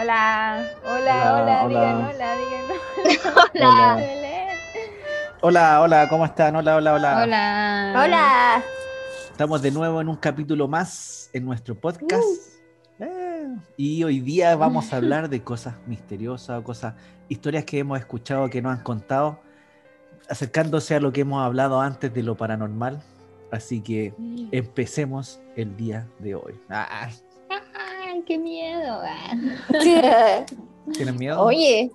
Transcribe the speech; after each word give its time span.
Hola, 0.00 0.70
hola, 0.84 0.94
Hola, 0.94 1.34
hola, 1.34 1.64
hola. 1.64 1.66
digan 1.66 1.96
hola, 2.04 2.36
digan 2.36 3.26
Hola. 3.52 3.98
Hola, 5.40 5.80
hola, 5.80 6.08
¿cómo 6.08 6.24
están? 6.24 6.54
Hola, 6.54 6.76
hola, 6.76 6.94
hola. 6.94 7.22
Hola. 7.24 7.94
Hola. 8.04 8.62
Estamos 9.32 9.60
de 9.60 9.72
nuevo 9.72 10.00
en 10.00 10.08
un 10.08 10.14
capítulo 10.14 10.68
más 10.68 11.30
en 11.32 11.44
nuestro 11.44 11.74
podcast. 11.74 12.22
Eh, 13.00 13.56
y 13.76 14.04
hoy 14.04 14.20
día 14.20 14.54
vamos 14.54 14.92
a 14.92 14.98
hablar 14.98 15.28
de 15.28 15.42
cosas 15.42 15.74
misteriosas, 15.88 16.62
cosas, 16.62 16.94
historias 17.28 17.64
que 17.64 17.80
hemos 17.80 17.98
escuchado 17.98 18.48
que 18.50 18.62
nos 18.62 18.78
han 18.78 18.84
contado, 18.84 19.40
acercándose 20.30 20.94
a 20.94 21.00
lo 21.00 21.12
que 21.12 21.22
hemos 21.22 21.44
hablado 21.44 21.80
antes 21.80 22.14
de 22.14 22.22
lo 22.22 22.36
paranormal. 22.36 23.02
Así 23.50 23.80
que 23.80 24.14
empecemos 24.52 25.40
el 25.56 25.76
día 25.76 26.06
de 26.20 26.36
hoy. 26.36 26.54
Ah, 26.68 27.08
Ay, 28.18 28.24
qué 28.26 28.38
miedo. 28.38 29.00
ah. 29.02 29.36
¿Tienen 30.92 31.16
miedo? 31.16 31.40
Oye, 31.42 31.90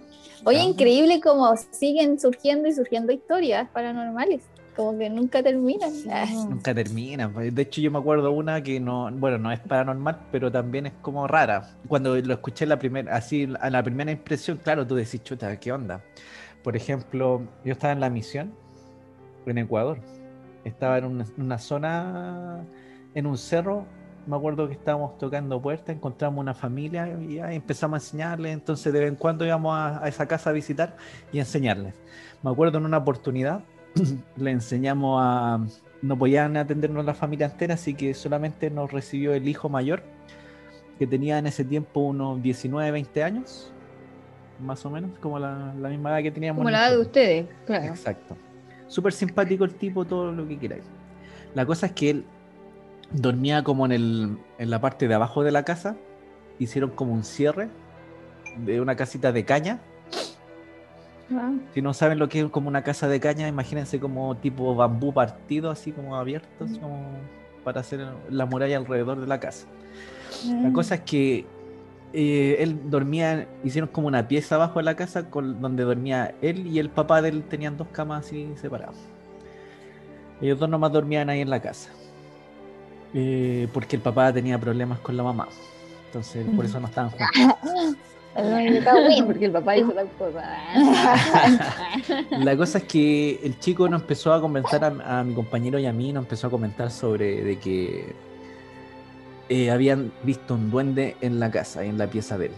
oye, 0.45 0.57
Ya. 0.57 0.63
increíble 0.63 1.19
cómo 1.21 1.53
siguen 1.71 2.19
surgiendo 2.19 2.67
y 2.67 2.73
surgiendo 2.73 3.11
historias 3.11 3.67
paranormales, 3.71 4.43
como 4.75 4.97
que 4.97 5.09
nunca 5.09 5.41
terminan. 5.43 5.91
Ah, 6.11 6.25
Nunca 6.49 6.73
termina. 6.73 7.27
pues. 7.31 7.53
De 7.53 7.63
hecho, 7.63 7.81
yo 7.81 7.91
me 7.91 7.97
acuerdo 7.99 8.31
una 8.31 8.61
que 8.61 8.79
no, 8.79 9.09
bueno, 9.11 9.37
no 9.37 9.51
es 9.51 9.59
paranormal, 9.59 10.27
pero 10.31 10.51
también 10.51 10.85
es 10.85 10.93
como 11.01 11.27
rara. 11.27 11.75
Cuando 11.87 12.15
lo 12.15 12.33
escuché 12.33 12.65
la 12.65 12.77
primera, 12.79 13.15
así, 13.15 13.51
a 13.59 13.69
la 13.69 13.83
primera 13.83 14.11
impresión, 14.11 14.59
claro, 14.63 14.85
tú 14.87 14.95
decís, 14.95 15.23
chuta, 15.23 15.59
¿qué 15.59 15.71
onda? 15.71 16.01
Por 16.63 16.77
ejemplo, 16.77 17.41
yo 17.65 17.73
estaba 17.73 17.93
en 17.93 17.99
la 17.99 18.09
misión 18.09 18.53
en 19.45 19.57
Ecuador. 19.57 19.97
Estaba 20.63 20.97
en 20.99 21.05
una, 21.05 21.25
una 21.37 21.57
zona, 21.57 22.63
en 23.15 23.25
un 23.25 23.37
cerro. 23.37 23.85
Me 24.25 24.35
acuerdo 24.35 24.67
que 24.67 24.73
estábamos 24.73 25.17
tocando 25.17 25.61
puertas, 25.61 25.95
encontramos 25.95 26.39
una 26.39 26.53
familia 26.53 27.09
y 27.19 27.39
empezamos 27.39 27.95
a 27.95 28.05
enseñarles. 28.05 28.53
Entonces, 28.53 28.93
de 28.93 28.99
vez 28.99 29.09
en 29.09 29.15
cuando 29.15 29.45
íbamos 29.45 29.75
a, 29.75 30.03
a 30.03 30.07
esa 30.07 30.25
casa 30.27 30.49
a 30.49 30.53
visitar 30.53 30.95
y 31.31 31.39
enseñarles. 31.39 31.93
Me 32.41 32.51
acuerdo 32.51 32.77
en 32.77 32.85
una 32.85 32.97
oportunidad, 32.97 33.61
le 34.37 34.51
enseñamos 34.51 35.19
a, 35.21 35.59
no 36.01 36.17
podían 36.17 36.57
atendernos 36.57 37.05
la 37.05 37.13
familia 37.13 37.47
entera, 37.47 37.75
así 37.75 37.93
que 37.93 38.13
solamente 38.13 38.69
nos 38.69 38.91
recibió 38.91 39.33
el 39.33 39.47
hijo 39.47 39.69
mayor, 39.69 40.03
que 40.99 41.07
tenía 41.07 41.37
en 41.37 41.47
ese 41.47 41.63
tiempo 41.63 42.01
unos 42.01 42.41
19, 42.41 42.91
20 42.91 43.23
años, 43.23 43.71
más 44.59 44.85
o 44.85 44.89
menos, 44.89 45.11
como 45.19 45.39
la, 45.39 45.73
la 45.79 45.89
misma 45.89 46.11
edad 46.11 46.23
que 46.23 46.31
teníamos. 46.31 46.59
Como 46.59 46.69
la 46.69 46.87
edad 46.87 46.91
de 46.91 47.01
ustedes, 47.01 47.47
claro. 47.65 47.85
Exacto. 47.85 48.35
Súper 48.87 49.13
simpático 49.13 49.63
el 49.63 49.75
tipo, 49.75 50.05
todo 50.05 50.31
lo 50.31 50.47
que 50.47 50.59
queráis. 50.59 50.83
La 51.55 51.65
cosa 51.65 51.87
es 51.87 51.91
que 51.93 52.09
él 52.09 52.25
dormía 53.11 53.63
como 53.63 53.85
en, 53.85 53.91
el, 53.91 54.37
en 54.57 54.69
la 54.69 54.81
parte 54.81 55.07
de 55.07 55.13
abajo 55.13 55.43
de 55.43 55.51
la 55.51 55.63
casa, 55.63 55.95
hicieron 56.59 56.91
como 56.91 57.13
un 57.13 57.23
cierre 57.23 57.69
de 58.57 58.81
una 58.81 58.95
casita 58.95 59.31
de 59.31 59.45
caña. 59.45 59.79
ah, 61.31 61.53
Si 61.73 61.81
no 61.81 61.93
saben 61.93 62.19
lo 62.19 62.29
que 62.29 62.41
es 62.41 62.45
como 62.47 62.67
una 62.67 62.83
casa 62.83 63.07
de 63.07 63.19
caña, 63.19 63.47
imagínense 63.47 63.99
como 63.99 64.35
tipo 64.37 64.75
bambú 64.75 65.13
partido, 65.13 65.71
así 65.71 65.91
como 65.91 66.15
abiertos, 66.15 66.77
como 66.79 67.01
para 67.63 67.81
hacer 67.81 68.05
la 68.29 68.45
muralla 68.45 68.77
alrededor 68.77 69.19
de 69.19 69.27
la 69.27 69.39
casa. 69.39 69.67
La 70.45 70.69
mm. 70.69 70.73
cosa 70.73 70.95
es 70.95 71.01
que 71.01 71.45
eh, 72.13 72.57
él 72.59 72.89
dormía, 72.89 73.47
hicieron 73.63 73.89
como 73.89 74.07
una 74.07 74.27
pieza 74.27 74.55
abajo 74.55 74.79
de 74.79 74.83
la 74.83 74.95
casa 74.95 75.29
con, 75.29 75.61
donde 75.61 75.83
dormía 75.83 76.35
él 76.41 76.67
y 76.67 76.79
el 76.79 76.89
papá 76.89 77.21
de 77.21 77.29
él 77.29 77.43
tenían 77.43 77.77
dos 77.77 77.87
camas 77.91 78.25
así 78.25 78.51
separadas. 78.55 78.97
Ellos 80.41 80.59
dos 80.59 80.69
nomás 80.69 80.91
dormían 80.91 81.29
ahí 81.29 81.41
en 81.41 81.49
la 81.49 81.61
casa. 81.61 81.89
Eh, 83.13 83.67
porque 83.73 83.95
el 83.95 84.01
papá 84.01 84.33
tenía 84.33 84.57
problemas 84.59 84.99
con 84.99 85.15
la 85.15 85.23
mamá. 85.23 85.47
Entonces 86.07 86.45
por 86.55 86.65
eso 86.65 86.79
no 86.79 86.87
estaban 86.87 87.11
juntos. 87.11 87.27
Porque 89.25 89.45
el 89.45 89.51
papá 89.51 89.77
hizo 89.77 89.91
tal 89.91 90.09
cosa. 90.17 90.43
La 92.31 92.57
cosa 92.57 92.79
es 92.79 92.83
que 92.85 93.39
el 93.43 93.59
chico 93.59 93.87
nos 93.87 94.01
empezó 94.01 94.33
a 94.33 94.41
comentar 94.41 94.83
a, 94.83 95.19
a 95.19 95.23
mi 95.23 95.35
compañero 95.35 95.77
y 95.77 95.85
a 95.85 95.93
mí, 95.93 96.11
nos 96.11 96.23
empezó 96.23 96.47
a 96.47 96.49
comentar 96.49 96.89
sobre 96.89 97.43
de 97.43 97.59
que 97.59 98.15
eh, 99.49 99.69
habían 99.69 100.11
visto 100.23 100.55
un 100.55 100.71
duende 100.71 101.15
en 101.21 101.39
la 101.39 101.51
casa, 101.51 101.83
en 101.83 101.97
la 101.97 102.07
pieza 102.07 102.37
de 102.37 102.47
él. 102.47 102.51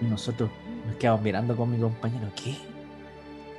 Y 0.00 0.04
nosotros 0.04 0.48
nos 0.86 0.96
quedamos 0.96 1.22
mirando 1.22 1.56
con 1.56 1.70
mi 1.70 1.78
compañero, 1.78 2.28
¿qué? 2.36 2.56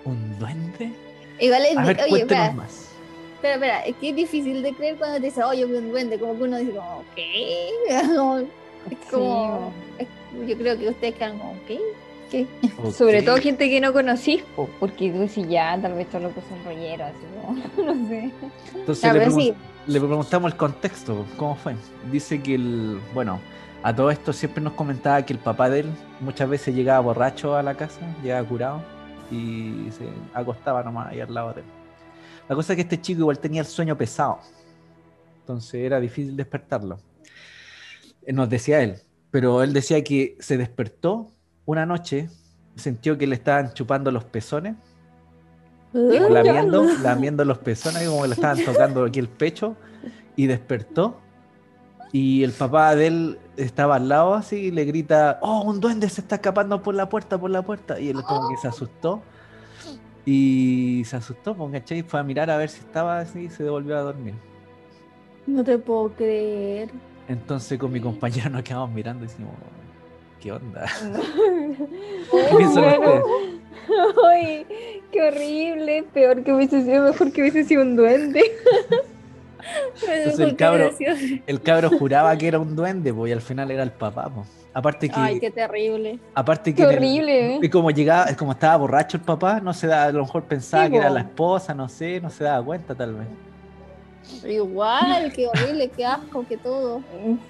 ¿Un 0.06 0.40
duende? 0.40 0.94
Igual 1.40 1.66
es, 1.66 1.78
A 1.78 1.84
ver, 1.84 2.00
oye, 2.02 2.10
cuéntenos 2.10 2.56
más. 2.56 2.91
Espera, 3.42 3.54
espera, 3.56 3.80
es 3.86 3.96
que 3.98 4.10
es 4.10 4.16
difícil 4.16 4.62
de 4.64 4.74
creer 4.74 4.96
cuando 4.98 5.18
te 5.20 5.26
dice, 5.26 5.44
oye, 5.44 5.66
vi 5.66 5.76
un 5.76 5.90
duende, 5.92 6.20
como 6.20 6.38
que 6.38 6.44
uno 6.44 6.58
dice, 6.58 6.72
como, 6.74 7.04
¿qué? 7.16 7.70
Es 8.92 8.98
como, 9.12 9.72
es- 10.00 10.08
yo 10.48 10.58
creo 10.58 10.78
que 10.80 10.90
ustedes 10.90 11.16
quedan 11.16 11.38
como, 11.38 11.56
¿qué? 11.68 11.80
¿Qué? 12.32 12.48
Sobre 12.94 13.22
todo 13.22 13.38
gente 13.38 13.70
que 13.70 13.80
no 13.82 13.92
conocís, 13.94 14.42
po, 14.56 14.68
porque 14.80 15.12
tú 15.12 15.20
decís 15.20 15.46
ya, 15.50 15.78
tal 15.82 15.94
vez 15.94 16.08
todos 16.10 16.24
locos 16.24 16.44
son 16.50 16.64
rolleros, 16.64 17.08
así 17.10 17.76
como, 17.76 17.94
no 17.94 18.08
sé. 18.08 18.32
Entonces 18.74 19.14
le, 19.14 19.28
pregun- 19.28 19.36
sí. 19.42 19.54
le 19.88 20.00
preguntamos 20.00 20.52
el 20.52 20.58
contexto, 20.58 21.26
¿cómo 21.38 21.56
fue? 21.56 21.76
Dice 22.12 22.42
que 22.42 22.56
el, 22.56 23.00
bueno, 23.14 23.40
a 23.84 23.94
todo 23.96 24.10
esto 24.10 24.32
siempre 24.34 24.64
nos 24.64 24.74
comentaba 24.74 25.24
que 25.26 25.34
el 25.34 25.40
papá 25.40 25.70
de 25.70 25.82
él 25.82 25.92
muchas 26.22 26.50
veces 26.50 26.74
llegaba 26.74 27.02
borracho 27.02 27.56
a 27.56 27.62
la 27.62 27.76
casa, 27.76 28.00
llegaba 28.24 28.48
curado 28.48 28.82
y 29.30 29.90
se 29.92 30.06
acostaba 30.34 30.82
nomás 30.84 31.10
ahí 31.12 31.20
al 31.20 31.34
lado 31.34 31.54
de 31.54 31.62
él. 31.62 31.68
La 32.52 32.56
cosa 32.56 32.74
es 32.74 32.76
que 32.76 32.82
este 32.82 33.00
chico 33.00 33.22
igual 33.22 33.40
tenía 33.40 33.62
el 33.62 33.66
sueño 33.66 33.98
pesado, 33.98 34.40
entonces 35.40 35.76
era 35.76 36.02
difícil 36.02 36.36
despertarlo. 36.36 36.98
Eh, 38.26 38.34
Nos 38.34 38.50
decía 38.50 38.82
él, 38.82 38.98
pero 39.30 39.64
él 39.64 39.72
decía 39.72 40.04
que 40.04 40.36
se 40.42 40.58
despertó 40.58 41.32
una 41.64 41.86
noche, 41.86 42.28
sintió 42.76 43.18
que 43.18 43.26
le 43.26 43.36
estaban 43.36 43.74
chupando 43.74 44.12
los 44.12 44.26
pezones 44.26 44.76
como 45.94 46.28
lamiendo, 46.28 46.84
lamiendo 47.02 47.46
los 47.46 47.58
pezones, 47.60 48.06
como 48.10 48.28
le 48.28 48.34
estaban 48.34 48.66
tocando 48.66 49.06
aquí 49.06 49.20
el 49.20 49.30
pecho, 49.30 49.78
y 50.36 50.48
despertó. 50.48 51.22
Y 52.12 52.44
el 52.44 52.52
papá 52.52 52.98
de 52.98 53.08
él 53.08 53.40
estaba 53.56 53.96
al 53.96 54.10
lado 54.10 54.34
así 54.34 54.58
y 54.58 54.72
le 54.72 54.84
grita, 54.84 55.40
oh, 55.42 55.62
un 55.62 55.80
duende 55.80 56.10
se 56.10 56.20
está 56.20 56.36
escapando 56.36 56.82
por 56.82 56.96
la 56.96 57.08
puerta, 57.08 57.38
por 57.40 57.50
la 57.50 57.62
puerta. 57.62 57.98
Y 57.98 58.10
él 58.10 58.22
como 58.24 58.50
que 58.50 58.58
se 58.58 58.68
asustó. 58.68 59.24
Y 60.26 61.04
se 61.06 61.16
asustó, 61.16 61.56
¿cachai? 61.72 62.04
Fue 62.04 62.20
a 62.20 62.24
mirar 62.24 62.50
a 62.50 62.58
ver 62.58 62.70
si 62.70 62.80
estaba 62.80 63.20
así 63.20 63.42
y 63.42 63.50
se 63.50 63.64
devolvió 63.64 63.98
a 63.98 64.02
dormir. 64.02 64.36
No 65.48 65.64
te 65.64 65.78
puedo 65.78 66.10
creer. 66.14 66.90
Entonces 67.28 67.80
con 67.80 67.92
mi 67.92 68.00
compañero 68.00 68.50
nos 68.50 68.64
quedamos 68.64 68.92
mirando 68.92 69.26
y 69.26 69.28
decimos, 69.28 69.54
¿qué 70.40 70.52
onda? 70.52 70.86
¿Qué 72.32 72.56
piensan 72.58 72.84
ustedes? 72.84 73.24
Ay, 74.24 74.66
qué 75.12 75.22
horrible, 75.22 76.04
peor 76.14 76.44
que 76.44 76.54
hubiese 76.54 76.84
sido, 76.84 77.04
mejor 77.04 77.32
que 77.32 77.42
hubiese 77.42 77.64
sido 77.64 77.82
un 77.82 77.96
duende. 77.96 78.44
Entonces 80.02 80.40
el 80.40 80.56
cabro, 80.56 80.92
el 81.46 81.62
cabro 81.62 81.90
juraba 81.90 82.36
que 82.38 82.48
era 82.48 82.60
un 82.60 82.76
duende, 82.76 83.14
pues, 83.14 83.30
y 83.30 83.34
al 83.34 83.42
final 83.42 83.72
era 83.72 83.84
el 83.84 83.92
papá, 83.92 84.30
pues. 84.34 84.48
Aparte 84.74 85.10
que, 85.10 85.16
Ay, 85.20 85.40
qué 85.40 85.52
terrible. 85.52 86.20
aparte 86.34 86.72
que 86.72 86.78
Qué 86.78 86.84
en 86.84 86.90
el- 86.92 86.98
horrible, 86.98 87.56
¿eh? 87.56 87.60
Y 87.62 87.70
como 87.70 87.92
llegaba, 87.92 88.26
es 88.26 88.38
como 88.38 88.54
estaba 88.54 88.78
borracho 88.78 89.18
el 89.18 89.24
papá, 89.24 89.60
no 89.60 89.74
se 89.74 89.88
da, 89.88 90.06
a 90.06 90.12
lo 90.12 90.22
mejor 90.24 90.44
pensaba 90.44 90.86
Sí, 90.86 90.92
que 90.92 90.98
era 90.98 91.10
la 91.10 91.20
esposa, 91.22 91.74
no 91.74 91.90
sé, 91.90 92.22
no 92.22 92.30
se 92.30 92.46
daba 92.46 92.64
cuenta 92.64 92.96
tal 92.96 93.16
vez. 93.16 93.28
Igual, 94.48 95.32
qué 95.34 95.48
horrible, 95.48 95.92
qué 95.96 96.06
asco, 96.06 96.46
que 96.48 96.58
todo. 96.58 97.02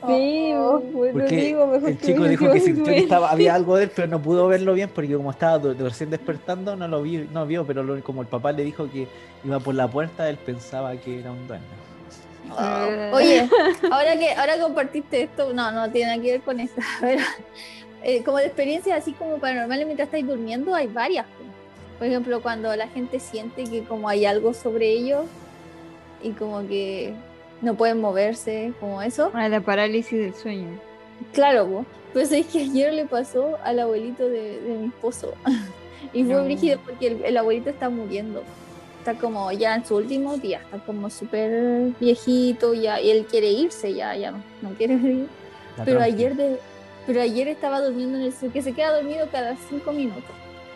Sí, 0.08 0.52
Oh, 0.54 0.80
bueno, 0.80 1.20
Porque 1.20 1.36
digo, 1.36 1.68
mejor 1.68 1.90
el 1.90 1.98
que 1.98 2.06
chico 2.08 2.24
dijo 2.24 2.52
que 2.52 2.60
sintió 2.60 2.86
que 2.86 2.98
estaba, 3.00 3.30
había 3.32 3.54
algo 3.56 3.76
de 3.78 3.84
él, 3.86 3.92
pero 3.96 4.08
no 4.08 4.20
pudo 4.22 4.48
verlo 4.48 4.74
bien 4.74 4.90
porque 4.94 5.14
como 5.16 5.32
estaba 5.32 5.74
recién 5.74 6.10
despertando, 6.10 6.76
no 6.76 6.88
lo 6.88 7.02
vi, 7.02 7.28
no 7.32 7.46
vio, 7.46 7.66
pero 7.66 7.84
lo- 7.84 8.02
como 8.04 8.22
el 8.22 8.28
papá 8.28 8.52
le 8.52 8.64
dijo 8.64 8.90
que 8.90 9.08
iba 9.44 9.60
por 9.60 9.76
la 9.76 9.88
puerta, 9.90 10.28
él 10.30 10.38
pensaba 10.44 10.96
que 10.96 11.20
era 11.20 11.32
un 11.32 11.48
duende. 11.48 11.66
Eh. 12.60 13.12
Oye, 13.14 13.50
ahora 13.92 14.18
que 14.18 14.32
ahora 14.34 14.60
compartiste 14.60 15.24
esto, 15.24 15.54
no, 15.54 15.72
no 15.72 15.90
tiene 15.92 16.12
nada 16.12 16.22
que 16.22 16.32
ver 16.32 16.42
con 16.42 16.60
esto. 16.60 16.82
Pero, 17.00 17.24
eh, 18.04 18.24
como 18.24 18.38
de 18.38 18.46
experiencias 18.48 18.98
así 19.00 19.14
como 19.14 19.38
paranormales 19.38 19.86
mientras 19.86 20.08
estáis 20.08 20.28
durmiendo, 20.28 20.74
hay 20.76 20.88
varias. 20.88 21.26
po. 21.26 21.44
Por 22.00 22.08
ejemplo, 22.08 22.42
cuando 22.42 22.76
la 22.76 22.88
gente 22.88 23.20
siente 23.20 23.64
que 23.66 23.84
como 23.84 24.10
hay 24.10 24.26
algo 24.26 24.54
sobre 24.54 24.90
ellos 24.90 25.26
y 26.24 26.32
como 26.32 26.68
que 26.68 27.14
no 27.62 27.76
pueden 27.76 28.02
moverse, 28.02 28.74
como 28.80 29.02
eso. 29.04 29.32
Ah, 29.36 29.48
la 29.50 29.62
parálisis 29.62 30.18
del 30.20 30.34
sueño. 30.34 30.68
Claro, 31.34 31.68
po. 31.68 31.86
pues 32.14 32.32
es 32.32 32.48
que 32.48 32.60
ayer 32.64 32.92
le 32.94 33.06
pasó 33.06 33.58
al 33.64 33.80
abuelito 33.80 34.28
de, 34.28 34.60
de 34.62 34.74
mi 34.78 34.88
esposo. 34.88 35.34
y 36.14 36.24
fue 36.24 36.34
No. 36.34 36.44
brígido 36.44 36.80
porque 36.84 37.08
el, 37.08 37.24
el 37.24 37.38
abuelito 37.38 37.70
está 37.70 37.90
muriendo. 37.90 38.44
Está 39.02 39.16
como 39.16 39.52
ya 39.52 39.74
en 39.74 39.84
su 39.84 39.96
último 39.96 40.38
día, 40.38 40.62
está 40.62 40.78
como 40.78 41.10
súper 41.10 41.92
viejito 42.00 42.76
ya, 42.76 43.02
y 43.02 43.10
él 43.10 43.26
quiere 43.26 43.50
irse 43.50 43.96
ya, 43.96 44.16
ya 44.16 44.32
no, 44.32 44.70
quiere. 44.78 44.96
La 45.78 45.86
Pero 45.86 46.02
ayer, 46.02 46.36
de, 46.36 46.60
pero 47.08 47.20
ayer 47.20 47.48
estaba 47.48 47.82
durmiendo 47.82 48.20
en 48.20 48.26
el 48.26 48.32
sillón, 48.32 48.54
que 48.54 48.62
se 48.62 48.74
queda 48.74 48.94
dormido 48.94 49.28
cada 49.32 49.56
cinco 49.56 49.92
minutos. 49.92 50.30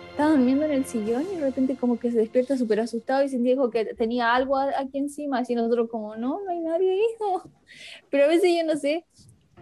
Estaba 0.09 0.31
durmiendo 0.31 0.65
en 0.65 0.71
el 0.71 0.85
sillón 0.85 1.23
y 1.31 1.35
de 1.35 1.45
repente 1.45 1.75
como 1.75 1.99
que 1.99 2.11
se 2.11 2.17
despierta 2.17 2.57
súper 2.57 2.79
asustado 2.79 3.23
y 3.23 3.29
sentía 3.29 3.55
como 3.57 3.69
que 3.69 3.85
tenía 3.93 4.33
algo 4.33 4.57
aquí 4.57 4.97
encima, 4.97 5.37
así 5.37 5.53
nosotros 5.53 5.87
como, 5.91 6.15
no, 6.15 6.41
no 6.43 6.49
hay 6.49 6.61
nadie 6.61 6.99
no". 7.19 7.43
Pero 8.09 8.23
a 8.23 8.27
veces 8.27 8.49
yo 8.57 8.65
no 8.65 8.75
sé, 8.75 9.05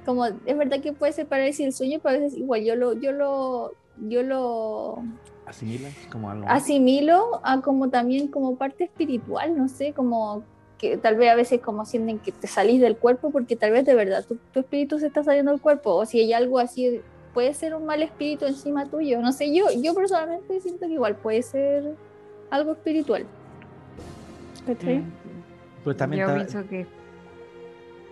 como 0.05 0.25
es 0.25 0.57
verdad 0.57 0.79
que 0.79 0.93
puede 0.93 1.11
ser 1.11 1.27
parálisis 1.27 1.65
del 1.65 1.73
sueño, 1.73 1.99
pero 2.01 2.15
a 2.15 2.19
veces 2.19 2.39
igual 2.39 2.63
yo 2.63 2.77
lo, 2.77 2.93
yo 2.93 3.11
lo, 3.11 3.73
yo 4.07 4.23
lo 4.23 5.03
Asimila 5.45 5.89
como 6.11 6.29
algo. 6.29 6.45
asimilo 6.47 7.41
a 7.43 7.61
como 7.61 7.89
también 7.89 8.27
como 8.27 8.55
parte 8.55 8.85
espiritual, 8.85 9.57
no 9.57 9.67
sé, 9.67 9.93
como 9.93 10.43
que 10.77 10.97
tal 10.97 11.15
vez 11.15 11.31
a 11.31 11.35
veces 11.35 11.61
como 11.61 11.85
sienten 11.85 12.19
que 12.19 12.31
te 12.31 12.47
salís 12.47 12.81
del 12.81 12.97
cuerpo 12.97 13.29
porque 13.31 13.55
tal 13.55 13.71
vez 13.71 13.85
de 13.85 13.95
verdad 13.95 14.25
tu, 14.25 14.35
tu 14.51 14.59
espíritu 14.61 14.99
se 14.99 15.07
está 15.07 15.23
saliendo 15.23 15.51
del 15.51 15.61
cuerpo 15.61 15.91
o 15.95 16.05
si 16.05 16.19
hay 16.19 16.33
algo 16.33 16.59
así 16.59 17.01
puede 17.33 17.53
ser 17.53 17.73
un 17.73 17.85
mal 17.85 18.01
espíritu 18.03 18.45
encima 18.45 18.85
tuyo, 18.85 19.19
no 19.21 19.31
sé, 19.31 19.53
yo 19.55 19.65
yo 19.81 19.93
personalmente 19.93 20.59
siento 20.59 20.87
que 20.87 20.93
igual 20.93 21.15
puede 21.15 21.41
ser 21.41 21.95
algo 22.49 22.73
espiritual. 22.73 23.25
Mm. 24.67 25.01
Pues 25.83 25.97
también 25.97 26.21
yo 26.25 26.27
está- 26.35 26.45
pienso 26.45 26.69
que. 26.69 26.85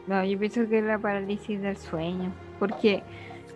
No, 0.07 0.23
yo 0.25 0.37
pienso 0.39 0.67
que 0.67 0.79
es 0.79 0.83
la 0.83 0.97
parálisis 0.99 1.61
del 1.61 1.77
sueño. 1.77 2.31
Porque 2.59 3.03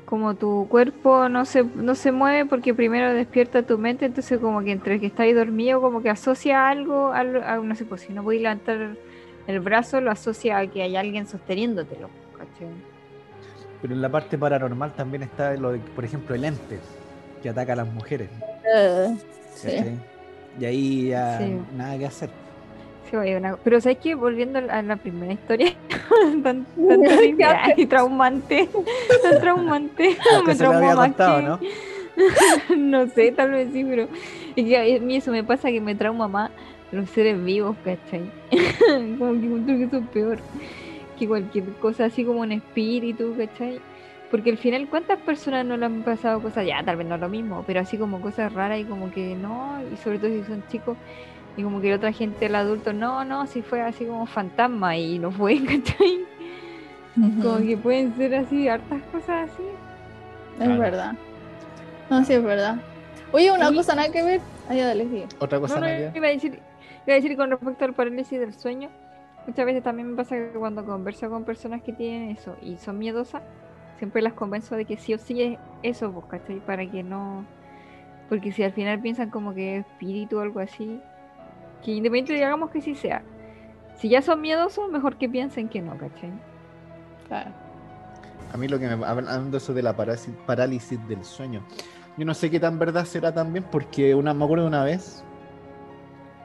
como 0.06 0.36
tu 0.36 0.68
cuerpo 0.70 1.28
no 1.30 1.46
se, 1.46 1.64
no 1.64 1.96
se 1.96 2.12
mueve 2.12 2.46
porque 2.46 2.74
primero 2.74 3.14
despierta 3.14 3.64
tu 3.64 3.78
mente, 3.78 4.06
entonces 4.06 4.40
como 4.40 4.62
que 4.62 4.72
entre 4.72 5.00
que 5.00 5.08
estáis 5.08 5.36
dormido, 5.36 5.82
como 5.82 6.02
que 6.02 6.10
asocia 6.10 6.70
algo, 6.70 7.12
algo 7.12 7.42
a, 7.44 7.58
no 7.58 7.76
sé, 7.76 7.86
pues 7.86 8.02
si 8.02 8.14
no 8.14 8.24
podéis 8.24 8.44
levantar 8.44 8.96
el 9.48 9.60
brazo, 9.60 10.02
lo 10.02 10.12
asocia 10.12 10.58
a 10.60 10.68
que 10.68 10.84
hay 10.84 10.96
alguien 10.96 11.28
sosteniéndotelo. 11.28 12.10
¿cachai? 12.38 12.68
Pero 13.82 13.94
en 13.94 14.02
la 14.02 14.10
parte 14.10 14.38
paranormal 14.38 14.94
también 14.94 15.24
está 15.24 15.54
lo 15.56 15.72
de, 15.72 15.80
por 15.80 16.06
ejemplo, 16.06 16.36
el 16.36 16.46
ente 16.46 16.80
que 17.42 17.50
ataca 17.50 17.74
a 17.74 17.78
las 17.78 17.88
mujeres. 17.94 18.30
Eh, 18.76 19.16
sí. 19.54 19.70
Y 20.60 20.66
ahí 20.66 21.08
ya 21.10 21.38
Sí. 21.40 21.58
nada 21.76 21.98
que 21.98 22.06
hacer. 22.06 22.30
Sí, 23.10 23.16
oye, 23.16 23.38
una- 23.38 23.58
Pero 23.58 23.80
sabes 23.82 24.00
que 24.00 24.16
volviendo 24.16 24.60
a 24.60 24.82
la 24.82 24.96
primera 24.98 25.34
historia, 25.34 25.74
tan, 26.44 26.66
tan 26.88 27.02
terrible 27.02 27.46
y 27.78 27.86
traumante, 27.86 28.70
tan 29.24 29.40
traumante, 29.40 30.18
me 30.46 30.56
traumó 30.56 30.78
había 30.78 30.96
más 30.96 31.08
contado, 31.10 31.60
que- 31.60 31.70
¿no? 32.78 32.78
no 32.78 33.08
sé, 33.10 33.32
tal 33.32 33.52
vez 33.52 33.72
sí, 33.74 33.84
pero 33.84 34.08
es 34.56 34.66
que 34.66 34.96
a 34.96 35.00
mí 35.00 35.18
eso 35.18 35.32
me 35.32 35.44
pasa 35.44 35.70
que 35.70 35.82
me 35.82 35.96
trauma 35.96 36.28
más 36.28 36.52
los 36.92 37.10
seres 37.10 37.44
vivos, 37.44 37.76
¿cachai? 37.84 38.24
como 39.18 39.40
que 39.40 39.46
encuentro 39.48 39.76
que 39.76 39.84
eso 39.84 39.98
es 39.98 40.08
peor 40.10 40.40
que 41.18 41.28
cualquier 41.28 41.64
cosa 41.80 42.06
así 42.06 42.24
como 42.26 42.42
un 42.42 42.52
espíritu, 42.52 43.36
¿cachai? 43.38 43.80
Porque 44.30 44.50
al 44.50 44.58
final, 44.58 44.88
¿cuántas 44.90 45.18
personas 45.20 45.66
no 45.66 45.78
le 45.78 45.86
han 45.86 46.04
pasado 46.04 46.42
cosas? 46.42 46.66
Ya, 46.68 46.84
tal 46.84 46.98
vez 46.98 47.08
no 47.08 47.18
lo 47.18 47.30
mismo, 47.30 47.64
pero 47.66 47.80
así 47.80 47.98
como 47.98 48.20
cosas 48.20 48.52
raras 48.52 48.80
y 48.82 48.84
como 48.84 49.10
que 49.12 49.34
no, 49.36 49.78
y 49.94 49.96
sobre 49.98 50.20
todo 50.20 50.30
si 50.32 50.44
son 50.44 50.68
chicos, 50.68 50.98
y 51.58 51.64
como 51.64 51.80
que 51.82 51.90
la 51.90 51.96
otra 51.98 52.12
gente, 52.12 52.46
el 52.48 52.56
adulto, 52.56 52.94
no, 52.94 53.24
no, 53.26 53.48
si 53.48 53.62
fue 53.62 53.82
así 53.82 54.06
como 54.06 54.26
fantasma 54.26 54.98
y 54.98 55.20
no 55.20 55.32
fue, 55.32 55.56
¿cachai? 55.66 56.26
Como 57.42 57.58
que 57.60 57.78
pueden 57.78 58.16
ser 58.18 58.36
así, 58.36 58.68
hartas 58.68 59.02
cosas 59.12 59.50
así. 59.52 59.64
Es 60.60 60.66
Claro. 60.66 60.80
verdad. 60.80 61.14
No, 62.10 62.24
sí, 62.26 62.34
es 62.34 62.44
verdad. 62.44 62.78
Oye, 63.32 63.52
una 63.52 63.70
Y- 63.72 63.76
cosa 63.76 63.96
nada 63.96 64.10
que 64.12 64.22
ver. 64.24 64.42
Ay, 64.70 64.80
dale, 64.80 65.04
sigue. 65.06 65.28
Otra 65.40 65.60
cosa 65.60 65.76
No, 65.76 65.82
no, 65.82 65.88
nada 65.88 65.98
que 65.98 66.04
ver. 66.06 66.18
iba 66.18 66.28
a 66.28 66.32
decir, 66.32 66.60
iba 67.06 67.14
a 67.14 67.16
decir 67.16 67.38
con 67.38 67.50
respecto 67.52 67.86
al 67.86 67.94
parálisis 67.94 68.40
del 68.40 68.54
sueño, 68.54 68.90
muchas 69.48 69.66
veces 69.66 69.84
también 69.84 70.10
me 70.12 70.16
pasa 70.18 70.36
que 70.36 70.50
cuando 70.58 70.86
converso 70.86 71.30
con 71.30 71.44
personas 71.46 71.82
que 71.82 71.94
tienen 71.94 72.32
eso 72.32 72.56
y 72.62 72.78
son 72.78 72.98
miedosas, 73.00 73.42
siempre 73.98 74.22
las 74.22 74.34
convenzo 74.34 74.76
de 74.76 74.86
que 74.86 74.98
sí 74.98 75.14
o 75.14 75.18
sí 75.18 75.42
es 75.42 75.60
eso, 75.84 76.12
pues, 76.12 76.26
¿cachai? 76.26 76.60
Para 76.60 76.86
que 76.90 77.02
no... 77.04 77.46
Porque 78.28 78.52
si 78.52 78.64
al 78.64 78.72
final 78.74 79.00
piensan 79.00 79.30
como 79.30 79.54
que 79.54 79.78
es 79.78 79.86
espíritu 79.86 80.38
o 80.38 80.42
algo 80.42 80.60
así, 80.60 81.00
que 81.86 81.92
independiente 81.92 82.34
digamos 82.34 82.72
que 82.72 82.82
sí 82.82 82.96
sea, 82.96 83.22
si 83.96 84.10
ya 84.10 84.22
son 84.24 84.42
miedosos, 84.42 84.92
mejor 84.92 85.18
que 85.18 85.30
piensen 85.30 85.70
que 85.70 85.82
no, 85.82 85.96
¿cachai? 85.98 86.32
Claro. 87.28 87.52
A 88.52 88.58
mí 88.58 88.68
lo 88.68 88.80
que 88.80 88.88
me 88.88 89.06
hablando 89.06 89.58
eso 89.58 89.72
de 89.74 89.84
la 89.84 89.96
parálisis, 89.96 91.08
del 91.08 91.24
sueño. 91.24 91.64
Yo 92.18 92.26
no 92.26 92.34
sé 92.34 92.50
qué 92.50 92.60
tan 92.60 92.80
verdad 92.80 93.06
será 93.06 93.34
también 93.34 93.66
porque 93.72 94.16
una, 94.16 94.34
me 94.34 94.46
acuerdo 94.46 94.64
de 94.64 94.70
una 94.70 94.84
vez, 94.84 95.24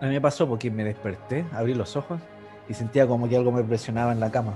a 0.01 0.07
mí 0.07 0.11
me 0.11 0.21
pasó 0.21 0.47
porque 0.47 0.71
me 0.71 0.85
desperté, 0.85 1.47
abrí 1.53 1.73
los 1.73 1.97
ojos 1.97 2.21
y 2.69 2.75
sentía 2.75 3.07
como 3.07 3.27
que 3.27 3.37
algo 3.37 3.51
me 3.51 3.65
presionaba 3.65 4.13
en 4.13 4.21
la 4.21 4.31
cama. 4.31 4.55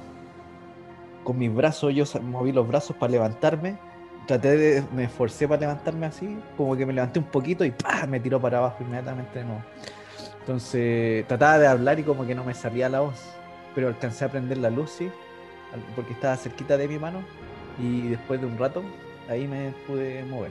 Con 1.22 1.38
mis 1.38 1.54
brazos, 1.54 1.94
yo 1.94 2.04
moví 2.20 2.52
los 2.52 2.68
brazos 2.68 2.94
para 2.96 3.10
levantarme, 3.10 3.78
traté 4.26 4.56
de, 4.56 4.84
me 4.94 5.04
esforcé 5.04 5.48
para 5.48 5.62
levantarme 5.62 6.04
así, 6.06 6.38
como 6.58 6.76
que 6.76 6.84
me 6.84 6.92
levanté 6.92 7.20
un 7.20 7.26
poquito 7.26 7.64
y 7.64 7.70
¡pah! 7.70 8.06
me 8.06 8.20
tiró 8.20 8.38
para 8.38 8.58
abajo 8.58 8.76
inmediatamente 8.82 9.38
de 9.38 9.44
nuevo. 9.46 9.62
Entonces 10.44 11.26
trataba 11.26 11.58
de 11.58 11.66
hablar 11.66 11.98
y 11.98 12.02
como 12.02 12.26
que 12.26 12.34
no 12.34 12.44
me 12.44 12.52
salía 12.52 12.90
la 12.90 13.00
voz, 13.00 13.18
pero 13.74 13.88
alcancé 13.88 14.26
a 14.26 14.28
prender 14.30 14.58
la 14.58 14.68
luz, 14.68 14.90
sí, 14.90 15.10
porque 15.96 16.12
estaba 16.12 16.36
cerquita 16.36 16.76
de 16.76 16.86
mi 16.86 16.98
mano 16.98 17.20
y 17.82 18.08
después 18.08 18.40
de 18.40 18.46
un 18.46 18.58
rato 18.58 18.82
ahí 19.28 19.48
me 19.48 19.72
pude 19.86 20.22
mover. 20.24 20.50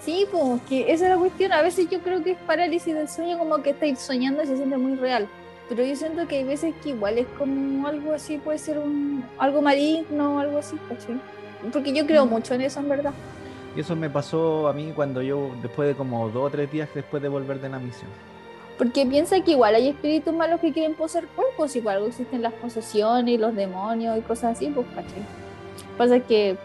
Sí, 0.00 0.24
pues 0.30 0.60
que 0.68 0.92
esa 0.92 1.06
es 1.06 1.10
la 1.10 1.16
cuestión. 1.16 1.52
A 1.52 1.62
veces 1.62 1.88
yo 1.90 1.98
creo 2.00 2.22
que 2.22 2.32
es 2.32 2.38
parálisis 2.46 2.94
del 2.94 3.08
sueño, 3.08 3.38
como 3.38 3.60
que 3.62 3.70
estáis 3.70 3.98
soñando 3.98 4.42
y 4.42 4.46
se 4.46 4.56
siente 4.56 4.76
muy 4.76 4.94
real. 4.94 5.26
Pero 5.68 5.84
yo 5.84 5.96
siento 5.96 6.28
que 6.28 6.36
hay 6.36 6.44
veces 6.44 6.72
que 6.80 6.90
igual 6.90 7.18
es 7.18 7.26
como 7.36 7.88
algo 7.88 8.12
así, 8.12 8.38
puede 8.38 8.58
ser 8.58 8.78
un 8.78 9.24
algo 9.36 9.62
maligno 9.62 10.36
o 10.36 10.38
algo 10.38 10.58
así, 10.58 10.76
¿cachai? 10.88 11.20
Porque 11.72 11.92
yo 11.92 12.06
creo 12.06 12.24
Mm. 12.24 12.28
mucho 12.28 12.54
en 12.54 12.60
eso, 12.60 12.78
en 12.78 12.88
verdad. 12.88 13.12
Y 13.76 13.80
eso 13.80 13.94
me 13.94 14.08
pasó 14.08 14.68
a 14.68 14.72
mí 14.72 14.92
cuando 14.96 15.20
yo, 15.20 15.50
después 15.60 15.86
de 15.88 15.94
como 15.94 16.28
dos 16.30 16.44
o 16.44 16.50
tres 16.50 16.72
días 16.72 16.88
después 16.94 17.22
de 17.22 17.28
volver 17.28 17.60
de 17.60 17.68
la 17.68 17.78
misión. 17.78 18.10
Porque 18.78 19.04
piensa 19.06 19.40
que 19.40 19.52
igual 19.52 19.74
hay 19.74 19.88
espíritus 19.88 20.34
malos 20.34 20.60
que 20.60 20.72
quieren 20.72 20.94
poseer 20.94 21.26
cuerpos, 21.28 21.76
igual 21.76 22.04
existen 22.06 22.42
las 22.42 22.52
posesiones 22.54 23.38
los 23.38 23.54
demonios 23.54 24.16
y 24.18 24.20
cosas 24.22 24.56
así, 24.56 24.68
pues, 24.68 24.86
¿cachai? 24.94 25.22
Pasa 25.96 26.20
que 26.20 26.56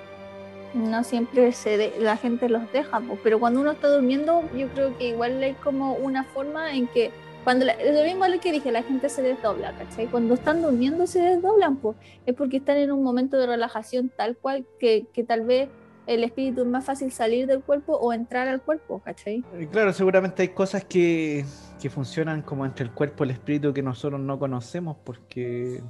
no 0.73 1.03
siempre 1.03 1.51
se 1.51 1.77
de- 1.77 1.93
la 1.99 2.15
gente 2.17 2.47
los 2.47 2.69
deja, 2.71 3.01
pues, 3.01 3.19
pero 3.23 3.39
cuando 3.39 3.59
uno 3.59 3.71
está 3.71 3.89
durmiendo, 3.89 4.43
yo 4.57 4.67
creo 4.69 4.97
que 4.97 5.09
igual 5.09 5.41
hay 5.43 5.53
como 5.55 5.93
una 5.95 6.23
forma 6.23 6.73
en 6.73 6.87
que, 6.87 7.11
cuando 7.43 7.65
la- 7.65 7.75
lo 7.75 8.03
mismo 8.03 8.25
lo 8.27 8.39
que 8.39 8.51
dije, 8.53 8.71
la 8.71 8.83
gente 8.83 9.09
se 9.09 9.21
desdobla, 9.21 9.73
¿cachai? 9.77 10.07
Cuando 10.07 10.33
están 10.35 10.61
durmiendo 10.61 11.07
se 11.07 11.19
desdoblan, 11.21 11.75
pues, 11.77 11.97
es 12.25 12.35
porque 12.35 12.57
están 12.57 12.77
en 12.77 12.91
un 12.91 13.03
momento 13.03 13.37
de 13.37 13.47
relajación 13.47 14.09
tal 14.15 14.37
cual 14.37 14.65
que, 14.79 15.05
que 15.13 15.23
tal 15.23 15.41
vez 15.41 15.69
el 16.13 16.23
espíritu 16.23 16.61
es 16.61 16.67
más 16.67 16.85
fácil 16.85 17.11
salir 17.11 17.47
del 17.47 17.61
cuerpo 17.61 17.93
o 17.93 18.13
entrar 18.13 18.47
al 18.47 18.61
cuerpo, 18.61 18.99
¿cachai? 18.99 19.43
Y 19.59 19.67
claro, 19.67 19.93
seguramente 19.93 20.41
hay 20.41 20.49
cosas 20.49 20.85
que, 20.85 21.45
que 21.81 21.89
funcionan 21.89 22.41
como 22.41 22.65
entre 22.65 22.85
el 22.85 22.91
cuerpo 22.91 23.23
y 23.23 23.29
el 23.29 23.31
espíritu 23.31 23.73
que 23.73 23.81
nosotros 23.81 24.19
no 24.19 24.37
conocemos 24.37 24.97
porque 25.03 25.81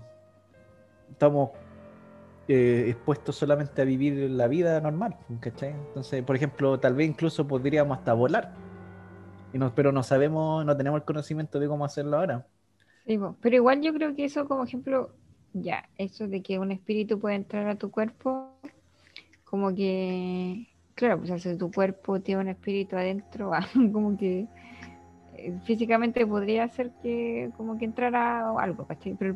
estamos 1.10 1.52
eh, 2.48 2.86
expuestos 2.90 3.36
solamente 3.36 3.82
a 3.82 3.86
vivir 3.86 4.30
la 4.30 4.48
vida 4.48 4.80
normal, 4.82 5.16
¿cachai? 5.40 5.70
Entonces, 5.70 6.24
por 6.24 6.36
ejemplo, 6.36 6.80
tal 6.80 6.96
vez 6.96 7.08
incluso 7.08 7.48
podríamos 7.48 7.98
hasta 7.98 8.14
volar, 8.14 8.54
y 9.54 9.58
no, 9.58 9.74
pero 9.76 9.92
no 9.92 10.04
sabemos, 10.04 10.66
no 10.66 10.76
tenemos 10.76 11.00
el 11.00 11.06
conocimiento 11.06 11.60
de 11.60 11.68
cómo 11.68 11.86
hacerlo 11.86 12.18
ahora. 12.18 12.46
Pero 13.06 13.56
igual 13.56 13.82
yo 13.82 13.94
creo 13.94 14.16
que 14.16 14.26
eso, 14.26 14.48
como 14.48 14.64
ejemplo, 14.64 15.14
ya, 15.54 15.90
eso 15.98 16.28
de 16.28 16.42
que 16.42 16.60
un 16.60 16.72
espíritu 16.72 17.20
puede 17.20 17.36
entrar 17.36 17.68
a 17.68 17.76
tu 17.76 17.92
cuerpo, 17.92 18.51
como 19.52 19.76
que, 19.76 20.66
claro, 20.96 21.20
pues 21.20 21.44
si 21.44 21.58
tu 21.58 21.72
cuerpo 21.72 22.22
tiene 22.22 22.42
un 22.42 22.48
espíritu 22.48 22.96
adentro, 22.96 23.54
ah, 23.54 23.68
como 23.92 24.18
que 24.18 24.48
eh, 25.36 25.54
físicamente 25.66 26.26
podría 26.26 26.68
ser 26.70 26.92
que 27.04 27.52
como 27.58 27.78
que 27.78 27.86
entrara 27.86 28.50
algo, 28.60 28.86
¿cachai? 28.88 29.16
Pero, 29.16 29.36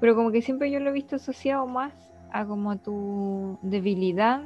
pero 0.00 0.16
como 0.16 0.32
que 0.32 0.42
siempre 0.42 0.70
yo 0.70 0.80
lo 0.80 0.90
he 0.90 0.92
visto 0.92 1.16
asociado 1.16 1.66
más 1.66 1.94
a 2.32 2.44
como 2.46 2.76
tu 2.78 3.58
debilidad 3.62 4.42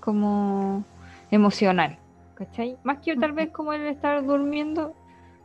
como 0.00 0.84
emocional, 1.30 1.98
¿cachai? 2.34 2.76
Más 2.84 2.98
que 2.98 3.16
tal 3.16 3.32
vez 3.32 3.50
como 3.50 3.72
el 3.72 3.86
estar 3.86 4.24
durmiendo, 4.26 4.94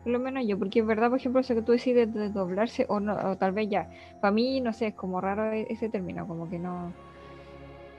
por 0.04 0.12
lo 0.12 0.20
menos 0.20 0.46
yo, 0.46 0.60
porque 0.60 0.80
es 0.82 0.86
verdad, 0.86 1.10
por 1.10 1.20
ejemplo, 1.20 1.40
eso 1.42 1.56
que 1.56 1.62
tú 1.62 1.72
decides 1.72 2.14
de 2.14 2.30
doblarse, 2.30 2.86
o, 2.90 3.00
no, 3.00 3.16
o 3.32 3.38
tal 3.38 3.54
vez 3.54 3.70
ya, 3.70 3.90
para 4.20 4.32
mí, 4.34 4.60
no 4.62 4.74
sé, 4.74 4.88
es 4.88 4.96
como 4.96 5.22
raro 5.22 5.52
e- 5.54 5.68
ese 5.70 5.90
término, 5.90 6.28
como 6.28 6.50
que 6.50 6.60
no, 6.60 6.98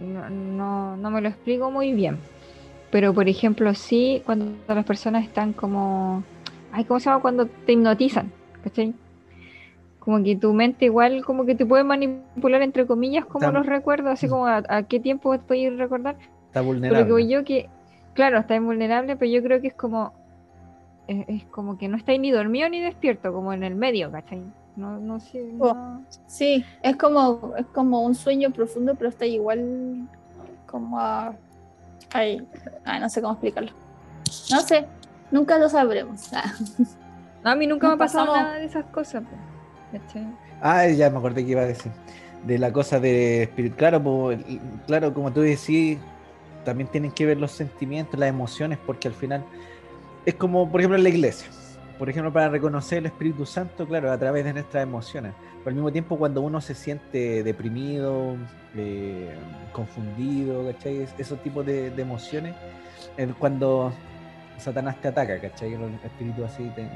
no, 0.00 0.30
no, 0.30 0.97
no 0.97 1.11
me 1.11 1.21
lo 1.21 1.28
explico 1.28 1.71
muy 1.71 1.92
bien. 1.92 2.19
Pero, 2.90 3.14
por 3.14 3.28
ejemplo, 3.28 3.73
sí, 3.75 4.23
cuando 4.26 4.52
las 4.66 4.85
personas 4.85 5.25
están 5.25 5.52
como, 5.52 6.25
ay, 6.73 6.85
¿cómo 6.85 6.99
se 6.99 7.07
llama? 7.09 7.23
Cuando 7.23 7.47
te 7.47 7.73
hipnotizan, 7.73 8.33
¿cachai? 8.64 8.95
Como 10.00 10.23
que 10.25 10.35
tu 10.35 10.52
mente 10.52 10.87
igual 10.87 11.25
como 11.25 11.45
que 11.45 11.54
te 11.54 11.64
puede 11.66 11.85
manipular, 11.85 12.62
entre 12.62 12.87
comillas, 12.87 13.26
como 13.26 13.50
los 13.52 13.66
recuerdos, 13.66 14.12
así 14.12 14.28
como 14.28 14.47
a, 14.47 14.62
a 14.69 14.83
qué 14.85 14.99
tiempo 14.99 15.38
puedes 15.47 15.76
recordar. 15.76 16.16
Está 16.47 16.61
Pero 16.61 16.64
vulnerable. 16.64 17.07
que 17.07 17.12
voy 17.12 17.28
yo 17.28 17.45
que, 17.45 17.69
claro, 18.14 18.38
está 18.38 18.57
invulnerable, 18.57 19.14
pero 19.16 19.30
yo 19.30 19.42
creo 19.42 19.61
que 19.61 19.69
es 19.69 19.75
como, 19.75 20.12
es, 21.07 21.28
es 21.28 21.45
como 21.45 21.78
que 21.78 21.87
no 21.87 21.97
estáis 21.97 22.19
ni 22.19 22.30
dormido 22.33 22.69
ni 22.69 22.80
despierto, 22.80 23.33
como 23.33 23.52
en 23.52 23.62
el 23.62 23.76
medio, 23.76 24.11
¿cachai? 24.11 24.42
No, 24.80 24.99
no 24.99 25.20
sé, 25.20 25.46
Oh. 25.58 25.75
no- 25.75 26.04
Sí, 26.26 26.64
es 26.82 26.96
como, 26.96 27.52
es 27.58 27.66
como 27.66 28.00
un 28.02 28.14
sueño 28.14 28.50
profundo, 28.50 28.94
pero 28.94 29.10
está 29.10 29.26
igual 29.26 30.08
como 30.66 30.99
a... 30.99 31.34
Ay, 32.12 32.46
ay, 32.84 33.00
no 33.00 33.08
sé 33.08 33.20
cómo 33.20 33.34
explicarlo. 33.34 33.72
No 34.50 34.60
sé, 34.60 34.87
nunca 35.30 35.58
lo 35.58 35.68
sabremos. 35.68 36.32
Ah, 36.32 36.52
No, 37.44 37.50
a 37.50 37.54
mí 37.54 37.66
nunca 37.66 37.88
me 37.88 37.94
ha 37.94 37.96
pasado 37.96 38.26
pasamos- 38.26 38.42
nada 38.49 38.58
de 38.58 38.64
esas 38.66 38.84
cosas. 38.87 39.22
Ah, 40.60 40.87
ya 40.88 41.08
me 41.10 41.18
acordé 41.18 41.44
que 41.44 41.50
iba 41.52 41.62
a 41.62 41.66
decir. 41.66 41.92
de 42.46 42.58
la 42.58 42.72
cosa 42.72 42.99
de 42.99 43.42
espíritu. 43.42 43.76
Claro, 43.76 44.02
po, 44.02 44.30
el- 44.32 44.60
claro, 44.87 45.12
como 45.12 45.30
tú 45.30 45.40
decís, 45.42 45.99
también 46.64 46.88
tienen 46.90 47.10
que 47.12 47.26
ver 47.26 47.37
los 47.38 47.50
sentimientos, 47.52 48.18
las 48.18 48.30
emociones, 48.30 48.78
porque 48.87 49.08
al 49.08 49.14
final 49.14 49.44
es 50.25 50.34
como, 50.37 50.70
por 50.70 50.80
ejemplo, 50.80 50.96
en 50.96 51.02
la 51.02 51.10
iglesia. 51.10 51.49
Por 52.00 52.09
ejemplo, 52.09 52.33
para 52.33 52.49
reconocer 52.49 52.99
el 52.99 53.07
Espíritu 53.07 53.45
Santo, 53.45 53.87
claro, 53.87 54.11
a 54.11 54.16
través 54.16 54.42
de 54.42 54.54
nuestras 54.54 54.83
emociones. 54.83 55.35
Pero 55.59 55.69
al 55.69 55.75
mismo 55.75 55.92
tiempo, 55.92 56.16
cuando 56.16 56.40
uno 56.40 56.59
se 56.62 56.75
siente 56.75 57.42
deprimido, 57.42 58.37
eh, 58.75 59.35
confundido, 59.73 60.66
¿cachai? 60.73 61.02
Es- 61.02 61.14
Esos 61.19 61.42
tipos 61.42 61.66
de, 61.66 61.90
de 61.90 62.00
emociones, 62.02 62.54
es 63.19 63.28
cuando 63.38 63.92
Satanás 64.57 64.97
te 65.02 65.09
ataca, 65.09 65.38
¿cachai? 65.38 65.75
El 65.75 65.92
espíritu 66.02 66.42
así 66.42 66.64
te, 66.75 66.88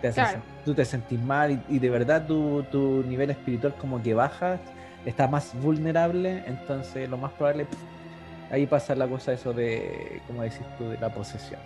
te 0.00 0.08
hace 0.08 0.22
Claro. 0.22 0.40
tú 0.64 0.72
te 0.72 0.86
sentís 0.86 1.20
mal 1.20 1.52
y, 1.52 1.76
y 1.76 1.78
de 1.78 1.90
verdad 1.90 2.26
tu, 2.26 2.62
tu 2.72 3.02
nivel 3.06 3.28
espiritual 3.28 3.74
como 3.78 4.02
que 4.02 4.14
baja, 4.14 4.58
está 5.04 5.28
más 5.28 5.52
vulnerable, 5.60 6.42
entonces 6.46 7.06
lo 7.10 7.18
más 7.18 7.32
probable, 7.32 7.66
pf, 7.66 7.78
ahí 8.50 8.66
pasa 8.66 8.94
la 8.94 9.06
cosa 9.06 9.34
eso 9.34 9.52
de, 9.52 10.22
como 10.26 10.42
decís 10.42 10.62
tú, 10.78 10.88
de 10.88 10.96
la 10.98 11.10
posesión. 11.10 11.60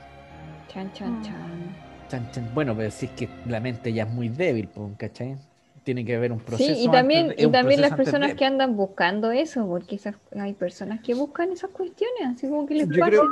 Chan, 0.69 0.92
chan, 0.92 1.21
Mm. 1.21 1.23
chan. 1.23 1.89
Chan, 2.10 2.30
chan. 2.32 2.50
Bueno, 2.54 2.76
pero 2.76 2.90
si 2.90 3.06
es 3.06 3.12
que 3.12 3.28
la 3.46 3.60
mente 3.60 3.92
ya 3.92 4.04
es 4.04 4.10
muy 4.10 4.28
débil, 4.28 4.68
¿cachai? 4.98 5.36
Tiene 5.84 6.04
que 6.04 6.16
haber 6.16 6.32
un 6.32 6.40
proceso. 6.40 6.72
Sí, 6.72 6.84
y 6.84 6.88
también, 6.90 7.26
antes 7.28 7.36
y 7.38 7.50
también 7.52 7.80
las 7.80 7.92
personas 7.92 8.32
de- 8.32 8.36
que 8.36 8.44
andan 8.44 8.76
buscando 8.76 9.30
eso, 9.30 9.66
porque 9.66 9.94
esas, 9.96 10.16
hay 10.38 10.52
personas 10.54 11.00
que 11.00 11.14
buscan 11.14 11.52
esas 11.52 11.70
cuestiones, 11.70 12.36
así 12.36 12.48
como 12.48 12.66
que 12.66 12.74
les 12.74 12.88
Yo 12.88 12.98
pasa. 12.98 13.10
creo, 13.10 13.22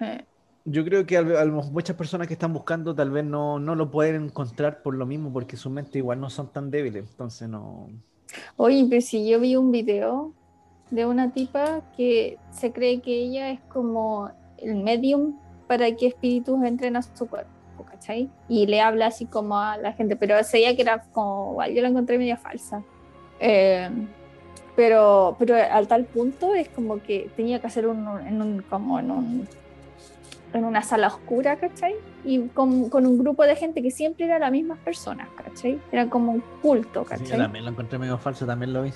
Eh, 0.00 0.24
yo 0.64 0.84
creo 0.84 1.06
que 1.06 1.16
al- 1.18 1.52
muchas 1.52 1.96
personas 1.96 2.26
que 2.26 2.34
están 2.34 2.52
buscando 2.52 2.94
tal 2.94 3.10
vez 3.10 3.24
no, 3.24 3.58
no 3.58 3.74
lo 3.74 3.90
pueden 3.90 4.24
encontrar 4.24 4.82
por 4.82 4.94
lo 4.94 5.06
mismo, 5.06 5.32
porque 5.32 5.56
su 5.56 5.70
mente 5.70 5.98
igual 5.98 6.20
no 6.20 6.30
son 6.30 6.52
tan 6.52 6.70
débiles, 6.70 7.08
entonces 7.10 7.48
no... 7.48 7.88
Oye, 8.56 8.86
pero 8.88 9.00
si 9.00 9.28
yo 9.28 9.40
vi 9.40 9.56
un 9.56 9.70
video 9.70 10.32
de 10.90 11.06
una 11.06 11.32
tipa 11.32 11.82
que 11.96 12.38
se 12.50 12.72
cree 12.72 13.00
que 13.00 13.12
ella 13.14 13.50
es 13.50 13.60
como 13.72 14.30
el 14.58 14.76
medium 14.76 15.38
para 15.68 15.94
que 15.96 16.06
espíritus 16.08 16.62
entren 16.64 16.96
a 16.96 17.02
su 17.02 17.28
cuerpo, 17.28 17.53
¿cachai? 18.04 18.28
Y 18.48 18.66
le 18.66 18.80
habla 18.80 19.06
así 19.06 19.26
como 19.26 19.58
a 19.58 19.76
la 19.78 19.92
gente, 19.92 20.16
pero 20.16 20.36
veía 20.52 20.76
que 20.76 20.82
era 20.82 21.02
como, 21.12 21.52
igual, 21.52 21.74
yo 21.74 21.82
la 21.82 21.88
encontré 21.88 22.18
media 22.18 22.36
falsa. 22.36 22.82
Eh, 23.40 23.88
pero, 24.76 25.36
pero 25.38 25.56
al 25.56 25.88
tal 25.88 26.04
punto 26.04 26.54
es 26.54 26.68
como 26.68 27.02
que 27.02 27.30
tenía 27.36 27.60
que 27.60 27.66
hacer 27.66 27.86
un, 27.86 28.06
en 28.26 28.42
un, 28.42 28.62
como 28.62 28.98
en 28.98 29.10
un 29.10 29.48
en 30.52 30.64
una 30.64 30.82
sala 30.82 31.08
oscura, 31.08 31.56
¿cachai? 31.56 31.94
Y 32.24 32.46
con, 32.48 32.88
con 32.88 33.06
un 33.06 33.18
grupo 33.18 33.42
de 33.42 33.56
gente 33.56 33.82
que 33.82 33.90
siempre 33.90 34.26
era 34.26 34.38
las 34.38 34.52
mismas 34.52 34.78
personas, 34.78 35.28
¿cachai? 35.36 35.80
Era 35.90 36.08
como 36.08 36.30
un 36.30 36.44
culto, 36.62 37.02
Sí, 37.02 37.08
¿cachai? 37.08 37.26
yo 37.26 37.36
también 37.38 37.64
lo 37.64 37.72
encontré 37.72 37.98
medio 37.98 38.18
falso, 38.18 38.46
también 38.46 38.72
lo 38.72 38.82
vi. 38.82 38.92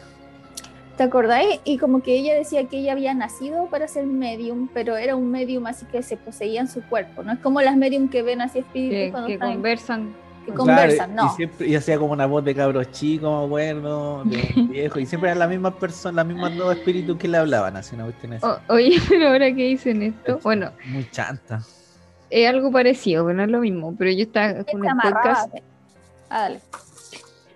¿Te 0.99 1.05
acordáis? 1.05 1.61
Y 1.65 1.79
como 1.79 2.03
que 2.03 2.15
ella 2.19 2.35
decía 2.35 2.65
que 2.69 2.79
ella 2.79 2.93
había 2.93 3.15
nacido 3.15 3.67
para 3.71 3.89
ser 3.89 4.05
medium, 4.05 4.69
pero 4.75 4.97
era 4.97 5.15
un 5.17 5.31
medium 5.31 5.67
así 5.67 5.87
que 5.87 6.03
se 6.03 6.17
poseía 6.19 6.61
en 6.61 6.69
su 6.69 6.83
cuerpo. 6.83 7.23
No 7.23 7.33
es 7.33 7.39
como 7.39 7.61
las 7.63 7.77
medium 7.77 8.09
que 8.09 8.23
ven 8.23 8.41
así 8.43 8.59
espíritus 8.59 8.97
que, 8.99 9.11
cuando 9.13 9.27
que 9.29 9.33
están- 9.35 9.53
conversan. 9.53 10.15
que 10.45 10.53
Claro, 10.55 10.59
conversan, 10.65 11.13
y 11.13 11.15
no. 11.15 11.37
siempre- 11.37 11.69
Y, 11.69 11.75
hacía 11.77 11.99
como 11.99 12.13
una 12.15 12.25
voz 12.27 12.43
de 12.45 12.55
cabros 12.55 12.91
chicos, 12.91 13.39
me 13.41 13.47
acuerdo, 13.47 14.25
de 14.25 14.53
un 14.57 14.69
viejo, 14.73 14.99
y 14.99 15.07
siempre 15.07 15.29
eran 15.31 15.39
las 15.41 15.49
mismas 15.51 15.75
personas, 15.75 16.15
las 16.17 16.27
mismas 16.27 16.57
dos 16.57 16.75
espíritus 16.77 17.17
que 17.19 17.29
le 17.29 17.37
hablaban, 17.37 17.77
así 17.77 17.95
una 17.95 18.05
cuestión 18.05 18.33
así. 18.33 18.47
O- 18.47 18.59
oye, 18.75 18.99
pero 19.09 19.29
ahora 19.29 19.47
que 19.55 19.65
dicen 19.69 20.03
esto, 20.03 20.41
bueno, 20.43 20.73
Muy 20.87 21.09
chanta. 21.11 21.61
es 22.31 22.49
algo 22.49 22.73
parecido, 22.73 23.25
pero 23.27 23.37
no 23.37 23.43
es 23.45 23.51
lo 23.51 23.61
mismo. 23.61 23.95
Pero 23.97 24.11
yo 24.11 24.23
estaba 24.25 24.65
con 24.65 24.89
amarraba. 24.89 25.21
podcast, 25.23 25.55
Ah, 26.31 26.41
dale. 26.43 26.61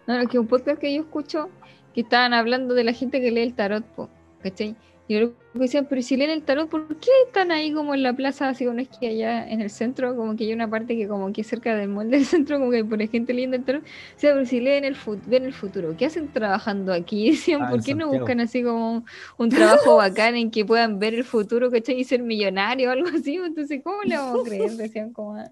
no, 0.07 0.23
no, 0.23 0.29
que 0.29 0.39
un 0.39 0.47
podcast 0.47 0.79
que 0.79 0.95
yo 0.95 1.01
escucho, 1.03 1.49
que 1.95 2.01
estaban 2.03 2.33
hablando 2.35 2.75
de 2.75 2.85
la 2.85 2.93
gente 2.93 3.21
que 3.21 3.31
lee 3.31 3.43
el 3.43 3.55
tarot, 3.55 3.85
po, 3.85 4.09
¿cachai? 4.43 4.75
Y 5.09 5.19
luego 5.19 5.35
decían, 5.53 5.87
pero 5.91 6.01
si 6.01 6.17
leen 6.17 6.31
el 6.31 6.43
tarot, 6.43 6.71
¿por 6.71 6.87
qué 6.97 7.11
están 7.27 7.51
ahí 7.51 7.73
como 7.73 7.93
en 7.93 8.03
la 8.03 8.15
plaza, 8.15 8.49
así 8.49 8.65
como 8.65 8.77
no 8.77 8.83
es 8.83 8.89
que 8.89 9.09
allá 9.09 9.47
en 9.47 9.61
el 9.61 9.69
centro, 9.69 10.17
como 10.17 10.37
que 10.37 10.45
hay 10.45 10.53
una 10.55 10.71
parte 10.71 10.97
que 10.97 11.07
como 11.09 11.33
que 11.33 11.43
cerca 11.45 11.75
del 11.77 11.89
molde 11.91 12.17
del 12.19 12.25
centro, 12.25 12.59
como 12.59 12.71
que 12.71 12.79
hay 12.79 12.83
por 12.85 12.99
gente 13.09 13.35
leyendo 13.35 13.57
el 13.57 13.65
tarot? 13.65 13.83
O 13.83 13.87
sea, 14.19 14.33
pero 14.33 14.47
si 14.47 14.61
leen 14.61 14.85
el, 14.85 14.97
fut- 14.97 15.21
ven 15.27 15.45
el 15.45 15.53
futuro, 15.53 15.95
¿qué 15.99 16.07
hacen 16.07 16.29
trabajando 16.33 16.93
aquí? 16.95 17.31
Decían, 17.33 17.63
Ah, 17.65 17.71
¿por 17.71 17.83
qué 17.83 17.95
no 17.95 18.09
buscan 18.21 18.41
así 18.41 18.63
como 18.63 18.93
un, 18.93 19.05
un 19.37 19.49
trabajo 19.51 19.97
bacán 19.97 20.37
en 20.37 20.51
que 20.51 20.65
puedan 20.65 20.99
ver 20.99 21.15
el 21.15 21.25
futuro, 21.25 21.71
¿cachai? 21.71 21.99
Y 22.01 22.05
ser 22.05 22.23
millonario 22.23 22.89
o 22.89 22.93
algo 22.93 23.09
así, 23.09 23.35
entonces, 23.35 23.83
¿cómo 23.85 24.03
le 24.05 24.17
vamos 24.17 24.41
a 24.41 24.45
creer? 24.49 24.71
Decían 24.77 25.13
como... 25.13 25.35
No, 25.37 25.47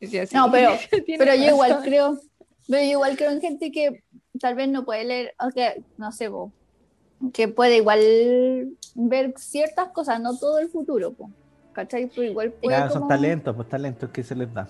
"Sí, 0.00 0.18
pero- 0.52 0.70
Pero 1.18 1.34
yo 1.36 1.44
igual 1.46 1.70
razón". 1.70 1.84
creo, 1.86 2.20
pero 2.68 2.82
yo 2.84 2.90
igual 2.90 3.16
creo 3.16 3.30
en 3.30 3.40
gente 3.40 3.70
que 3.70 4.02
tal 4.40 4.54
vez 4.54 4.68
no 4.68 4.84
puede 4.84 5.04
leer, 5.04 5.34
o 5.40 5.50
que, 5.50 5.82
no 5.98 6.12
sé, 6.12 6.30
po, 6.30 6.52
que 7.32 7.48
puede 7.48 7.76
igual 7.76 8.00
ver 8.94 9.34
ciertas 9.36 9.88
cosas, 9.88 10.20
no 10.20 10.36
todo 10.38 10.58
el 10.58 10.68
futuro, 10.68 11.12
po, 11.12 11.30
¿cachai? 11.72 12.06
Pero 12.14 12.22
igual 12.28 12.52
puede 12.52 12.78
son 12.88 12.92
como- 13.02 13.08
talentos, 13.08 13.54
pues 13.54 13.68
talentos 13.68 14.10
que 14.10 14.22
se 14.22 14.34
les 14.34 14.52
da. 14.52 14.66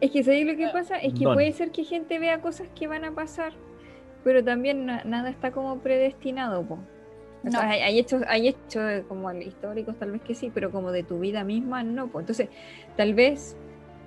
Es 0.00 0.10
que 0.10 0.24
¿sabéis 0.24 0.46
lo 0.46 0.56
que 0.56 0.68
pasa? 0.68 0.96
Es 0.96 1.12
que 1.12 1.24
Don. 1.24 1.34
puede 1.34 1.52
ser 1.52 1.70
que 1.72 1.84
gente 1.84 2.18
vea 2.18 2.40
cosas 2.40 2.68
que 2.74 2.86
van 2.86 3.04
a 3.04 3.12
pasar, 3.14 3.52
pero 4.24 4.42
también 4.42 4.86
na- 4.86 5.04
nada 5.04 5.28
está 5.30 5.50
como 5.52 5.78
predestinado, 5.78 6.62
po. 6.64 6.78
O 7.46 7.50
sea, 7.50 7.62
No. 7.62 7.70
hay, 7.70 7.80
hay 7.80 7.98
hechos, 7.98 8.22
hay 8.28 8.48
hechos 8.48 9.04
como 9.08 9.30
históricos 9.32 9.96
tal 9.98 10.10
vez 10.12 10.20
que 10.22 10.34
sí, 10.34 10.50
pero 10.52 10.70
como 10.70 10.92
de 10.92 11.02
tu 11.02 11.18
vida 11.20 11.42
misma 11.44 11.82
no, 11.82 12.08
po. 12.08 12.20
Entonces, 12.20 12.48
tal 12.96 13.14
vez 13.14 13.56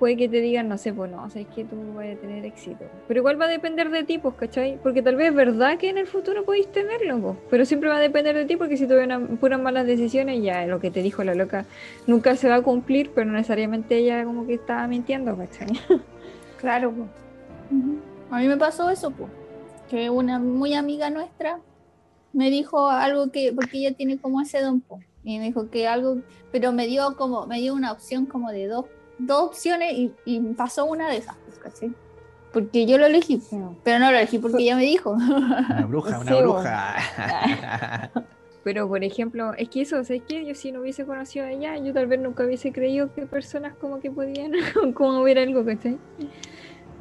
puede 0.03 0.17
que 0.17 0.27
te 0.27 0.41
digan, 0.41 0.67
no 0.67 0.77
sé, 0.77 0.93
pues 0.93 1.09
no, 1.09 1.29
sabes 1.29 1.47
que 1.55 1.63
tú 1.63 1.77
vas 1.93 2.07
a 2.07 2.19
tener 2.19 2.43
éxito. 2.43 2.83
Pero 3.07 3.21
igual 3.21 3.39
va 3.39 3.45
a 3.45 3.47
depender 3.47 3.89
de 3.89 4.03
ti, 4.03 4.17
pues, 4.17 4.35
¿cachai? 4.35 4.77
Porque 4.83 5.01
tal 5.01 5.15
vez 5.15 5.29
es 5.29 5.33
verdad 5.33 5.77
que 5.77 5.87
en 5.87 5.97
el 5.97 6.07
futuro 6.07 6.43
podéis 6.43 6.69
tenerlo, 6.73 7.21
po, 7.21 7.37
pero 7.49 7.63
siempre 7.63 7.87
va 7.87 7.95
a 7.95 7.99
depender 8.01 8.35
de 8.35 8.43
ti 8.43 8.57
porque 8.57 8.75
si 8.75 8.85
tuve 8.85 9.05
una, 9.05 9.25
puras 9.25 9.61
malas 9.61 9.85
decisiones, 9.87 10.43
ya 10.43 10.65
lo 10.65 10.81
que 10.81 10.91
te 10.91 11.01
dijo 11.01 11.23
la 11.23 11.35
loca 11.35 11.63
nunca 12.05 12.35
se 12.35 12.49
va 12.49 12.55
a 12.55 12.61
cumplir, 12.61 13.11
pero 13.15 13.27
no 13.27 13.37
necesariamente 13.37 13.95
ella 13.95 14.25
como 14.25 14.45
que 14.45 14.55
estaba 14.55 14.85
mintiendo, 14.89 15.37
¿cachai? 15.37 15.69
Claro. 16.57 16.89
Ujú. 16.89 17.99
A 18.29 18.39
mí 18.39 18.47
me 18.49 18.57
pasó 18.57 18.89
eso, 18.89 19.09
po, 19.09 19.29
que 19.89 20.09
una 20.09 20.37
muy 20.37 20.73
amiga 20.73 21.09
nuestra 21.11 21.61
me 22.33 22.49
dijo 22.49 22.89
algo 22.89 23.31
que, 23.31 23.53
porque 23.53 23.77
ella 23.77 23.95
tiene 23.95 24.17
como 24.17 24.41
ese 24.41 24.59
don, 24.59 24.81
po, 24.81 24.99
y 25.23 25.39
me 25.39 25.45
dijo 25.45 25.69
que 25.69 25.87
algo, 25.87 26.17
pero 26.51 26.73
me 26.73 26.87
dio 26.87 27.15
como, 27.15 27.47
me 27.47 27.61
dio 27.61 27.73
una 27.73 27.93
opción 27.93 28.25
como 28.25 28.51
de 28.51 28.67
dos, 28.67 28.85
dos 29.17 29.41
opciones 29.49 29.93
y, 29.93 30.13
y 30.25 30.39
pasó 30.53 30.85
una 30.85 31.09
de 31.09 31.17
esas, 31.17 31.35
pues, 31.45 31.57
¿cachai? 31.59 31.91
Porque 32.51 32.85
yo 32.85 32.97
lo 32.99 33.07
elegí, 33.07 33.41
pero 33.83 33.97
no 33.99 34.11
lo 34.11 34.17
elegí 34.17 34.37
porque 34.37 34.61
ella 34.61 34.75
me 34.75 34.83
dijo. 34.83 35.11
Una 35.11 35.85
bruja, 35.87 36.19
una 36.19 36.31
Sí, 36.31 36.41
bruja. 36.41 36.95
Pero, 38.63 38.87
por 38.87 39.03
ejemplo, 39.03 39.53
es 39.57 39.67
que 39.67 39.81
eso, 39.81 40.01
¿sabes 40.05 40.21
qué? 40.25 40.45
Yo 40.45 40.55
si 40.55 40.71
no 40.71 40.79
hubiese 40.79 41.03
conocido 41.05 41.45
a 41.45 41.51
ella, 41.51 41.75
yo 41.77 41.91
tal 41.93 42.07
vez 42.07 42.17
nunca 42.21 42.45
hubiese 42.45 42.71
creído 42.71 43.13
que 43.13 43.25
personas 43.25 43.73
como 43.75 43.99
que 43.99 44.09
podían 44.09 44.53
como 44.93 45.21
ver 45.23 45.37
algo, 45.39 45.65
¿cachai? 45.65 45.97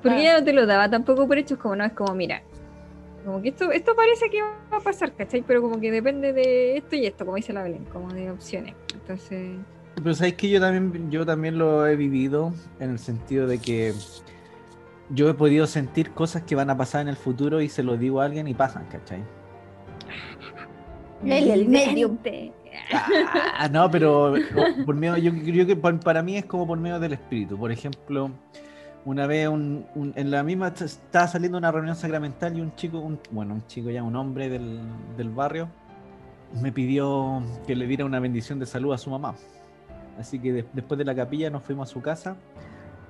Porque 0.03 0.17
Ah. 0.17 0.21
ella 0.21 0.39
no 0.41 0.45
te 0.45 0.53
lo 0.53 0.67
daba 0.67 0.91
tampoco 0.91 1.29
por 1.29 1.39
hechos, 1.39 1.59
como 1.59 1.77
no, 1.77 1.85
es 1.85 1.93
como, 1.93 2.15
mira, 2.17 2.43
como 3.25 3.41
que 3.41 3.51
esto, 3.51 3.71
esto 3.71 3.95
parece 3.95 4.29
que 4.29 4.43
va 4.43 4.57
a 4.73 4.81
pasar, 4.81 5.13
¿cachai? 5.15 5.43
Pero 5.43 5.63
como 5.63 5.79
que 5.81 5.93
depende 5.93 6.33
de 6.33 6.79
esto 6.79 6.97
y 6.97 7.07
esto, 7.07 7.25
como 7.25 7.37
dice 7.37 7.53
la 7.53 7.63
Belén, 7.63 7.85
como 7.93 8.13
de 8.13 8.29
opciones. 8.33 8.75
Entonces, 8.93 9.59
Pero 9.95 10.15
sabes 10.15 10.35
que 10.35 10.49
yo 10.49 10.61
también, 10.61 11.11
yo 11.11 11.25
también 11.27 11.59
lo 11.59 11.87
he 11.87 11.97
vivido 11.97 12.53
en 12.81 12.91
el 12.91 12.99
sentido 12.99 13.47
de 13.47 13.59
que 13.59 13.93
yo 15.11 15.29
he 15.29 15.35
podido 15.35 15.67
sentir 15.67 16.13
cosas 16.13 16.43
que 16.43 16.55
van 16.55 16.71
a 16.71 16.77
pasar 16.77 17.03
en 17.03 17.09
el 17.09 17.17
futuro 17.17 17.61
y 17.61 17.69
se 17.69 17.83
lo 17.83 17.97
digo 17.97 18.21
a 18.21 18.25
alguien 18.25 18.49
y 18.49 18.55
pasan, 18.55 18.85
¿cachai? 18.91 19.23
El. 21.25 21.67
Vidente. 21.67 22.53
Ah, 23.59 23.69
no, 23.71 23.91
pero 23.91 24.35
por 24.87 24.95
medio, 24.95 25.17
yo 25.19 25.33
creo 25.33 25.67
que 25.67 25.77
para 25.77 26.23
mí 26.23 26.37
es 26.37 26.47
como 26.47 26.67
por 26.67 26.79
medio 26.79 26.99
del 26.99 27.13
espíritu. 27.13 27.57
Por 27.59 27.71
ejemplo, 27.71 28.31
una 29.05 29.27
vez 29.27 29.47
un- 29.49 29.85
un- 29.95 30.13
en 30.17 30.31
la 30.31 30.43
misma 30.43 30.69
est- 30.69 30.83
estaba 30.83 31.29
saliendo 31.29 31.59
una 31.59 31.71
reunión 31.71 31.95
sacramental 31.95 32.57
y 32.57 32.61
un 32.61 32.75
chico, 32.75 32.99
un, 32.99 33.21
bueno, 33.31 33.55
un 33.55 33.67
chico 33.67 33.91
ya, 33.91 34.03
un 34.03 34.17
hombre 34.17 34.49
del, 34.49 34.81
del 35.17 35.29
barrio, 35.29 35.69
me 36.61 36.73
pidió 36.73 37.43
que 37.67 37.77
le 37.77 37.87
diera 37.87 38.05
una 38.05 38.19
bendición 38.19 38.59
de 38.59 38.67
salud 38.67 38.93
a 38.93 38.99
su 38.99 39.11
mamá. 39.11 39.35
Así 40.19 40.39
que 40.39 40.53
de- 40.53 40.65
después 40.73 40.99
de 40.99 41.05
la 41.05 41.15
capilla 41.15 41.51
nos 41.51 41.63
fuimos 41.63 41.91
a 41.91 41.93
su 41.93 42.01
casa 42.03 42.37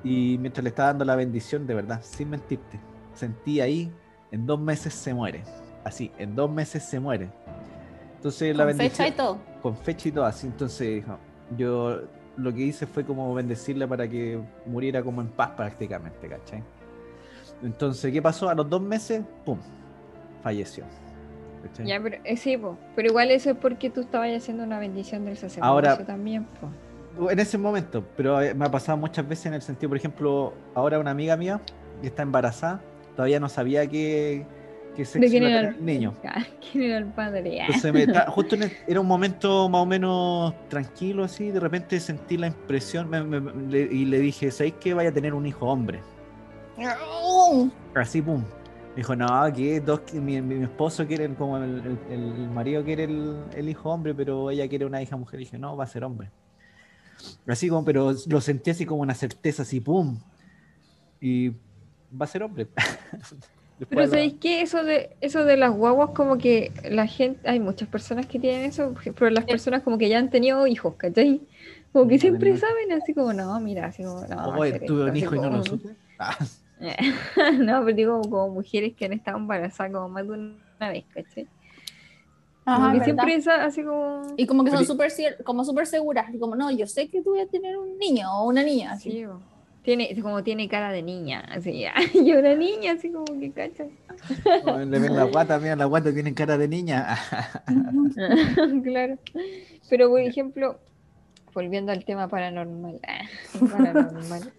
y 0.04 0.36
mientras 0.40 0.62
le 0.62 0.70
estaba 0.70 0.88
dando 0.88 1.04
la 1.04 1.16
bendición, 1.16 1.66
de 1.66 1.74
verdad, 1.74 2.00
sin 2.02 2.30
mentirte, 2.30 2.78
sentí 3.14 3.60
ahí, 3.60 3.92
en 4.30 4.46
dos 4.46 4.58
meses 4.60 4.94
se 4.94 5.12
muere. 5.14 5.42
Así, 5.84 6.10
en 6.18 6.34
dos 6.36 6.50
meses 6.50 6.82
se 6.84 7.00
muere. 7.00 7.28
Entonces 8.16 8.56
la 8.56 8.64
Con 8.64 8.72
fecha 8.76 8.82
bendición 9.04 9.08
y 9.08 9.10
todo. 9.12 9.38
con 9.60 9.76
fecha 9.76 10.08
y 10.08 10.12
todo 10.12 10.24
así. 10.24 10.46
Entonces, 10.46 10.94
dijo, 10.96 11.18
yo 11.56 12.02
lo 12.36 12.54
que 12.54 12.60
hice 12.60 12.86
fue 12.86 13.04
como 13.04 13.34
bendecirle 13.34 13.86
para 13.86 14.08
que 14.08 14.40
muriera 14.64 15.02
como 15.02 15.20
en 15.20 15.28
paz 15.28 15.50
prácticamente, 15.50 16.28
¿cachai? 16.28 16.62
Entonces, 17.62 18.12
¿qué 18.12 18.22
pasó? 18.22 18.48
A 18.48 18.54
los 18.54 18.68
dos 18.70 18.80
meses, 18.80 19.22
¡pum! 19.44 19.58
Falleció. 20.42 20.84
¿cachai? 21.64 21.86
Ya, 21.86 22.00
pero 22.02 22.16
eh, 22.24 22.36
sí, 22.36 22.56
po. 22.56 22.76
pero 22.96 23.08
igual 23.08 23.30
eso 23.30 23.50
es 23.50 23.56
porque 23.56 23.90
tú 23.90 24.00
estabas 24.00 24.30
haciendo 24.36 24.64
una 24.64 24.78
bendición 24.78 25.24
del 25.24 25.36
sacerdocio 25.36 25.64
Ahora- 25.64 25.98
también, 26.04 26.44
po. 26.44 26.68
En 27.30 27.38
ese 27.38 27.58
momento, 27.58 28.04
pero 28.16 28.40
eh, 28.40 28.54
me 28.54 28.64
ha 28.64 28.70
pasado 28.70 28.96
muchas 28.98 29.28
veces 29.28 29.46
en 29.46 29.54
el 29.54 29.62
sentido, 29.62 29.90
por 29.90 29.98
ejemplo, 29.98 30.54
ahora 30.74 30.98
una 30.98 31.10
amiga 31.10 31.36
mía 31.36 31.60
que 32.00 32.06
está 32.08 32.22
embarazada, 32.22 32.80
todavía 33.14 33.38
no 33.38 33.48
sabía 33.48 33.86
que, 33.86 34.46
qué 34.96 35.02
¿De 35.02 35.04
sexo 35.04 35.30
quién 35.30 35.44
era 35.44 35.60
el 35.68 35.84
niño. 35.84 36.14
Ah, 36.24 36.42
¿Quién 36.72 36.84
era 36.84 36.98
el 36.98 37.06
padre? 37.06 37.58
Entonces 37.66 37.92
me 37.92 38.06
ta- 38.06 38.30
justo 38.30 38.54
en 38.54 38.64
el- 38.64 38.72
era 38.86 39.00
un 39.00 39.06
momento 39.06 39.68
más 39.68 39.82
o 39.82 39.86
menos 39.86 40.54
tranquilo 40.68 41.24
así, 41.24 41.50
de 41.50 41.60
repente 41.60 42.00
sentí 42.00 42.36
la 42.38 42.46
impresión 42.48 43.08
me- 43.10 43.22
me- 43.22 43.40
me- 43.40 43.52
le- 43.70 43.92
y 43.94 44.04
le 44.06 44.18
dije, 44.18 44.50
¿sabéis 44.50 44.74
que 44.80 44.94
vaya 44.94 45.10
a 45.10 45.12
tener 45.12 45.34
un 45.34 45.44
hijo 45.46 45.66
hombre? 45.66 46.00
Así, 47.94 48.22
pum. 48.22 48.42
Me 48.90 48.96
dijo, 48.96 49.14
no, 49.16 49.26
que 49.54 49.80
dos, 49.80 50.00
que 50.00 50.20
mi, 50.20 50.40
mi- 50.42 50.64
esposo 50.64 51.06
quiere, 51.06 51.32
como 51.34 51.56
el, 51.58 51.98
el- 52.10 52.48
marido 52.50 52.82
quiere 52.84 53.04
el, 53.04 53.36
el 53.54 53.68
hijo 53.68 53.90
hombre, 53.90 54.14
pero 54.14 54.50
ella 54.50 54.68
quiere 54.68 54.84
una 54.86 55.00
hija 55.00 55.16
mujer. 55.16 55.40
Y 55.40 55.44
dije, 55.44 55.58
no, 55.58 55.76
va 55.76 55.84
a 55.84 55.86
ser 55.86 56.04
hombre. 56.04 56.30
Así 57.46 57.68
como, 57.68 57.84
pero 57.84 58.14
lo 58.26 58.40
sentí 58.40 58.70
así 58.70 58.86
como 58.86 59.02
una 59.02 59.14
certeza, 59.14 59.62
así, 59.62 59.80
pum. 59.80 60.18
Y 61.20 61.50
va 61.50 62.24
a 62.24 62.26
ser 62.26 62.42
hombre. 62.42 62.66
Pero 63.88 64.02
la- 64.02 64.08
¿sabéis 64.08 64.34
qué? 64.40 64.62
Eso 64.62 64.84
de, 64.84 65.16
eso 65.20 65.44
de 65.44 65.56
las 65.56 65.72
guaguas, 65.72 66.10
como 66.10 66.38
que 66.38 66.70
la 66.88 67.06
gente, 67.08 67.48
hay 67.48 67.58
muchas 67.58 67.88
personas 67.88 68.26
que 68.26 68.38
tienen 68.38 68.62
eso, 68.64 68.94
pero 69.18 69.28
las 69.30 69.44
personas 69.44 69.82
como 69.82 69.98
que 69.98 70.08
ya 70.08 70.18
han 70.18 70.30
tenido 70.30 70.66
hijos, 70.68 70.94
¿cachai? 70.96 71.40
Como 71.92 72.06
que 72.06 72.14
No, 72.14 72.20
siempre 72.20 72.56
saben, 72.58 72.92
así 72.92 73.12
como, 73.12 73.32
no, 73.32 73.58
mira, 73.58 73.86
así 73.86 74.04
como, 74.04 74.24
no. 74.26 74.56
Oye, 74.56 74.78
tuve 74.80 75.00
esto", 75.00 75.10
un 75.10 75.16
hijo 75.16 75.34
y 75.34 75.38
no 75.38 75.44
lo 75.46 75.50
como- 75.50 75.64
supe. 75.64 75.88
No, 77.58 77.84
pero 77.84 77.96
digo 77.96 78.20
como 78.22 78.48
mujeres 78.50 78.94
que 78.94 79.06
han 79.06 79.14
estado 79.14 79.38
embarazadas 79.38 79.92
como 79.92 80.08
más 80.08 80.26
de 80.28 80.32
una 80.32 80.88
vez, 80.90 81.04
¿cachai? 81.12 81.48
Ajá, 82.64 82.78
Como 82.78 82.92
que 82.92 82.98
¿verdad? 82.98 83.04
siempre 83.04 83.34
es 83.36 83.48
así 83.48 83.82
como... 83.82 84.34
Y 84.36 84.46
como 84.46 84.64
que 84.64 84.70
son 84.70 84.84
súper 84.84 85.10
cier- 85.10 85.42
como 85.44 85.64
súper 85.64 85.86
seguras, 85.86 86.26
como, 86.38 86.54
no, 86.56 86.70
yo 86.70 86.86
sé 86.86 87.08
que 87.08 87.22
tú 87.22 87.30
voy 87.30 87.40
a 87.40 87.46
tener 87.46 87.76
un 87.76 87.98
niño 87.98 88.28
o 88.32 88.48
una 88.48 88.62
niña, 88.62 88.92
así. 88.92 89.10
Sí, 89.10 89.24
tiene, 89.82 90.20
como 90.22 90.42
tiene 90.44 90.68
cara 90.68 90.92
de 90.92 91.02
niña, 91.02 91.40
así, 91.50 91.84
y 92.14 92.32
una 92.32 92.54
niña, 92.54 92.92
así 92.92 93.10
como 93.10 93.24
que 93.38 93.52
cachai. 93.52 93.90
no, 94.64 94.78
le 94.78 94.98
ven 94.98 95.16
la 95.16 95.24
guata, 95.24 95.58
mira, 95.58 95.76
la 95.76 95.86
guata 95.86 96.12
tiene 96.12 96.34
cara 96.34 96.56
de 96.56 96.68
niña. 96.68 97.18
claro. 98.84 99.18
Pero, 99.90 100.08
por 100.08 100.20
ejemplo, 100.20 100.80
volviendo 101.54 101.92
al 101.92 102.04
tema 102.04 102.28
paranormal, 102.28 103.00
paranormal, 103.70 104.52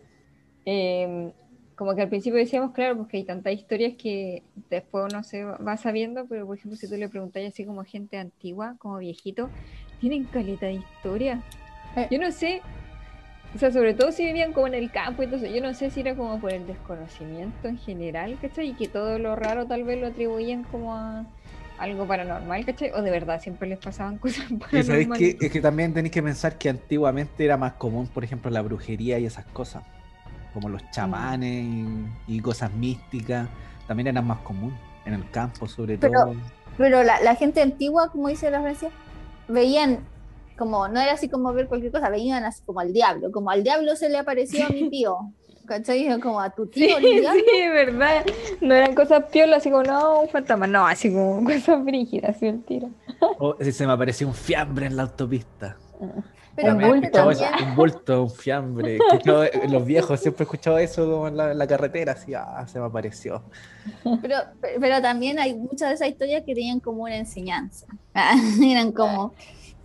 em, 0.65 1.31
como 1.75 1.95
que 1.95 2.01
al 2.01 2.09
principio 2.09 2.39
decíamos, 2.39 2.71
claro, 2.71 2.97
porque 2.97 3.17
hay 3.17 3.23
tantas 3.23 3.53
historias 3.53 3.93
que 3.97 4.43
después 4.69 5.05
uno 5.11 5.23
se 5.23 5.43
va 5.43 5.77
sabiendo, 5.77 6.25
pero 6.27 6.45
por 6.45 6.57
ejemplo, 6.57 6.77
si 6.77 6.87
tú 6.87 6.95
le 6.95 7.09
preguntas 7.09 7.43
así 7.45 7.65
como 7.65 7.83
gente 7.83 8.17
antigua, 8.17 8.75
como 8.79 8.97
viejito, 8.97 9.49
tienen 9.99 10.25
caleta 10.25 10.67
de 10.67 10.73
historia. 10.73 11.41
Eh. 11.95 12.07
Yo 12.11 12.19
no 12.19 12.31
sé, 12.31 12.61
o 13.55 13.59
sea, 13.59 13.71
sobre 13.71 13.93
todo 13.93 14.11
si 14.11 14.25
vivían 14.25 14.53
como 14.53 14.67
en 14.67 14.73
el 14.73 14.91
campo 14.91 15.23
y 15.23 15.27
todo 15.27 15.37
eso, 15.37 15.47
yo 15.47 15.61
no 15.61 15.73
sé 15.73 15.89
si 15.89 16.01
era 16.01 16.15
como 16.15 16.39
por 16.39 16.51
el 16.51 16.65
desconocimiento 16.65 17.67
en 17.67 17.77
general, 17.77 18.37
¿cachai? 18.41 18.69
Y 18.69 18.73
que 18.73 18.87
todo 18.87 19.19
lo 19.19 19.35
raro 19.35 19.65
tal 19.65 19.83
vez 19.83 19.99
lo 19.99 20.07
atribuían 20.07 20.63
como 20.63 20.95
a 20.95 21.25
algo 21.77 22.07
paranormal, 22.07 22.65
¿cachai? 22.65 22.91
O 22.91 23.01
de 23.01 23.11
verdad 23.11 23.41
siempre 23.41 23.67
les 23.67 23.79
pasaban 23.79 24.17
cosas 24.19 24.45
paranormales. 24.51 25.35
que, 25.37 25.45
es 25.45 25.51
que 25.51 25.61
también 25.61 25.93
tenéis 25.93 26.11
que 26.11 26.23
pensar 26.23 26.57
que 26.57 26.69
antiguamente 26.69 27.45
era 27.45 27.57
más 27.57 27.73
común, 27.73 28.07
por 28.07 28.23
ejemplo, 28.23 28.49
la 28.51 28.61
brujería 28.61 29.19
y 29.19 29.25
esas 29.25 29.45
cosas, 29.45 29.83
como 30.53 30.69
los 30.69 30.81
chamanes 30.91 31.63
y, 31.65 32.07
y 32.27 32.39
cosas 32.39 32.71
místicas, 32.73 33.47
también 33.87 34.07
eran 34.07 34.25
más 34.27 34.39
común 34.39 34.73
en 35.05 35.13
el 35.15 35.29
campo, 35.31 35.67
sobre 35.67 35.97
Pero- 35.97 36.25
todo. 36.25 36.35
Pero 36.77 37.03
la, 37.03 37.21
la 37.21 37.35
gente 37.35 37.61
antigua, 37.61 38.09
como 38.11 38.29
dice 38.29 38.49
la 38.49 38.61
Francia, 38.61 38.89
veían 39.47 39.99
como, 40.57 40.87
no 40.87 40.99
era 40.99 41.13
así 41.13 41.29
como 41.29 41.53
ver 41.53 41.67
cualquier 41.67 41.91
cosa, 41.91 42.09
veían 42.09 42.43
así 42.45 42.63
como 42.65 42.79
al 42.79 42.93
diablo, 42.93 43.31
como 43.31 43.49
al 43.51 43.63
diablo 43.63 43.95
se 43.95 44.09
le 44.09 44.17
apareció 44.17 44.65
a 44.65 44.69
mi 44.69 44.89
tío, 44.89 45.17
¿cachai? 45.67 46.19
Como 46.19 46.39
a 46.39 46.49
tu 46.49 46.65
Sí, 46.65 46.71
tío, 46.87 46.97
sí, 46.99 47.45
es 47.53 47.71
verdad. 47.71 48.23
No 48.61 48.73
eran 48.73 48.95
cosas 48.95 49.25
piolas, 49.31 49.57
así 49.57 49.69
como, 49.69 49.83
no, 49.83 50.21
un 50.21 50.29
fantasma, 50.29 50.65
no, 50.67 50.87
así 50.87 51.11
como 51.13 51.43
cosas 51.45 51.83
brígidas, 51.83 52.35
así 52.35 52.47
el 52.47 52.63
tiro. 52.63 52.89
O 53.39 53.55
si 53.59 53.71
se 53.71 53.85
me 53.85 53.93
apareció 53.93 54.27
un 54.27 54.33
fiambre 54.33 54.85
en 54.87 54.95
la 54.95 55.03
autopista. 55.03 55.77
Pero 56.55 56.75
Un 56.75 57.75
bulto, 57.75 58.23
un 58.23 58.29
fiambre. 58.31 58.99
Eh, 59.25 59.67
los 59.69 59.85
viejos 59.85 60.19
siempre 60.19 60.43
he 60.43 60.45
escuchado 60.45 60.77
eso 60.77 61.09
como 61.09 61.27
en 61.27 61.37
la, 61.37 61.51
en 61.51 61.57
la 61.57 61.65
carretera, 61.67 62.13
así, 62.13 62.33
ah, 62.33 62.65
se 62.67 62.79
me 62.79 62.85
apareció. 62.85 63.41
Pero, 64.21 64.35
pero 64.79 65.01
también 65.01 65.39
hay 65.39 65.53
muchas 65.55 65.89
de 65.89 65.95
esas 65.95 66.09
historias 66.09 66.43
que 66.45 66.53
tenían 66.53 66.79
como 66.79 67.03
una 67.03 67.15
enseñanza. 67.17 67.87
Eran 68.63 68.91
como, 68.91 69.33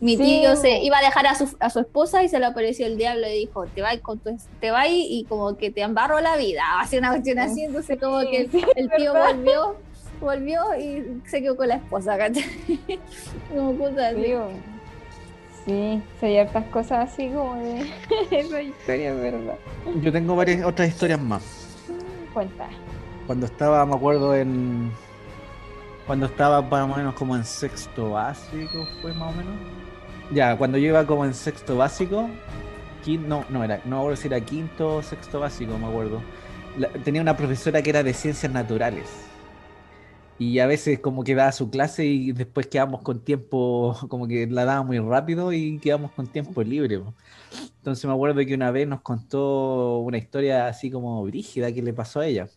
mi 0.01 0.17
Sí. 0.17 0.23
tío 0.23 0.57
se 0.57 0.79
iba 0.81 0.99
a 0.99 1.03
dejar 1.03 1.27
a 1.27 1.35
su, 1.35 1.57
a 1.59 1.71
su 1.71 1.81
esposa 1.81 2.23
y 2.23 2.29
se 2.29 2.39
le 2.39 2.47
apareció 2.47 2.87
el 2.87 2.97
diablo 2.99 3.27
y 3.29 3.33
dijo, 3.41 3.65
te 3.67 3.81
vas 3.83 3.97
con 4.01 4.19
tu, 4.19 4.37
te 4.61 4.71
vas 4.71 4.87
y 4.91 5.25
como 5.29 5.57
que 5.57 5.71
te 5.71 5.81
embarro 5.83 6.21
la 6.21 6.37
vida. 6.37 6.63
Hace 6.81 6.99
una 6.99 7.11
cuestión 7.11 7.39
así, 7.39 7.65
entonces 7.65 7.99
como 8.01 8.21
que 8.21 8.43
el, 8.43 8.51
Sí, 8.51 8.63
el 8.77 8.91
tío 8.91 9.13
¿verdad? 9.15 9.35
volvió, 9.35 9.77
volvió 10.21 10.63
y 10.79 11.21
se 11.29 11.41
quedó 11.43 11.57
con 11.57 11.69
la 11.69 11.77
esposa, 11.77 12.19
¿cachai? 12.19 12.45
como 13.49 13.77
cosas 13.79 14.13
así. 14.15 14.35
Sí, 15.69 16.03
hay 16.27 16.39
hartas 16.39 16.65
cosas 16.67 17.11
así 17.13 17.29
como 17.29 17.57
de 17.57 17.81
esa 18.31 18.63
historia, 18.63 19.13
verdad. 19.13 19.55
Yo 20.01 20.11
tengo 20.11 20.35
varias 20.35 20.65
otras 20.65 20.89
historias 20.89 21.21
más. 21.21 21.77
Cuenta. 22.33 22.69
Cuando 23.27 23.45
estaba, 23.47 23.85
me 23.85 23.95
acuerdo, 23.95 24.35
en. 24.35 24.91
Cuando 26.07 26.25
estaba 26.25 26.63
más 26.63 26.91
o 26.91 26.97
menos 26.97 27.15
como 27.15 27.37
en 27.37 27.45
sexto 27.45 28.13
básico, 28.13 28.87
fue 29.03 29.13
más 29.13 29.35
o 29.35 29.37
menos. 29.37 29.53
Ya, 30.33 30.57
cuando 30.57 30.79
yo 30.79 30.89
iba 30.89 31.05
como 31.07 31.27
en 31.27 31.35
sexto 31.35 31.77
básico, 31.77 32.31
quin- 33.05 33.27
no, 33.27 33.45
no 33.51 33.63
era, 33.63 33.81
no 33.85 34.17
si 34.17 34.29
era 34.29 34.41
quinto 34.41 34.97
o 34.97 35.03
sexto 35.03 35.41
básico, 35.41 35.77
me 35.77 35.87
acuerdo. 35.87 36.23
La- 36.79 36.89
tenía 36.89 37.21
una 37.21 37.37
profesora 37.37 37.83
que 37.83 37.91
era 37.91 38.03
de 38.03 38.15
ciencias 38.15 38.51
naturales. 38.51 39.28
Y 40.39 40.61
a 40.61 40.67
veces 40.67 41.01
como 41.01 41.25
que 41.25 41.35
daba 41.35 41.51
su 41.51 41.69
clase 41.69 42.05
y 42.05 42.33
después 42.33 42.69
quedamos 42.69 43.03
con 43.03 43.21
tiempo, 43.21 43.97
como 44.09 44.29
que 44.29 44.47
la 44.47 44.65
daba 44.65 44.83
muy 44.83 44.99
rápido 44.99 45.53
y 45.53 45.79
quedamos 45.79 46.13
con 46.13 46.27
tiempo 46.27 46.63
libre. 46.63 47.01
po. 47.01 47.15
Entonces 47.79 48.05
me 48.05 48.13
acuerdo 48.13 48.45
que 48.45 48.55
una 48.55 48.71
vez 48.71 48.87
nos 48.87 49.01
contó 49.01 49.99
una 49.99 50.19
historia 50.19 50.69
así 50.69 50.91
como 50.91 51.25
brígida 51.25 51.73
que 51.73 51.83
le 51.83 51.93
pasó 51.93 52.21
a 52.21 52.27
ella. 52.27 52.49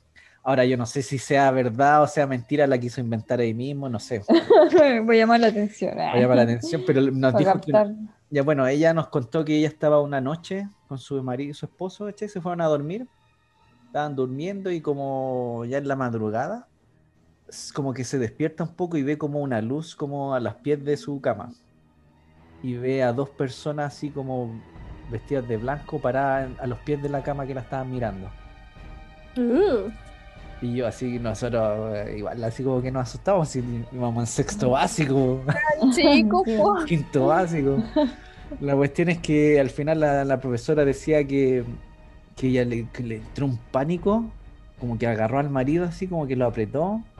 Ahora 0.43 0.65
yo 0.65 0.75
no 0.75 0.87
sé 0.87 1.03
si 1.03 1.19
sea 1.19 1.51
verdad 1.51 2.01
o 2.01 2.07
sea 2.07 2.25
mentira, 2.25 2.65
la 2.65 2.79
quiso 2.79 2.99
inventar 2.99 3.39
ahí 3.39 3.53
mismo, 3.53 3.89
no 3.89 3.99
sé. 3.99 4.21
Voy 5.05 5.17
a 5.17 5.19
llamar 5.19 5.39
la 5.39 5.47
atención. 5.47 5.95
Me 5.95 6.21
llama 6.21 6.35
la 6.35 6.41
atención, 6.43 6.83
pero 6.85 7.01
nos 7.01 7.35
dijo 7.37 7.61
que... 7.61 7.71
Ya 8.33 8.43
bueno, 8.43 8.65
ella 8.65 8.93
nos 8.93 9.09
contó 9.09 9.43
que 9.43 9.57
ella 9.57 9.67
estaba 9.67 10.01
una 10.01 10.21
noche 10.21 10.67
con 10.87 10.97
su 10.97 11.21
marido 11.21 11.51
y 11.51 11.53
su 11.53 11.65
esposo, 11.65 12.05
¿cachai? 12.05 12.29
se 12.29 12.39
fueron 12.39 12.61
a 12.61 12.67
dormir. 12.67 13.05
Estaban 13.87 14.15
durmiendo 14.15 14.71
y 14.71 14.79
como 14.79 15.65
ya 15.65 15.79
en 15.79 15.87
la 15.89 15.97
madrugada, 15.97 16.69
como 17.73 17.93
que 17.93 18.03
se 18.03 18.19
despierta 18.19 18.63
un 18.63 18.75
poco 18.75 18.97
y 18.97 19.03
ve 19.03 19.17
como 19.17 19.41
una 19.41 19.61
luz 19.61 19.95
como 19.95 20.33
a 20.35 20.39
las 20.39 20.55
pies 20.57 20.83
de 20.83 20.97
su 20.97 21.21
cama. 21.21 21.55
Y 22.61 22.75
ve 22.77 23.03
a 23.03 23.13
dos 23.13 23.31
personas 23.31 23.95
así 23.95 24.11
como 24.13 24.65
vestidas 25.07 25.47
de 25.47 25.57
blanco 25.57 26.01
paradas 26.01 26.51
a 26.59 26.67
los 26.67 26.81
pies 26.81 27.01
de 27.01 27.09
la 27.09 27.23
cama 27.23 27.47
que 27.47 27.55
la 27.55 27.61
estaban 27.61 27.89
mirando. 27.91 28.35
Uh, 29.37 29.91
Y 30.59 30.75
yo 30.75 30.85
así, 30.87 31.17
nosotros 31.19 31.95
eh, 31.95 32.17
igual 32.17 32.43
así 32.43 32.63
como 32.63 32.81
que 32.81 32.91
nos 32.91 33.03
asustamos 33.09 33.49
si 33.49 33.59
íbamos 33.91 34.21
en 34.23 34.27
sexto 34.27 34.69
básico. 34.71 35.43
chico, 35.89 36.43
quinto 36.85 37.27
básico. 37.27 37.91
La 38.59 38.75
cuestión 38.75 39.09
es 39.09 39.19
que 39.21 39.59
al 39.59 39.69
final 39.71 39.99
la, 40.01 40.25
la 40.25 40.39
profesora 40.41 40.85
decía 40.85 41.25
que, 41.27 41.65
que 42.35 42.47
ella 42.49 42.65
le, 42.65 42.89
que 42.91 43.03
le 43.03 43.17
entró 43.17 43.45
un 43.47 43.59
pánico, 43.71 44.35
como 44.77 44.97
que 44.97 45.07
agarró 45.07 45.39
al 45.39 45.49
marido 45.49 45.85
así, 45.85 46.07
como 46.09 46.27
que 46.27 46.35
lo 46.35 46.45
apretó, 46.47 47.10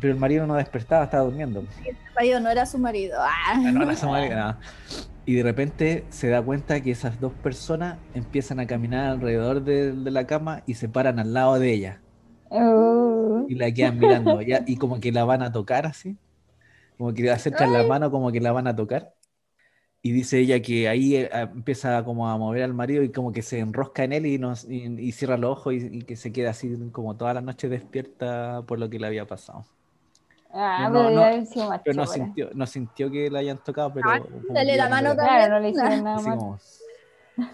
pero 0.00 0.12
el 0.14 0.18
marido 0.18 0.46
no 0.46 0.54
despertaba, 0.54 1.04
estaba 1.04 1.24
durmiendo. 1.24 1.66
Marido, 2.14 2.40
no 2.40 2.50
era 2.50 2.66
su 2.66 2.78
marido. 2.78 3.18
Ah. 3.20 3.62
Ah, 3.64 3.72
no, 3.72 3.82
era 3.82 3.96
su 3.96 4.06
marido, 4.10 4.36
no. 4.36 4.58
Y 5.24 5.36
de 5.36 5.42
repente 5.44 6.06
se 6.10 6.28
da 6.28 6.42
cuenta 6.42 6.80
que 6.82 6.90
esas 6.90 7.20
dos 7.20 7.34
personas 7.34 7.98
empiezan 8.14 8.60
a 8.60 8.66
caminar 8.66 9.06
alrededor 9.10 9.62
de, 9.64 9.92
de 9.92 10.10
la 10.10 10.26
cama 10.26 10.62
y 10.66 10.74
se 10.74 10.88
paran 10.88 11.18
al 11.18 11.32
lado 11.34 11.58
de 11.58 11.72
ella 11.72 12.02
Oh. 12.50 13.46
y 13.46 13.54
la 13.56 13.72
quedan 13.72 13.98
mirando 13.98 14.40
ya, 14.42 14.62
y 14.66 14.76
como 14.76 15.00
que 15.00 15.12
la 15.12 15.24
van 15.24 15.42
a 15.42 15.52
tocar 15.52 15.86
así, 15.86 16.18
como 16.98 17.14
que 17.14 17.30
acercan 17.30 17.72
la 17.72 17.84
mano 17.84 18.10
como 18.10 18.32
que 18.32 18.40
la 18.40 18.52
van 18.52 18.66
a 18.68 18.76
tocar. 18.76 19.14
Y 20.02 20.12
dice 20.12 20.38
ella 20.40 20.60
que 20.62 20.88
ahí 20.88 21.16
eh, 21.16 21.30
empieza 21.32 22.04
como 22.04 22.28
a 22.28 22.36
mover 22.38 22.62
al 22.64 22.74
marido 22.74 23.02
y 23.04 23.12
como 23.12 23.32
que 23.32 23.42
se 23.42 23.60
enrosca 23.60 24.04
en 24.04 24.12
él 24.14 24.26
y, 24.26 24.38
nos, 24.38 24.64
y, 24.68 24.84
y 25.00 25.12
cierra 25.12 25.36
los 25.38 25.52
ojos 25.58 25.74
y, 25.74 25.78
y 25.98 26.02
que 26.04 26.16
se 26.16 26.32
queda 26.32 26.50
así 26.50 26.76
como 26.92 27.16
toda 27.16 27.34
la 27.34 27.40
noche 27.42 27.68
despierta 27.68 28.64
por 28.66 28.78
lo 28.80 28.90
que 28.90 28.98
le 28.98 29.06
había 29.08 29.26
pasado. 29.26 29.66
Ah, 30.52 30.88
No, 30.88 30.92
pero 30.92 31.02
no, 31.04 31.08
debe 31.10 31.24
haber 31.24 31.46
sido 31.46 31.68
más 31.68 31.80
Pero 31.82 31.96
no 31.96 32.04
chora. 32.04 32.14
sintió, 32.14 32.50
no 32.54 32.66
sintió 32.66 33.10
que 33.10 33.30
la 33.30 33.38
hayan 33.38 33.58
tocado, 33.58 33.92
pero... 33.94 34.10
Ah, 34.10 34.20
dale 34.50 34.76
la 34.76 34.88
mano 34.88 35.08
ver- 35.10 35.18
Claro, 35.18 35.54
no 35.54 35.60
le 35.60 35.68
hicieron 35.70 36.04
nada 36.04 36.16
más. 36.20 36.36
como, 36.36 36.58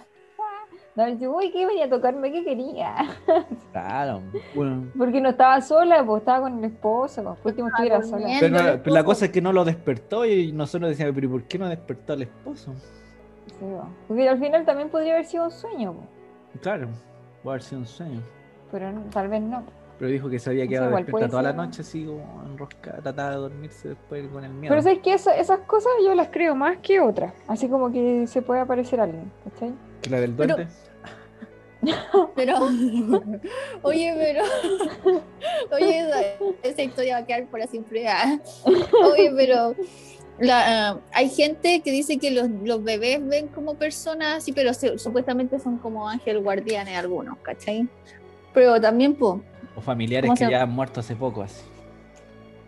No, 0.96 1.06
dice, 1.06 1.28
uy, 1.28 1.52
¿qué 1.52 1.64
venía 1.64 1.84
a 1.84 1.88
tocarme? 1.88 2.32
¿Qué 2.32 2.42
quería? 2.42 2.96
claro, 3.72 4.20
bueno. 4.52 4.90
Porque 4.98 5.20
no 5.20 5.28
estaba 5.28 5.60
sola, 5.60 6.04
pues 6.04 6.22
estaba 6.22 6.40
con 6.40 6.58
el 6.58 6.64
esposo. 6.64 7.22
Pues, 7.22 7.38
por 7.38 7.50
último 7.52 7.68
estuviera 7.68 8.02
sola. 8.02 8.26
Pero, 8.40 8.82
la 8.92 9.04
cosa 9.04 9.26
es 9.26 9.30
que 9.30 9.40
no 9.40 9.52
lo 9.52 9.64
despertó 9.64 10.26
y 10.26 10.50
nosotros 10.50 10.90
decíamos, 10.90 11.14
pero 11.14 11.28
¿y 11.28 11.30
por 11.30 11.44
qué 11.44 11.56
no 11.56 11.68
despertó 11.68 12.14
al 12.14 12.22
esposo? 12.22 12.74
Sí. 13.46 13.64
Porque 14.08 14.28
al 14.28 14.40
final 14.40 14.64
también 14.64 14.88
podría 14.88 15.12
haber 15.14 15.24
sido 15.26 15.44
un 15.44 15.50
sueño, 15.52 15.92
pues, 15.92 16.62
Claro, 16.62 16.88
puede 17.44 17.52
haber 17.54 17.62
sido 17.62 17.80
un 17.82 17.86
sueño. 17.86 18.20
pero 18.72 18.90
no- 18.90 19.02
tal 19.10 19.28
vez 19.28 19.40
no. 19.40 19.62
Pero 19.98 20.10
dijo 20.10 20.30
que 20.30 20.38
se 20.38 20.50
había 20.50 20.66
quedado 20.68 20.88
igual 20.90 21.04
despierta 21.04 21.28
toda 21.30 21.42
la 21.42 21.52
noche, 21.52 21.82
así 21.82 22.04
como 22.04 22.44
enroscada, 22.46 22.98
trataba 23.02 23.30
de 23.30 23.36
dormirse 23.36 23.88
después 23.88 24.28
con 24.28 24.44
el 24.44 24.50
miedo. 24.52 24.70
Pero 24.72 24.82
sabes 24.82 25.00
que 25.00 25.12
esa- 25.14 25.36
esas 25.36 25.58
cosas 25.60 25.90
yo 26.04 26.14
las 26.14 26.28
creo 26.28 26.54
más 26.54 26.78
que 26.78 27.00
otras. 27.00 27.32
Así 27.48 27.68
como 27.68 27.90
que 27.90 28.26
se 28.28 28.40
puede 28.42 28.60
aparecer 28.60 29.00
alguien, 29.00 29.30
¿cachai? 29.44 29.72
Que 30.02 30.10
la 30.10 30.20
del 30.20 30.36
duende. 30.36 30.66
Pero, 32.34 32.56
oye, 33.82 34.12
pero, 34.16 34.42
oye, 35.72 36.00
esa, 36.00 36.20
esa 36.64 36.82
historia 36.82 37.14
va 37.14 37.22
a 37.22 37.26
quedar 37.26 37.46
para 37.46 37.66
siempre. 37.68 38.08
ah. 38.08 38.38
Oye, 39.12 39.32
pero 39.36 39.76
la, 40.40 40.98
hay 41.12 41.28
gente 41.28 41.80
que 41.80 41.92
dice 41.92 42.18
que 42.18 42.32
los, 42.32 42.48
los 42.64 42.82
bebés 42.82 43.24
ven 43.26 43.46
como 43.48 43.74
personas 43.74 44.38
así, 44.38 44.52
pero 44.52 44.74
se- 44.74 44.98
supuestamente 44.98 45.60
son 45.60 45.78
como 45.78 46.08
ángel 46.08 46.40
guardianes 46.40 46.96
algunos, 46.96 47.38
¿cachai? 47.42 47.88
Pero 48.52 48.80
también, 48.80 49.14
pues, 49.14 49.40
O 49.78 49.80
familiares 49.80 50.26
¿Cómo 50.28 50.36
que 50.36 50.44
se- 50.46 50.50
ya 50.50 50.62
han 50.62 50.70
muerto 50.72 50.98
hace 51.00 51.14
poco, 51.14 51.42
así. 51.42 51.62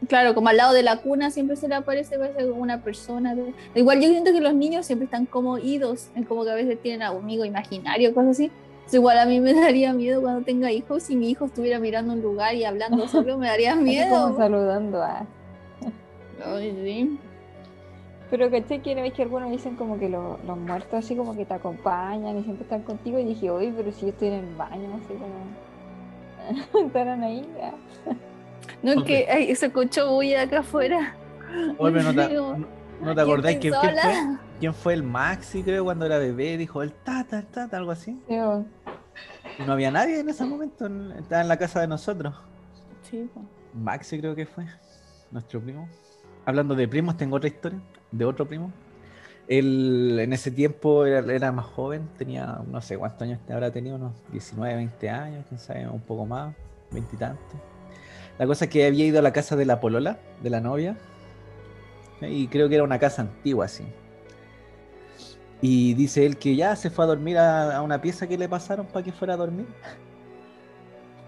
claro, 0.08 0.32
como 0.34 0.48
al 0.48 0.56
lado 0.56 0.72
de 0.72 0.84
la 0.84 0.98
cuna 0.98 1.30
siempre 1.32 1.56
se 1.56 1.66
le 1.66 1.74
aparece 1.74 2.16
parece 2.18 2.48
como 2.48 2.62
una 2.62 2.82
persona. 2.82 3.34
Igual 3.74 4.00
yo 4.00 4.08
siento 4.08 4.32
que 4.32 4.40
los 4.40 4.54
niños 4.54 4.86
siempre 4.86 5.06
están 5.06 5.26
como 5.26 5.58
idos, 5.58 6.08
es 6.14 6.24
como 6.26 6.44
que 6.44 6.50
a 6.52 6.54
veces 6.54 6.80
tienen 6.80 7.02
a 7.02 7.10
un 7.10 7.24
amigo 7.24 7.44
imaginario, 7.44 8.14
cosas 8.14 8.30
así. 8.30 8.44
Entonces, 8.44 8.94
igual 8.94 9.18
a 9.18 9.26
mí 9.26 9.40
me 9.40 9.52
daría 9.60 9.92
miedo 9.92 10.20
cuando 10.22 10.44
tenga 10.44 10.70
hijos, 10.70 11.02
si 11.02 11.16
mi 11.16 11.30
hijo 11.30 11.46
estuviera 11.46 11.80
mirando 11.80 12.12
un 12.12 12.22
lugar 12.22 12.54
y 12.54 12.64
hablando 12.64 13.08
solo, 13.08 13.36
me 13.38 13.48
daría 13.48 13.72
Así 13.72 13.78
como 13.80 13.90
miedo. 13.90 14.36
saludando 14.36 15.02
a. 15.02 15.26
Ay, 16.44 16.70
sí. 16.84 17.18
Pero 18.30 18.48
caché 18.48 18.78
que 18.80 18.94
ves 18.94 19.12
que 19.12 19.22
algunos 19.22 19.50
dicen 19.50 19.74
como 19.74 19.98
que 19.98 20.08
lo- 20.08 20.38
los 20.46 20.56
muertos 20.56 20.94
así 21.04 21.16
como 21.16 21.34
que 21.36 21.44
te 21.44 21.54
acompañan 21.54 22.38
y 22.38 22.44
siempre 22.44 22.62
están 22.62 22.82
contigo. 22.82 23.18
Y 23.18 23.24
dije, 23.24 23.50
oye, 23.50 23.72
pero 23.76 23.90
si 23.90 24.02
yo 24.02 24.08
estoy 24.10 24.28
en 24.28 24.34
el 24.34 24.54
baño, 24.54 24.88
no 24.88 24.98
sé 25.08 25.14
cómo. 26.72 26.86
Estarán 26.86 27.22
ahí. 27.22 27.46
ah. 27.62 27.72
No, 28.82 28.92
es 28.92 29.02
que 29.04 29.26
ay, 29.30 29.54
se 29.56 29.66
escuchó 29.66 30.10
bulla 30.10 30.42
acá 30.42 30.60
afuera. 30.60 31.14
Oye, 31.78 31.92
pero 31.98 32.12
no 32.12 32.14
te, 32.28 32.34
no- 32.34 32.56
no 32.56 33.14
te 33.14 33.14
¿quién 33.14 33.18
acordáis 33.18 33.58
quién, 33.58 33.74
fue? 33.74 33.94
¿Quién 34.60 34.74
fue 34.74 34.94
el 34.94 35.02
Maxi, 35.02 35.62
creo, 35.62 35.84
cuando 35.84 36.06
era 36.06 36.18
bebé? 36.18 36.56
Dijo 36.56 36.82
el 36.82 36.92
tata, 36.92 37.38
el 37.38 37.46
tata, 37.46 37.76
algo 37.76 37.90
así. 37.92 38.18
Y 39.58 39.62
no 39.62 39.72
había 39.72 39.90
nadie 39.90 40.20
en 40.20 40.28
ese 40.28 40.44
momento, 40.44 40.86
en- 40.86 41.12
estaba 41.12 41.42
en 41.42 41.48
la 41.48 41.56
casa 41.56 41.80
de 41.80 41.88
nosotros. 41.88 42.34
Sí. 43.02 43.28
Maxi 43.74 44.18
creo 44.20 44.34
que 44.34 44.46
fue, 44.46 44.66
nuestro 45.30 45.60
primo. 45.60 45.88
Hablando 46.44 46.74
de 46.74 46.88
primos, 46.88 47.16
tengo 47.16 47.36
otra 47.36 47.48
historia 47.48 47.78
de 48.10 48.24
otro 48.24 48.46
primo. 48.46 48.72
Él 49.50 50.16
en 50.20 50.32
ese 50.32 50.52
tiempo 50.52 51.04
era, 51.04 51.50
más 51.50 51.66
joven, 51.66 52.08
tenía 52.16 52.60
no 52.70 52.80
sé 52.80 52.96
cuántos 52.96 53.22
años 53.22 53.40
habrá 53.50 53.72
tenido, 53.72 53.96
unos 53.96 54.12
19, 54.30 54.76
20 54.76 55.10
años, 55.10 55.44
quién 55.48 55.58
sabe, 55.58 55.88
un 55.88 56.00
poco 56.00 56.24
más, 56.24 56.54
20 56.92 57.16
y 57.16 57.18
tantos. 57.18 57.60
La 58.38 58.46
cosa 58.46 58.66
es 58.66 58.70
que 58.70 58.86
había 58.86 59.04
ido 59.04 59.18
a 59.18 59.22
la 59.22 59.32
casa 59.32 59.56
de 59.56 59.66
la 59.66 59.80
polola, 59.80 60.20
de 60.40 60.50
la 60.50 60.60
novia, 60.60 60.96
y 62.20 62.46
creo 62.46 62.68
que 62.68 62.76
era 62.76 62.84
una 62.84 63.00
casa 63.00 63.22
antigua 63.22 63.64
así. 63.64 63.84
Y 65.60 65.94
dice 65.94 66.24
él 66.24 66.36
que 66.36 66.54
ya 66.54 66.76
se 66.76 66.88
fue 66.88 67.04
a 67.04 67.08
dormir 67.08 67.36
a, 67.36 67.82
una 67.82 68.00
pieza 68.00 68.28
que 68.28 68.38
le 68.38 68.48
pasaron 68.48 68.86
para 68.86 69.04
que 69.04 69.10
fuera 69.10 69.34
a 69.34 69.36
dormir. 69.36 69.66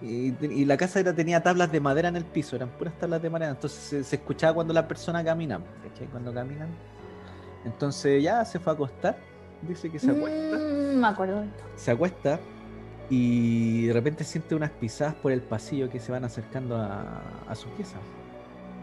Y, 0.04 0.64
la 0.64 0.76
casa 0.76 0.98
era, 0.98 1.14
tenía 1.14 1.44
tablas 1.44 1.70
de 1.70 1.78
madera 1.78 2.08
en 2.08 2.16
el 2.16 2.24
piso, 2.24 2.56
eran 2.56 2.70
puras 2.70 2.92
tablas 2.98 3.22
de 3.22 3.30
madera. 3.30 3.52
Entonces 3.52 4.04
se, 4.04 4.16
escuchaba 4.16 4.52
cuando 4.52 4.74
la 4.74 4.88
persona 4.88 5.22
camina, 5.22 5.60
¿cachai? 5.84 6.08
Cuando 6.08 6.34
caminan. 6.34 6.70
Entonces 7.64 8.22
ya 8.22 8.44
se 8.44 8.60
fue 8.60 8.72
a 8.72 8.74
acostar. 8.74 9.28
Dice 9.60 9.90
que 9.90 9.98
se 10.00 10.10
acuesta. 10.12 10.58
Mm, 10.58 11.00
me 11.00 11.06
acuerdo. 11.08 11.52
Se 11.74 11.90
acuesta 11.90 12.48
y 13.08 13.86
de 13.86 13.92
repente 13.92 14.24
siente 14.24 14.54
unas 14.54 14.72
pisadas 14.72 15.16
por 15.16 15.32
el 15.32 15.42
pasillo 15.46 15.90
que 15.90 16.00
se 16.00 16.12
van 16.12 16.24
acercando 16.24 16.76
a, 16.76 17.42
a 17.46 17.54
su 17.54 17.72
pieza. 17.74 18.08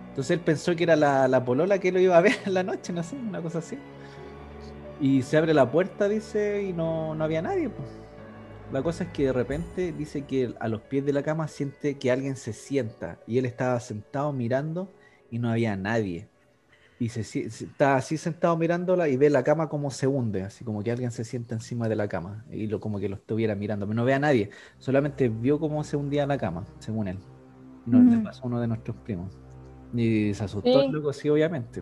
Entonces 0.10 0.32
él 0.32 0.44
pensó 0.44 0.76
que 0.76 0.84
era 0.84 0.96
la, 0.96 1.28
la 1.28 1.46
polola 1.46 1.80
que 1.80 1.92
lo 1.92 2.00
iba 2.00 2.18
a 2.18 2.22
ver 2.24 2.38
en 2.46 2.54
la 2.54 2.64
noche, 2.64 2.94
no 2.94 3.04
sé, 3.04 3.18
una 3.18 3.42
cosa 3.42 3.60
así. 3.60 3.86
Y 4.98 5.24
se 5.24 5.38
abre 5.38 5.54
la 5.54 5.72
puerta, 5.72 6.10
dice, 6.10 6.64
y 6.64 6.74
no, 6.74 7.16
no 7.16 7.24
había 7.24 7.42
nadie. 7.42 7.70
pues. 7.70 8.02
La 8.70 8.84
cosa 8.84 9.06
es 9.06 9.12
que 9.12 9.26
de 9.26 9.34
repente 9.34 9.94
dice 9.94 10.26
que 10.28 10.56
a 10.60 10.68
los 10.68 10.84
pies 10.84 11.06
de 11.06 11.14
la 11.14 11.24
cama 11.24 11.48
siente 11.48 11.98
que 12.00 12.12
alguien 12.12 12.36
se 12.38 12.54
sienta 12.54 13.22
y 13.26 13.38
él 13.40 13.46
estaba 13.46 13.80
sentado 13.80 14.34
mirando 14.34 14.96
y 15.30 15.40
no 15.40 15.50
había 15.50 15.76
nadie. 15.76 16.30
Y 17.00 17.08
se, 17.10 17.24
se- 17.24 17.46
está 17.46 17.96
así 17.96 18.18
sentado 18.18 18.58
mirándola 18.58 19.08
y 19.08 19.16
ve 19.16 19.30
la 19.30 19.42
cama 19.44 19.70
como 19.70 19.90
se 19.90 20.06
hunde, 20.06 20.44
así 20.44 20.66
como 20.66 20.84
que 20.84 20.92
alguien 20.92 21.12
se 21.12 21.24
sienta 21.24 21.56
encima 21.56 21.88
de 21.88 21.96
la 21.96 22.10
cama 22.10 22.44
y 22.52 22.68
lo 22.68 22.80
como 22.82 23.00
que 23.00 23.08
lo 23.08 23.16
estuviera 23.16 23.56
mirando, 23.56 23.86
pero 23.88 23.96
no 23.96 24.04
ve 24.06 24.14
a 24.14 24.20
nadie, 24.20 24.50
solamente 24.80 25.30
vio 25.30 25.60
cómo 25.60 25.84
se 25.86 25.96
hundía 25.96 26.28
la 26.28 26.38
cama, 26.38 26.66
según 26.80 27.08
él. 27.08 27.18
Y 27.88 27.90
nos 27.92 28.04
le 28.06 28.16
Ujú. 28.18 28.24
pasó 28.26 28.44
a 28.44 28.48
uno 28.48 28.60
de 28.60 28.68
nuestros 28.68 28.98
primos. 28.98 29.32
Y 29.94 30.34
se 30.34 30.44
asustó 30.44 30.70
Sí. 30.82 30.86
el 30.88 30.92
loco, 30.92 31.14
sí, 31.14 31.30
obviamente. 31.30 31.82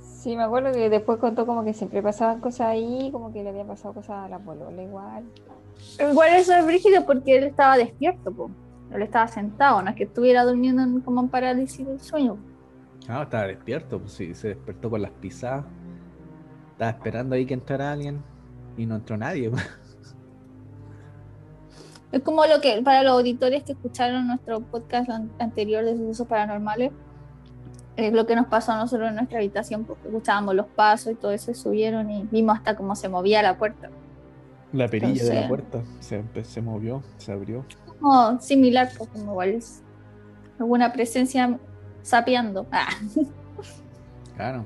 sí, 0.00 0.36
me 0.36 0.42
acuerdo 0.44 0.70
que 0.72 0.90
después 0.90 1.18
contó 1.18 1.46
como 1.46 1.64
que 1.64 1.72
siempre 1.72 2.02
pasaban 2.02 2.40
cosas 2.40 2.68
ahí, 2.68 3.08
como 3.10 3.32
que 3.32 3.42
le 3.42 3.48
habían 3.48 3.66
pasado 3.66 3.94
cosas 3.94 4.26
a 4.26 4.28
la 4.28 4.38
polola 4.38 4.82
igual. 4.82 5.24
Igual 5.98 6.34
eso 6.36 6.54
es 6.54 6.64
brígido 6.66 7.06
porque 7.06 7.38
él 7.38 7.44
estaba 7.44 7.76
despierto, 7.78 8.30
po. 8.30 8.50
Él 8.94 9.00
estaba 9.02 9.26
sentado, 9.28 9.82
no 9.82 9.88
es 9.90 9.96
que 9.96 10.04
estuviera 10.04 10.44
durmiendo 10.44 10.82
en- 10.82 11.00
como 11.00 11.20
en 11.22 11.28
parálisis 11.28 11.86
del 11.86 11.98
sueño. 12.00 12.36
Ah, 13.10 13.22
estaba 13.24 13.46
despierto, 13.46 13.98
pues 13.98 14.12
sí, 14.12 14.34
se 14.34 14.48
despertó 14.48 14.88
con 14.90 15.02
las 15.02 15.10
pisadas. 15.10 15.64
Estaba 16.72 16.90
esperando 16.92 17.34
ahí 17.34 17.44
que 17.44 17.54
entrara 17.54 17.92
alguien 17.92 18.22
y 18.76 18.86
no 18.86 18.96
entró 18.96 19.16
nadie. 19.16 19.50
pues. 19.50 19.62
Es 22.12 22.22
como 22.22 22.44
lo 22.44 22.60
que, 22.60 22.82
para 22.82 23.04
los 23.04 23.12
auditores 23.12 23.62
que 23.62 23.72
escucharon 23.72 24.26
nuestro 24.26 24.60
podcast 24.60 25.08
an- 25.10 25.30
anterior 25.38 25.84
de 25.84 25.96
sucesos 25.96 26.26
paranormales, 26.26 26.90
es 27.96 28.12
lo 28.12 28.26
que 28.26 28.34
nos 28.34 28.46
pasó 28.46 28.72
a 28.72 28.78
nosotros 28.78 29.10
en 29.10 29.14
nuestra 29.14 29.38
habitación, 29.38 29.84
porque 29.84 30.08
escuchábamos 30.08 30.56
los 30.56 30.66
pasos 30.66 31.12
y 31.12 31.14
todo 31.14 31.30
eso, 31.30 31.52
y 31.52 31.54
subieron 31.54 32.10
y 32.10 32.24
vimos 32.30 32.56
hasta 32.58 32.76
cómo 32.76 32.96
se 32.96 33.08
movía 33.08 33.42
la 33.42 33.56
puerta. 33.56 33.90
La 34.72 34.88
perilla 34.88 35.22
de 35.24 35.40
la 35.42 35.48
puerta 35.48 35.82
se, 36.00 36.24
se 36.42 36.62
movió, 36.62 37.00
se 37.18 37.30
abrió. 37.32 37.64
Como 38.00 38.40
similar, 38.40 38.88
pues, 38.96 39.08
como 39.10 39.30
igual 39.32 39.50
es 39.50 39.82
alguna 40.58 40.92
presencia 40.92 41.60
sapeando. 42.02 42.66
Ah, 42.72 42.88
Claro. 44.36 44.64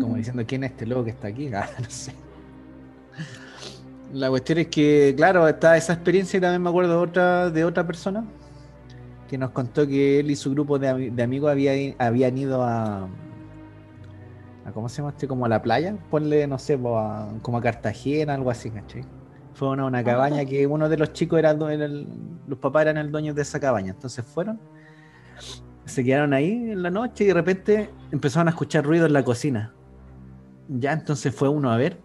Como 0.00 0.16
diciendo, 0.16 0.42
¿quién 0.46 0.64
es 0.64 0.70
este 0.70 0.86
loco 0.86 1.04
que 1.04 1.10
está 1.10 1.28
aquí? 1.28 1.52
Ah, 1.52 1.68
no 1.78 1.90
sé. 1.90 2.14
La 4.14 4.28
cuestión 4.30 4.58
es 4.58 4.68
que, 4.68 5.12
claro, 5.16 5.46
está 5.48 5.76
esa 5.76 5.92
experiencia 5.94 6.38
y 6.38 6.40
también 6.40 6.62
me 6.62 6.70
acuerdo 6.70 6.92
de 6.92 6.96
otra, 6.98 7.50
de 7.50 7.64
otra 7.64 7.86
persona 7.86 8.24
que 9.28 9.36
nos 9.38 9.50
contó 9.50 9.86
que 9.86 10.20
él 10.20 10.30
y 10.30 10.36
su 10.36 10.50
grupo 10.50 10.78
de, 10.78 10.88
ami- 10.90 11.10
de 11.14 11.22
amigos 11.22 11.50
había 11.50 11.72
habían 11.98 12.36
ido 12.38 12.62
a, 12.62 13.08
a. 14.64 14.72
¿Cómo 14.72 14.88
se 14.88 14.98
llama 14.98 15.10
este? 15.10 15.26
Como 15.28 15.44
a 15.46 15.48
la 15.48 15.60
playa. 15.62 15.96
Ponle, 16.10 16.46
no 16.46 16.58
sé, 16.58 16.78
a- 16.82 17.28
como 17.42 17.58
a 17.58 17.60
Cartagena, 17.62 18.34
algo 18.34 18.50
así, 18.50 18.70
¿cachai? 18.70 19.04
A 19.60 19.64
una 19.64 20.02
cabaña 20.02 20.44
que 20.44 20.66
uno 20.66 20.88
de 20.88 20.96
los 20.96 21.12
chicos 21.12 21.38
era 21.38 21.50
el- 21.52 22.06
los 22.48 22.58
papás 22.58 22.82
eran 22.82 22.96
el 22.98 23.12
dueño 23.12 23.32
de 23.34 23.42
esa 23.42 23.60
cabaña. 23.60 23.92
Entonces 23.92 24.24
fueron, 24.24 24.58
se 25.92 26.04
quedaron 26.04 26.32
ahí 26.32 26.70
en 26.70 26.82
la 26.82 26.90
noche 26.90 27.24
y 27.24 27.26
de 27.28 27.34
repente 27.34 27.90
empezaron 28.10 28.48
a 28.48 28.50
escuchar 28.50 28.84
ruido 28.84 29.06
en 29.06 29.12
la 29.12 29.24
cocina. 29.24 29.72
Ya 30.68 30.92
entonces 30.92 31.34
fue 31.34 31.48
uno 31.48 31.70
a 31.70 31.76
ver 31.76 32.00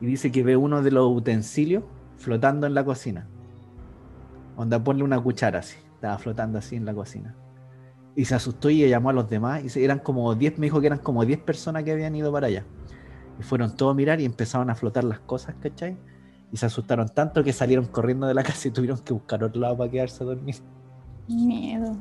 y 0.00 0.06
dice 0.06 0.32
que 0.32 0.42
ve 0.42 0.56
uno 0.56 0.82
de 0.82 0.90
los 0.90 1.14
utensilios 1.14 1.84
flotando 2.16 2.66
en 2.66 2.74
la 2.74 2.84
cocina. 2.84 3.28
Onda, 4.56 4.82
ponle 4.82 5.04
una 5.04 5.20
cuchara 5.20 5.60
así. 5.60 5.76
Estaba 5.94 6.18
flotando 6.18 6.58
así 6.58 6.76
en 6.76 6.84
la 6.84 6.94
cocina. 6.94 7.34
Y 8.16 8.24
se 8.24 8.34
asustó 8.34 8.70
y 8.70 8.88
llamó 8.88 9.10
a 9.10 9.12
los 9.12 9.28
demás. 9.28 9.76
Y 9.76 9.84
eran 9.84 9.98
como 9.98 10.34
10, 10.34 10.58
me 10.58 10.66
dijo 10.66 10.80
que 10.80 10.86
eran 10.86 10.98
como 10.98 11.24
10 11.24 11.40
personas 11.40 11.84
que 11.84 11.92
habían 11.92 12.14
ido 12.16 12.32
para 12.32 12.48
allá. 12.48 12.64
Y 13.38 13.42
fueron 13.42 13.76
todos 13.76 13.92
a 13.92 13.94
mirar 13.94 14.20
y 14.20 14.24
empezaron 14.24 14.70
a 14.70 14.74
flotar 14.74 15.04
las 15.04 15.20
cosas, 15.20 15.54
¿cachai? 15.60 15.96
Y 16.50 16.56
se 16.56 16.66
asustaron 16.66 17.08
tanto 17.08 17.44
que 17.44 17.52
salieron 17.52 17.86
corriendo 17.86 18.26
de 18.26 18.34
la 18.34 18.42
casa 18.44 18.68
y 18.68 18.70
tuvieron 18.70 18.98
que 18.98 19.12
buscar 19.12 19.44
otro 19.44 19.60
lado 19.60 19.76
para 19.76 19.90
quedarse 19.90 20.24
a 20.24 20.26
dormir. 20.26 20.56
miedo. 21.28 21.96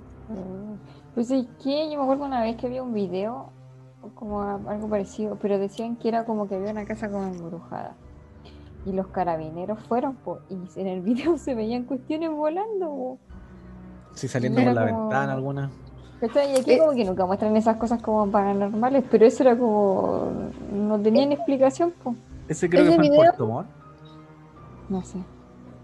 Pues 1.17 1.31
es 1.31 1.47
que 1.63 1.89
yo 1.89 1.97
me 1.97 2.03
acuerdo 2.03 2.25
una 2.25 2.43
vez 2.43 2.57
que 2.57 2.67
había 2.67 2.83
un 2.83 2.93
video, 2.93 3.49
como 4.13 4.39
algo 4.39 4.87
parecido, 4.87 5.35
pero 5.41 5.57
decían 5.57 5.95
que 5.95 6.09
era 6.09 6.25
como 6.25 6.47
que 6.47 6.53
había 6.53 6.69
una 6.69 6.85
casa 6.85 7.09
como 7.09 7.23
embrujada. 7.23 7.95
Y 8.85 8.91
los 8.91 9.07
carabineros 9.07 9.79
fueron, 9.87 10.13
po, 10.17 10.37
y 10.47 10.79
en 10.79 10.85
el 10.85 11.01
video 11.09 11.39
se 11.39 11.55
veían 11.55 11.85
cuestiones 11.85 12.29
volando. 12.29 12.85
po. 12.85 13.17
Sí, 14.13 14.27
saliendo 14.27 14.61
por 14.63 14.73
la 14.73 14.87
como- 14.91 15.01
ventana 15.07 15.33
alguna. 15.33 15.71
¿Cachai? 16.21 16.51
Y 16.53 16.59
aquí 16.59 16.73
Eh. 16.73 16.77
como 16.77 16.91
que 16.91 17.03
nunca 17.03 17.25
muestran 17.25 17.55
esas 17.57 17.77
cosas 17.77 17.99
como 17.99 18.29
paranormales, 18.29 19.03
pero 19.09 19.25
eso 19.25 19.41
era 19.41 19.57
como... 19.57 20.27
no 20.71 20.99
tenían 21.01 21.31
explicación, 21.31 21.95
pues. 22.03 22.15
Ese 22.47 22.69
creo 22.69 22.83
que 22.83 22.87
fue 22.91 22.95
en 22.97 23.01
video- 23.01 23.17
Puerto 23.23 23.47
Montt. 23.47 23.67
No 24.89 25.01
sé. 25.01 25.17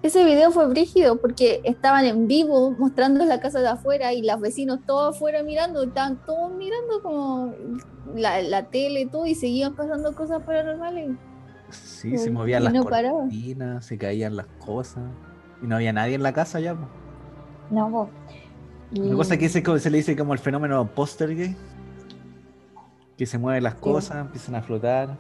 Ese 0.04 0.26
video 0.26 0.52
fue 0.52 0.68
brígido 0.68 1.16
porque 1.16 1.62
estaban 1.64 2.04
en 2.04 2.28
vivo 2.28 2.72
mostrando 2.78 3.24
la 3.24 3.40
casa 3.40 3.62
de 3.62 3.70
afuera 3.70 4.12
y 4.12 4.22
los 4.22 4.40
vecinos 4.42 4.80
todos 4.86 5.16
afuera 5.16 5.44
mirando, 5.44 5.82
estaban 5.82 6.18
todos 6.26 6.52
mirando 6.52 7.02
como 7.02 7.54
la, 8.14 8.42
la 8.42 8.66
tele 8.66 9.02
y 9.02 9.06
todo 9.06 9.26
y 9.26 9.34
seguían 9.34 9.76
pasando 9.76 10.14
cosas 10.14 10.44
paranormales. 10.44 11.12
Sí, 11.70 12.18
se 12.18 12.30
movían 12.32 12.62
y 12.62 12.66
las 12.66 12.74
no 12.74 12.84
paraba. 12.84 13.22
cortinas, 13.22 13.86
se 13.86 13.98
caían 13.98 14.36
las 14.36 14.48
cosas. 14.64 15.04
Y 15.62 15.68
no 15.68 15.78
había 15.78 15.94
nadie 15.94 16.16
en 16.16 16.24
la 16.24 16.34
casa 16.34 16.60
ya. 16.60 16.76
po. 16.76 16.86
No, 17.72 17.90
vos. 17.90 18.10
La 18.92 19.16
cosa 19.16 19.38
que 19.38 19.48
se 19.50 19.90
le 19.90 19.98
dice 19.98 20.16
como 20.16 20.34
el 20.34 20.40
fenómeno 20.40 20.88
gay 21.20 21.56
que 23.18 23.26
se 23.26 23.38
mueven 23.38 23.64
las 23.64 23.76
cosas, 23.76 24.18
empiezan 24.18 24.56
a 24.56 24.62
flotar. 24.62 25.18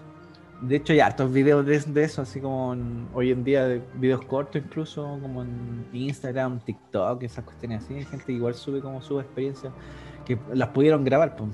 De 0.63 0.77
hecho, 0.77 0.93
hay 0.93 1.01
hartos 1.01 1.31
videos 1.33 1.65
de, 1.65 2.03
eso, 2.03 2.21
así 2.21 2.39
como 2.39 2.73
hoy 3.13 3.31
en 3.31 3.43
día, 3.43 3.65
de 3.65 3.81
videos 3.95 4.23
cortos 4.23 4.61
incluso, 4.63 5.19
como 5.21 5.43
en 5.43 5.85
Instagram, 5.91 6.61
TikTok, 6.61 7.21
esas 7.23 7.43
cuestiones 7.43 7.83
así. 7.83 7.95
Hay 7.95 8.05
gente 8.05 8.25
que 8.25 8.31
igual 8.31 8.53
sube 8.53 8.79
como 8.79 9.01
su 9.01 9.19
experiencia, 9.19 9.71
que 10.25 10.37
las 10.53 10.69
pudieron 10.69 11.03
grabar. 11.03 11.35
Pues. 11.35 11.49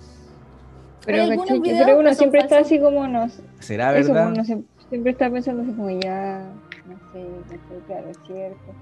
Pero, 1.07 1.43
pero 1.63 1.99
uno 1.99 2.13
siempre 2.13 2.41
está 2.41 2.59
así 2.59 2.79
como 2.79 3.07
nos. 3.07 3.41
¿Será 3.59 3.91
verdad? 3.91 4.31
uno 4.31 4.45
siempre 4.45 5.11
está 5.11 5.31
pensando 5.31 5.63
así 5.63 5.71
como 5.71 5.89
ya, 5.89 6.45
no 6.87 6.95
sé, 7.11 7.23
no 7.23 7.49
sé, 7.49 7.85
claro, 7.87 8.09
es 8.09 8.19
cierto. 8.27 8.75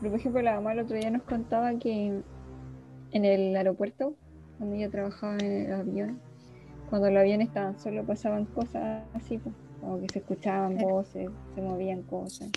Pero 0.00 0.12
por 0.12 0.20
ejemplo, 0.20 0.42
la 0.42 0.54
mamá 0.54 0.72
el 0.72 0.80
otro 0.80 0.96
día 0.96 1.10
nos 1.10 1.22
contaba 1.22 1.74
que 1.80 2.22
en 3.10 3.24
el 3.24 3.56
aeropuerto, 3.56 4.14
cuando 4.58 4.76
ella 4.76 4.88
trabajaba 4.88 5.36
en 5.38 5.52
el 5.52 5.72
avión, 5.72 6.20
cuando 6.88 7.10
los 7.10 7.20
aviones 7.20 7.48
estaban 7.48 7.78
solo 7.78 8.04
pasaban 8.04 8.44
cosas 8.46 9.04
así, 9.14 9.38
pues, 9.38 9.54
como 9.80 10.00
que 10.00 10.08
se 10.12 10.18
escuchaban 10.20 10.76
voces, 10.76 11.30
se 11.54 11.62
movían 11.62 12.02
cosas. 12.02 12.48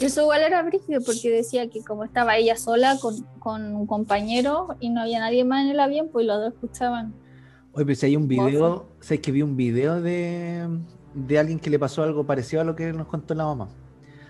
Eso 0.00 0.22
igual 0.22 0.42
era 0.42 0.62
brígido 0.62 1.00
porque 1.04 1.30
decía 1.30 1.68
que 1.68 1.82
como 1.84 2.04
estaba 2.04 2.36
ella 2.36 2.56
sola 2.56 2.98
con, 3.00 3.22
con, 3.38 3.74
un 3.74 3.86
compañero 3.86 4.76
y 4.80 4.90
no 4.90 5.02
había 5.02 5.20
nadie 5.20 5.44
más 5.44 5.64
en 5.64 5.70
el 5.70 5.80
avión, 5.80 6.08
pues 6.10 6.26
los 6.26 6.38
dos 6.38 6.54
escuchaban. 6.54 7.14
Oye, 7.72 7.84
pues 7.84 7.98
si 7.98 8.06
hay 8.06 8.16
un 8.16 8.26
video, 8.26 8.86
sé 9.00 9.20
que 9.20 9.32
vi 9.32 9.42
un 9.42 9.56
video 9.56 10.00
de, 10.00 10.68
de 11.14 11.38
alguien 11.38 11.58
que 11.58 11.70
le 11.70 11.78
pasó 11.78 12.02
algo 12.02 12.24
parecido 12.24 12.62
a 12.62 12.64
lo 12.64 12.74
que 12.74 12.92
nos 12.92 13.06
contó 13.06 13.34
la 13.34 13.44
mamá. 13.44 13.68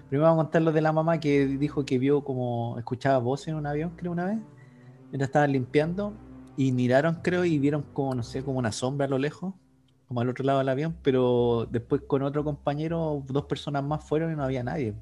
Primero 0.09 0.29
vamos 0.29 0.43
a 0.43 0.45
contar 0.45 0.63
lo 0.63 0.73
de 0.73 0.81
la 0.81 0.93
mamá 0.93 1.19
que 1.19 1.47
dijo 1.47 1.85
que 1.85 1.99
vio 1.99 2.23
como 2.23 2.79
escuchaba 2.79 3.19
voces 3.19 3.49
en 3.49 3.55
un 3.57 3.67
avión, 3.67 3.93
creo 3.97 4.13
una 4.13 4.27
vez, 4.27 4.39
mientras 5.11 5.29
estaban 5.29 5.53
limpiando 5.53 6.13
y 6.57 6.73
miraron, 6.73 7.17
creo, 7.23 7.45
y 7.45 7.59
vieron 7.59 7.83
como, 7.93 8.15
no 8.15 8.23
sé, 8.23 8.43
como 8.43 8.59
una 8.59 8.73
sombra 8.73 9.07
a 9.07 9.11
lo 9.11 9.19
lejos, 9.19 9.55
como 10.07 10.21
al 10.21 10.29
otro 10.29 10.45
lado 10.45 10.59
del 10.59 10.69
avión, 10.69 10.97
pero 11.03 11.67
después 11.71 12.03
con 12.07 12.23
otro 12.23 12.45
compañero, 12.45 13.23
dos 13.27 13.47
personas 13.47 13.83
más 13.83 14.05
fueron 14.05 14.33
y 14.33 14.37
no 14.37 14.45
había 14.45 14.63
nadie. 14.63 14.95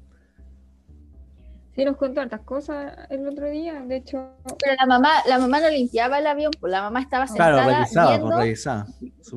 Sí, 1.75 1.83
nos 1.85 1.97
contó 1.97 2.21
tantas 2.21 2.41
cosas 2.41 2.95
el 3.09 3.27
otro 3.27 3.49
día, 3.49 3.81
de 3.81 3.95
hecho. 3.97 4.29
Pero 4.59 4.75
la 4.79 4.85
mamá, 4.85 5.09
la 5.27 5.39
mamá 5.39 5.59
no 5.59 5.69
limpiaba 5.69 6.19
el 6.19 6.27
avión, 6.27 6.51
pues 6.59 6.71
la 6.71 6.83
mamá 6.83 7.01
estaba 7.01 7.25
sentada. 7.25 7.63
Claro, 7.63 7.71
revisaba, 7.71 8.19
pues, 8.19 8.35
revisaba. 8.37 8.87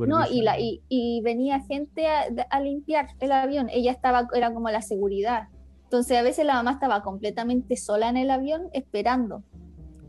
No, 0.06 0.26
y, 0.30 0.42
la, 0.42 0.60
y, 0.60 0.82
y, 0.90 1.22
venía 1.22 1.60
gente 1.60 2.06
a, 2.06 2.26
a, 2.50 2.60
limpiar 2.60 3.08
el 3.20 3.32
avión. 3.32 3.68
Ella 3.70 3.90
estaba, 3.90 4.28
era 4.34 4.52
como 4.52 4.68
la 4.68 4.82
seguridad. 4.82 5.48
Entonces 5.84 6.18
a 6.18 6.22
veces 6.22 6.44
la 6.44 6.54
mamá 6.54 6.72
estaba 6.72 7.02
completamente 7.02 7.76
sola 7.76 8.10
en 8.10 8.18
el 8.18 8.30
avión 8.30 8.68
esperando. 8.74 9.42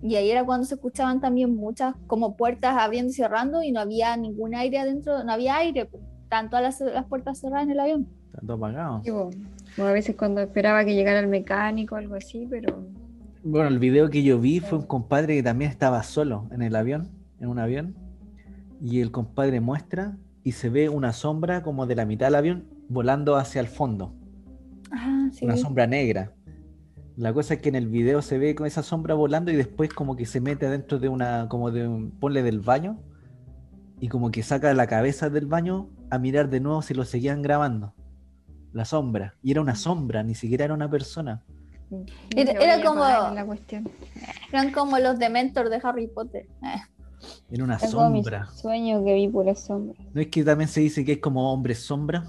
Y 0.02 0.16
ahí 0.16 0.30
era 0.30 0.46
cuando 0.46 0.66
se 0.66 0.76
escuchaban 0.76 1.20
también 1.20 1.56
muchas 1.56 1.96
como 2.06 2.36
puertas 2.38 2.76
abriendo 2.78 3.12
y 3.12 3.14
cerrando 3.14 3.64
y 3.64 3.72
no 3.72 3.80
había 3.80 4.16
ningún 4.16 4.56
aire 4.56 4.80
adentro, 4.80 5.24
no 5.24 5.32
había 5.32 5.58
aire, 5.58 5.86
pues, 5.86 6.04
tanto 6.30 6.60
las, 6.60 6.80
las 6.82 7.06
puertas 7.06 7.40
cerradas 7.40 7.66
en 7.66 7.72
el 7.72 7.80
avión. 7.80 8.08
Tanto 8.32 8.54
apagado. 8.54 9.02
o 9.08 9.84
a 9.84 9.92
veces 9.92 10.16
cuando 10.16 10.42
esperaba 10.42 10.86
que 10.86 10.94
llegara 10.94 11.20
el 11.20 11.28
mecánico 11.28 11.96
o 11.96 11.98
algo 11.98 12.16
así, 12.16 12.48
pero... 12.50 12.86
Bueno, 13.44 13.70
el 13.70 13.80
video 13.80 14.10
que 14.10 14.24
yo 14.24 14.40
vi 14.40 14.60
fue 14.60 14.80
un 14.80 14.86
compadre 14.86 15.36
que 15.36 15.44
también 15.44 15.72
estaba 15.72 16.04
solo 16.04 16.48
en 16.52 16.62
el 16.62 16.76
avión, 16.76 17.10
en 17.40 17.50
un 17.50 17.60
avión, 17.60 17.96
y 18.82 19.02
el 19.02 19.12
compadre 19.12 19.62
muestra 19.62 20.18
y 20.44 20.52
se 20.52 20.70
ve 20.70 20.90
una 20.90 21.14
sombra 21.14 21.64
como 21.64 21.88
de 21.88 21.96
la 21.96 22.06
mitad 22.06 22.28
del 22.28 22.36
avión 22.36 22.66
volando 22.90 23.36
hacia 23.36 23.62
el 23.62 23.68
fondo. 23.68 24.14
Ah, 24.92 25.30
una 25.42 25.58
sombra 25.58 25.88
negra. 25.88 26.34
La 27.18 27.34
cosa 27.34 27.56
es 27.56 27.62
que 27.62 27.70
en 27.70 27.76
el 27.76 27.88
video 27.88 28.22
se 28.22 28.38
ve 28.38 28.54
con 28.54 28.68
esa 28.68 28.84
sombra 28.84 29.16
volando 29.16 29.52
y 29.52 29.56
después 29.56 29.92
como 29.92 30.16
que 30.16 30.28
se 30.28 30.40
mete 30.40 30.70
dentro 30.70 31.00
de 31.00 31.10
una, 31.10 31.50
como 31.50 31.72
de 31.72 31.88
un, 31.88 32.12
ponle 32.12 32.44
del 32.44 32.60
baño 32.60 33.00
y 34.00 34.08
como 34.08 34.30
que 34.30 34.44
saca 34.44 34.72
la 34.76 34.86
cabeza 34.86 35.32
del 35.32 35.48
baño 35.48 35.90
a 36.12 36.20
mirar 36.20 36.48
de 36.48 36.60
nuevo 36.60 36.84
si 36.84 36.94
lo 36.94 37.06
seguían 37.06 37.42
grabando. 37.42 37.96
La 38.72 38.86
sombra. 38.86 39.34
Y 39.42 39.50
era 39.50 39.62
una 39.62 39.74
sombra, 39.74 40.22
ni 40.22 40.36
siquiera 40.36 40.66
era 40.66 40.76
una 40.76 40.92
persona. 40.92 41.44
Era, 42.36 42.84
como 42.84 43.04
eran 43.04 44.72
como 44.72 45.00
los 45.00 45.18
dementors 45.18 45.72
de 45.72 45.80
Harry 45.82 46.08
Potter. 46.08 46.48
Eh. 46.62 46.82
Era 47.50 47.64
una 47.64 47.80
sombra. 47.80 48.46
Sueño 48.52 49.04
que 49.04 49.16
vi 49.16 49.28
por 49.28 49.46
la 49.46 49.56
sombra. 49.56 49.98
¿No 50.14 50.22
es 50.22 50.28
que 50.28 50.44
también 50.44 50.68
se 50.68 50.82
dice 50.82 51.04
que 51.04 51.14
es 51.14 51.20
como 51.20 51.52
hombre 51.52 51.74
sombra? 51.74 52.26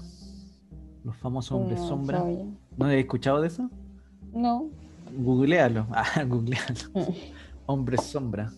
Los 1.03 1.15
famosos 1.17 1.51
hombres 1.51 1.79
sombra. 1.79 2.23
¿No 2.75 2.85
has 2.85 2.93
escuchado 2.93 3.39
de 3.41 3.47
eso? 3.49 3.69
No. 4.33 4.69
Googlealo. 5.17 5.87
Ah, 5.91 6.23
googlealo. 6.23 7.13
Hombre 7.65 7.97
sombra. 7.97 8.51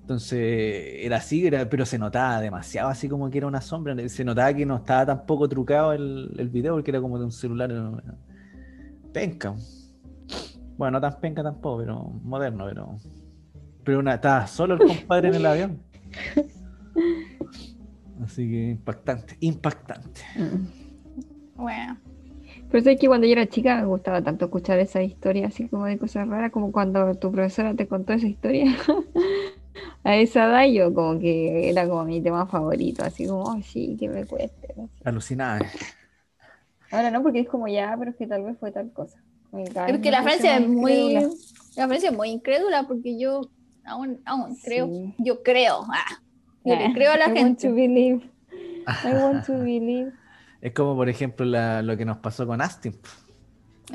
Entonces 0.00 1.04
era 1.04 1.18
así, 1.18 1.48
pero 1.70 1.86
se 1.86 1.98
notaba 1.98 2.40
demasiado 2.40 2.88
así 2.88 3.08
como 3.08 3.30
que 3.30 3.38
era 3.38 3.46
una 3.46 3.60
sombra. 3.60 3.96
Se 4.08 4.24
notaba 4.24 4.52
que 4.52 4.66
no 4.66 4.76
estaba 4.76 5.06
tampoco 5.06 5.48
trucado 5.48 5.92
el, 5.92 6.34
el 6.36 6.48
video 6.48 6.74
porque 6.74 6.90
era 6.90 7.00
como 7.00 7.18
de 7.18 7.26
un 7.26 7.32
celular. 7.32 7.72
Penca. 9.12 9.54
Bueno, 10.76 10.92
no 10.92 11.00
tan 11.00 11.20
penca 11.20 11.42
tampoco, 11.42 11.78
pero 11.78 12.02
moderno, 12.22 12.64
pero. 12.66 12.96
Pero 13.84 13.98
una, 13.98 14.14
estaba 14.14 14.46
solo 14.46 14.74
el 14.74 14.80
compadre 14.80 15.28
en 15.28 15.34
el 15.34 15.46
avión. 15.46 15.82
Así 18.24 18.48
que 18.48 18.70
impactante, 18.70 19.36
impactante. 19.40 20.22
Mm. 20.36 21.56
Bueno. 21.56 21.98
Pero 22.70 22.84
sé 22.84 22.96
que 22.96 23.08
cuando 23.08 23.26
yo 23.26 23.32
era 23.32 23.46
chica 23.46 23.76
me 23.76 23.86
gustaba 23.86 24.22
tanto 24.22 24.44
escuchar 24.46 24.78
esa 24.78 25.02
historia 25.02 25.48
así 25.48 25.68
como 25.68 25.86
de 25.86 25.98
cosas 25.98 26.28
raras, 26.28 26.52
como 26.52 26.70
cuando 26.70 27.14
tu 27.16 27.32
profesora 27.32 27.74
te 27.74 27.88
contó 27.88 28.12
esa 28.12 28.26
historia. 28.26 28.76
a 30.04 30.16
esa 30.16 30.44
edad 30.46 30.66
yo 30.66 30.94
como 30.94 31.18
que 31.18 31.68
era 31.68 31.88
como 31.88 32.04
mi 32.04 32.20
tema 32.20 32.46
favorito, 32.46 33.04
así 33.04 33.26
como, 33.26 33.42
oh, 33.42 33.62
sí, 33.62 33.96
que 33.98 34.08
me 34.08 34.24
cueste. 34.24 34.74
Alucinada. 35.04 35.60
Ahora 36.90 37.10
no, 37.10 37.22
porque 37.22 37.40
es 37.40 37.48
como 37.48 37.68
ya, 37.68 37.94
pero 37.98 38.10
es 38.12 38.16
que 38.16 38.26
tal 38.26 38.44
vez 38.44 38.56
fue 38.58 38.72
tal 38.72 38.92
cosa. 38.92 39.18
Es 39.52 39.98
que 40.00 40.10
la 40.10 40.22
Francia 40.22 40.56
es 40.56 40.68
muy, 40.68 41.14
la 41.76 41.88
Francia 41.88 42.10
es 42.10 42.16
muy 42.16 42.30
incrédula 42.30 42.84
porque 42.84 43.18
yo 43.18 43.42
aún, 43.84 44.20
aún 44.24 44.56
creo, 44.62 44.88
yo 45.18 45.42
creo, 45.42 45.84
ah, 45.88 46.22
yo 46.64 46.76
le 46.76 46.92
creo 46.92 47.12
a 47.12 47.16
la 47.16 47.30
gente. 47.30 47.40
I 47.40 47.44
want 47.44 47.60
to 47.60 47.74
believe. 47.74 48.20
I 48.86 49.14
want 49.14 49.46
to 49.46 49.52
believe. 49.58 50.12
Es 50.60 50.72
como, 50.72 50.94
por 50.94 51.08
ejemplo, 51.08 51.44
lo 51.46 51.96
que 51.96 52.04
nos 52.04 52.18
pasó 52.18 52.46
con 52.46 52.60
Astin. 52.60 52.98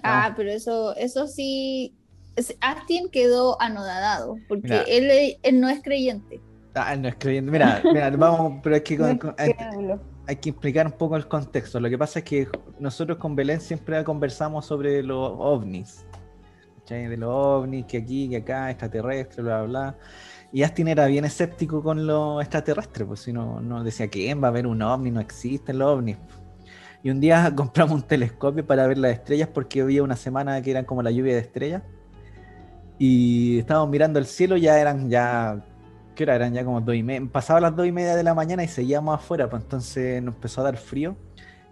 Ah, 0.03 0.33
pero 0.35 0.51
eso, 0.51 0.95
eso 0.95 1.27
sí. 1.27 1.93
Astin 2.59 3.09
quedó 3.09 3.61
anodadado, 3.61 4.35
porque 4.49 4.83
él, 4.87 5.37
él, 5.41 5.59
no 5.61 5.69
es 5.69 5.81
creyente. 5.81 6.41
Ah, 6.73 6.93
él 6.93 7.01
no 7.03 7.07
es 7.07 7.15
creyente. 7.15 7.49
Mira, 7.49 7.81
mira 7.83 8.09
vamos, 8.17 8.59
pero 8.61 8.75
es 8.75 8.81
que 8.81 8.97
hay, 10.27 10.35
que 10.37 10.49
explicar 10.49 10.87
un 10.87 10.91
poco 10.93 11.15
el 11.15 11.27
contexto. 11.27 11.79
Lo 11.79 11.89
que 11.89 11.97
pasa 11.97 12.19
es 12.19 12.25
que 12.25 12.47
nosotros 12.79 13.17
con 13.19 13.35
Belén 13.35 13.61
siempre 13.61 14.03
conversamos 14.03 14.65
sobre 14.65 15.01
los 15.01 15.31
ovnis. 15.37 16.05
De 16.89 17.17
los 17.17 17.29
ovnis, 17.29 17.85
que 17.85 17.97
aquí, 17.97 18.29
que 18.29 18.37
acá, 18.37 18.69
extraterrestre, 18.69 19.41
bla, 19.41 19.63
bla, 19.63 19.67
bla. 19.67 19.97
Y 20.51 20.63
Astin 20.63 20.87
era 20.87 21.07
bien 21.07 21.25
escéptico 21.25 21.81
con 21.81 22.05
los 22.05 22.41
extraterrestres, 22.41 23.07
pues 23.07 23.21
si 23.21 23.33
no, 23.33 23.59
no 23.59 23.83
decía 23.83 24.07
que 24.07 24.33
va 24.35 24.47
a 24.47 24.51
haber 24.51 24.67
un 24.67 24.81
ovni, 24.81 25.09
no 25.09 25.19
existen 25.19 25.79
los 25.79 25.97
ovnis. 25.97 26.17
Y 27.05 27.11
un 27.11 27.19
día 27.19 27.53
compramos 27.55 27.93
un 27.93 28.01
telescopio 28.01 28.65
para 28.65 28.87
ver 28.87 28.97
las 28.97 29.11
estrellas 29.11 29.47
porque 29.53 29.81
había 29.81 30.01
una 30.01 30.15
semana 30.15 30.59
que 30.63 30.71
eran 30.71 30.85
como 30.85 31.03
la 31.03 31.11
lluvia 31.11 31.35
de 31.35 31.41
estrellas. 31.41 31.83
Y 32.97 33.59
estábamos 33.59 33.89
mirando 33.91 34.17
el 34.17 34.25
cielo, 34.25 34.57
ya 34.57 34.79
eran 34.79 35.07
ya, 35.07 35.63
¿qué 36.15 36.23
hora? 36.23 36.35
Eran 36.35 36.55
ya 36.55 36.65
como 36.65 36.81
dos 36.81 36.95
y 36.95 37.03
media, 37.03 37.29
pasaba 37.31 37.61
las 37.61 37.75
dos 37.75 37.85
y 37.85 37.91
media 37.91 38.15
de 38.15 38.23
la 38.23 38.33
mañana 38.33 38.63
y 38.63 38.67
seguíamos 38.67 39.13
afuera, 39.13 39.47
pues 39.47 39.61
entonces 39.61 40.23
nos 40.23 40.33
empezó 40.33 40.61
a 40.61 40.63
dar 40.63 40.77
frío. 40.77 41.15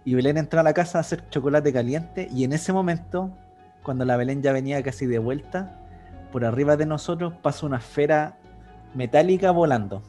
Y 0.04 0.14
Belén 0.14 0.36
entró 0.36 0.60
a 0.60 0.62
la 0.62 0.72
casa 0.72 0.98
a 0.98 1.00
hacer 1.00 1.28
chocolate 1.30 1.72
caliente 1.72 2.28
y 2.32 2.44
en 2.44 2.52
ese 2.52 2.72
momento, 2.72 3.32
cuando 3.82 4.04
la 4.04 4.16
Belén 4.16 4.40
ya 4.40 4.52
venía 4.52 4.80
casi 4.84 5.06
de 5.06 5.18
vuelta, 5.18 5.80
por 6.30 6.44
arriba 6.44 6.76
de 6.76 6.86
nosotros 6.86 7.34
pasó 7.42 7.66
una 7.66 7.78
esfera 7.78 8.38
metálica 8.94 9.50
volando. 9.50 10.00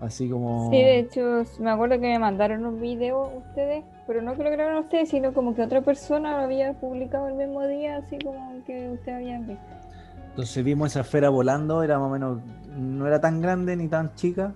Así 0.00 0.30
como... 0.30 0.70
Sí, 0.70 0.78
de 0.78 0.98
hecho, 1.00 1.44
me 1.58 1.70
acuerdo 1.70 1.96
que 1.96 2.08
me 2.08 2.18
mandaron 2.18 2.64
un 2.64 2.80
video 2.80 3.30
ustedes, 3.36 3.84
pero 4.06 4.22
no 4.22 4.34
que 4.34 4.42
lo 4.42 4.50
grabaron 4.50 4.84
ustedes, 4.84 5.10
sino 5.10 5.34
como 5.34 5.54
que 5.54 5.62
otra 5.62 5.82
persona 5.82 6.38
lo 6.38 6.44
había 6.44 6.72
publicado 6.72 7.28
el 7.28 7.34
mismo 7.34 7.66
día, 7.66 7.98
así 7.98 8.18
como 8.18 8.64
que 8.64 8.90
ustedes 8.92 9.16
habían 9.16 9.46
visto. 9.46 9.62
Entonces 10.30 10.64
vimos 10.64 10.92
esa 10.92 11.00
esfera 11.00 11.28
volando, 11.28 11.82
era 11.82 11.98
más 11.98 12.08
o 12.08 12.10
menos, 12.10 12.38
no 12.78 13.06
era 13.06 13.20
tan 13.20 13.42
grande 13.42 13.76
ni 13.76 13.88
tan 13.88 14.14
chica, 14.14 14.54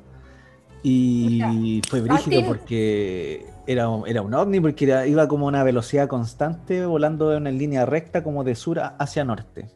y 0.82 1.80
fue 1.88 2.00
brígido 2.00 2.46
porque 2.46 3.46
era, 3.66 3.88
era 4.06 4.22
un 4.22 4.34
ovni, 4.34 4.60
porque 4.60 5.04
iba 5.06 5.28
como 5.28 5.46
a 5.46 5.48
una 5.48 5.62
velocidad 5.62 6.08
constante, 6.08 6.86
volando 6.86 7.34
en 7.34 7.44
línea 7.58 7.84
recta, 7.84 8.22
como 8.22 8.44
de 8.44 8.54
sur 8.54 8.80
hacia 8.80 9.24
norte. 9.24 9.66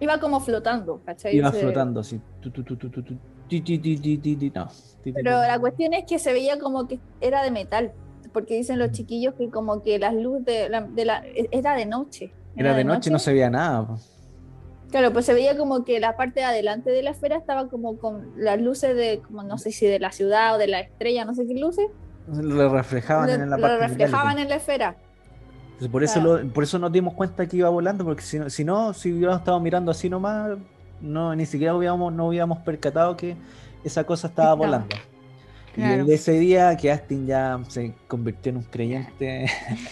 Iba 0.00 0.18
como 0.18 0.40
flotando, 0.40 1.02
¿cachai? 1.04 1.36
Iba 1.36 1.52
flotando, 1.52 2.02
Pero 5.14 5.30
la 5.40 5.58
cuestión 5.58 5.94
es 5.94 6.04
que 6.06 6.18
se 6.18 6.32
veía 6.32 6.58
como 6.58 6.86
que 6.86 6.98
era 7.20 7.42
de 7.42 7.50
metal, 7.50 7.92
porque 8.32 8.54
dicen 8.54 8.78
los 8.78 8.92
chiquillos 8.92 9.34
que 9.34 9.48
como 9.50 9.82
que 9.82 9.98
las 9.98 10.14
luces 10.14 10.44
de 10.44 11.04
la, 11.04 11.22
era 11.50 11.74
de 11.74 11.86
noche. 11.86 12.32
Era, 12.56 12.74
de, 12.74 12.84
noche, 12.84 13.10
no 13.10 13.18
se 13.18 13.32
veía 13.32 13.50
nada. 13.50 13.86
Claro, 14.90 15.12
pues 15.12 15.26
se 15.26 15.34
veía 15.34 15.56
como 15.56 15.84
que 15.84 16.00
la 16.00 16.16
parte 16.16 16.40
de 16.40 16.46
adelante 16.46 16.90
de 16.90 17.02
la 17.02 17.10
esfera 17.10 17.36
estaba 17.36 17.68
como 17.68 17.98
con 17.98 18.32
las 18.36 18.60
luces 18.60 18.96
de, 18.96 19.20
como 19.26 19.42
no 19.42 19.58
sé 19.58 19.70
si 19.70 19.86
de 19.86 19.98
la 19.98 20.12
ciudad 20.12 20.54
o 20.54 20.58
de 20.58 20.66
la 20.66 20.80
estrella, 20.80 21.24
no 21.24 21.34
sé 21.34 21.46
qué 21.46 21.54
luces. 21.54 21.86
Lo 22.26 22.68
reflejaban 22.70 23.26
le- 23.28 23.34
en 23.34 23.50
la 23.50 23.56
lo 23.56 23.62
parte 23.62 23.86
reflejaban 23.86 24.36
reality. 24.36 24.42
en 24.42 24.48
la 24.48 24.56
esfera. 24.56 24.96
Entonces, 25.64 25.88
por 25.88 26.02
eso 26.04 26.20
lo- 26.20 26.52
por 26.52 26.64
eso 26.64 26.78
nos 26.78 26.90
dimos 26.90 27.14
cuenta 27.14 27.46
que 27.46 27.56
iba 27.58 27.68
volando, 27.68 28.04
porque 28.04 28.22
si 28.22 28.38
no, 28.38 28.50
si, 28.50 28.64
no, 28.64 28.92
si 28.94 29.12
hubiéramos 29.12 29.40
estado 29.40 29.60
mirando 29.60 29.90
así 29.90 30.08
nomás, 30.08 30.58
no, 31.00 31.34
ni 31.34 31.46
siquiera 31.46 31.74
hubiéramos, 31.74 32.12
no 32.12 32.28
hubiéramos 32.28 32.58
percatado 32.58 33.16
que 33.16 33.36
esa 33.84 34.04
cosa 34.04 34.28
estaba 34.28 34.54
volando. 34.54 34.96
Claro. 35.74 35.94
Y 35.94 35.98
desde 35.98 36.14
ese 36.14 36.32
día 36.32 36.76
que 36.76 36.90
Astin 36.90 37.26
ya 37.26 37.60
se 37.68 37.94
convirtió 38.08 38.50
en 38.50 38.56
un 38.58 38.62
creyente. 38.64 39.46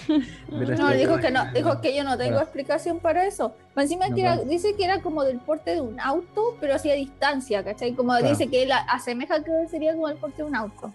No, 0.48 0.90
dijo 0.90 1.18
que 1.18 1.30
no, 1.30 1.52
dijo 1.52 1.80
que 1.80 1.94
yo 1.94 2.02
no 2.02 2.16
tengo 2.16 2.30
Bueno. 2.32 2.42
explicación 2.42 2.98
para 2.98 3.26
eso. 3.26 3.54
Encima 3.76 4.08
No, 4.08 4.14
que 4.14 4.22
era- 4.22 4.36
dice 4.38 4.74
que 4.76 4.84
era 4.84 5.00
como 5.02 5.22
del 5.22 5.38
porte 5.38 5.72
de 5.72 5.80
un 5.80 6.00
auto, 6.00 6.56
pero 6.60 6.74
así 6.74 6.90
a 6.90 6.94
distancia, 6.94 7.62
¿cachai? 7.62 7.92
Como 7.94 8.10
Claro. 8.12 8.28
dice 8.28 8.48
que 8.48 8.62
él 8.64 8.70
asemeja 8.88 9.42
que 9.44 9.50
sería 9.68 9.92
como 9.94 10.08
el 10.08 10.16
porte 10.16 10.38
de 10.42 10.48
un 10.48 10.56
auto. 10.56 10.92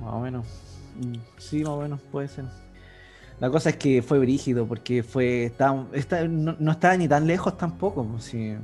Más 0.00 0.14
o 0.14 0.20
menos. 0.20 0.46
Mm, 0.96 1.14
Sí, 1.36 1.58
más 1.62 1.68
o 1.70 1.80
menos, 1.82 2.00
puede 2.10 2.28
ser. 2.28 2.44
La 3.40 3.50
cosa 3.50 3.70
es 3.70 3.76
que 3.76 4.02
fue 4.02 4.18
brígido, 4.18 4.66
porque 4.66 5.02
fue. 5.04 5.44
Estaba, 5.44 5.86
esta- 5.92 6.26
no, 6.26 6.56
no 6.58 6.72
estaba 6.72 6.96
ni 6.96 7.06
tan 7.06 7.26
lejos 7.26 7.56
tampoco. 7.56 8.04
pues, 8.04 8.24
sí. 8.24 8.56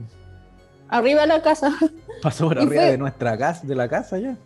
Arriba 0.97 1.23
de 1.23 1.27
la 1.29 1.43
casa. 1.43 1.73
pasó 2.23 2.47
por 2.49 2.57
Y 2.57 2.61
arriba 2.61 2.83
fue- 2.83 2.91
de 2.93 2.99
nuestra 2.99 3.37
casa, 3.37 3.67
de 3.67 3.75
la 3.75 3.89
casa 3.89 4.19
ya. 4.19 4.37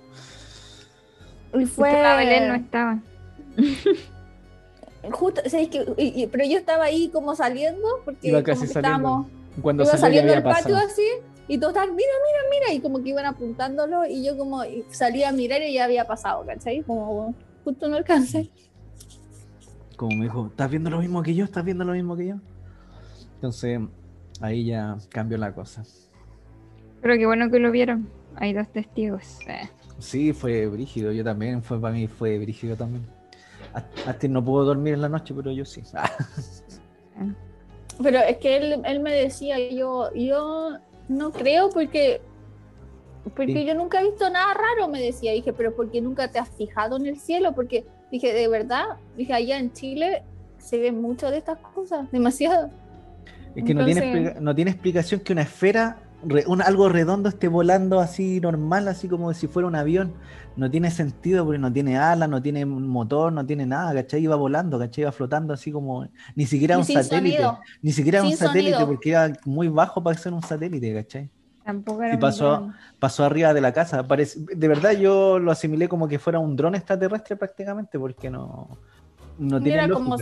Y 1.54 1.64
Fue... 1.66 1.90
Belén 1.90 2.48
no 2.48 2.54
estaba. 2.54 2.98
justo. 5.12 5.40
Y- 5.96 6.22
y- 6.22 6.26
pero 6.26 6.44
yo 6.44 6.58
estaba 6.58 6.84
ahí 6.84 7.08
como 7.08 7.34
saliendo, 7.34 7.86
porque 8.04 8.28
Iba 8.28 8.38
como 8.42 8.46
casi 8.46 8.66
que 8.66 8.72
saliendo. 8.72 8.98
estábamos, 8.98 9.26
Cuando 9.62 9.82
iba 9.84 9.96
saliendo 9.96 10.32
del 10.32 10.42
patio 10.42 10.74
pasado. 10.74 10.86
así, 10.90 11.06
y 11.48 11.58
todos 11.58 11.72
estaban, 11.72 11.94
mira, 11.96 12.08
mira, 12.26 12.60
mira, 12.66 12.74
y 12.74 12.80
como 12.80 13.02
que 13.02 13.10
iban 13.10 13.24
apuntándolo, 13.26 14.04
y 14.06 14.24
yo 14.24 14.36
como 14.36 14.64
y 14.64 14.84
salía 14.90 15.30
a 15.30 15.32
mirar 15.32 15.62
y 15.62 15.72
ya 15.74 15.84
había 15.84 16.06
pasado, 16.06 16.44
¿cachai? 16.46 16.82
Como 16.82 17.34
justo 17.64 17.88
no 17.88 17.96
alcancé. 17.96 18.50
Como 19.96 20.16
me 20.16 20.24
dijo, 20.24 20.46
¿estás 20.50 20.70
viendo 20.70 20.90
lo 20.90 20.98
mismo 21.00 21.22
que 21.22 21.34
yo? 21.34 21.44
¿Estás 21.44 21.64
viendo 21.64 21.84
lo 21.84 21.92
mismo 21.92 22.16
que 22.16 22.26
yo? 22.28 22.34
Entonces, 23.36 23.80
ahí 24.40 24.66
ya 24.66 24.96
cambió 25.08 25.38
la 25.38 25.52
cosa. 25.52 25.84
Pero 27.08 27.20
qué 27.20 27.24
bueno 27.24 27.50
que 27.50 27.58
lo 27.58 27.70
vieron. 27.70 28.06
Hay 28.36 28.52
dos 28.52 28.68
testigos. 28.68 29.38
Eh. 29.48 29.66
Sí, 29.98 30.34
fue 30.34 30.66
brígido. 30.66 31.10
Yo 31.10 31.24
también, 31.24 31.62
fue 31.62 31.80
para 31.80 31.94
mí 31.94 32.06
fue 32.06 32.38
brígido 32.38 32.76
también. 32.76 33.02
Astin 34.06 34.30
no 34.34 34.44
pudo 34.44 34.66
dormir 34.66 34.92
en 34.92 35.00
la 35.00 35.08
noche, 35.08 35.32
pero 35.34 35.50
yo 35.50 35.64
sí. 35.64 35.82
Pero 38.02 38.18
es 38.18 38.36
que 38.36 38.58
él, 38.58 38.82
él 38.84 39.00
me 39.00 39.14
decía, 39.14 39.56
yo, 39.70 40.12
yo 40.12 40.76
no 41.08 41.32
creo 41.32 41.70
porque, 41.70 42.20
porque 43.34 43.54
Sí. 43.54 43.64
yo 43.64 43.74
nunca 43.74 44.02
he 44.02 44.04
visto 44.04 44.28
nada 44.28 44.52
raro, 44.52 44.86
me 44.88 45.00
decía. 45.00 45.32
Dije, 45.32 45.54
pero 45.54 45.74
¿por 45.74 45.90
qué 45.90 46.02
nunca 46.02 46.30
te 46.30 46.38
has 46.38 46.50
fijado 46.50 46.98
en 46.98 47.06
el 47.06 47.18
cielo? 47.18 47.54
Porque 47.54 47.86
dije, 48.12 48.34
de 48.34 48.48
verdad, 48.48 48.84
dije, 49.16 49.32
allá 49.32 49.58
en 49.58 49.72
Chile 49.72 50.24
se 50.58 50.76
ven 50.78 51.00
mucho 51.00 51.30
de 51.30 51.38
estas 51.38 51.58
cosas, 51.58 52.10
demasiado. 52.12 52.68
Es 53.54 53.64
que 53.64 53.72
no, 53.72 53.86
tiene 53.86 54.36
no 54.38 54.54
tiene 54.54 54.72
explicación 54.72 55.20
que 55.20 55.32
una 55.32 55.42
esfera, 55.42 55.96
re- 56.24 56.44
un- 56.46 56.62
algo 56.62 56.88
redondo 56.88 57.28
esté 57.28 57.48
volando 57.48 58.00
así 58.00 58.40
normal, 58.40 58.88
así 58.88 59.08
como 59.08 59.32
si 59.34 59.46
fuera 59.46 59.68
un 59.68 59.74
avión. 59.76 60.12
No 60.56 60.68
tiene 60.70 60.90
sentido 60.90 61.44
porque 61.44 61.58
no 61.58 61.72
tiene 61.72 61.96
alas, 61.98 62.28
no 62.28 62.42
tiene 62.42 62.66
motor, 62.66 63.32
no 63.32 63.46
tiene 63.46 63.64
nada, 63.64 63.94
¿cachai? 63.94 64.22
Iba 64.22 64.34
volando, 64.34 64.78
¿cachai? 64.78 65.02
Iba 65.02 65.12
flotando 65.12 65.54
así 65.54 65.70
como... 65.70 66.08
Ni 66.34 66.46
siquiera 66.46 66.74
Y 66.74 66.78
un 66.78 66.84
satélite. 66.84 67.36
sonido. 67.36 67.58
Ni 67.80 67.92
siquiera 67.92 68.22
un 68.24 68.36
satélite 68.36 68.72
sonido. 68.72 68.88
porque 68.88 69.10
era 69.10 69.32
muy 69.44 69.68
bajo 69.68 70.02
para 70.02 70.18
ser 70.18 70.32
un 70.32 70.42
satélite, 70.42 70.92
¿cachai? 70.94 71.30
Tampoco 71.64 72.02
era 72.02 72.14
Y 72.14 72.16
pasó-. 72.18 72.70
Pasó 72.98 73.24
arriba 73.24 73.54
de 73.54 73.60
la 73.60 73.72
casa. 73.72 74.02
Parece, 74.08 74.40
de 74.40 74.68
verdad 74.68 74.92
yo 74.92 75.38
lo 75.38 75.52
asimilé 75.52 75.88
como 75.88 76.08
que 76.08 76.18
fuera 76.18 76.40
un 76.40 76.56
dron 76.56 76.74
extraterrestre 76.74 77.36
prácticamente 77.36 77.96
porque 77.98 78.28
no, 78.28 78.68
no 79.38 79.60
tiene 79.62 79.84
era 79.84 79.88
como 79.88 80.16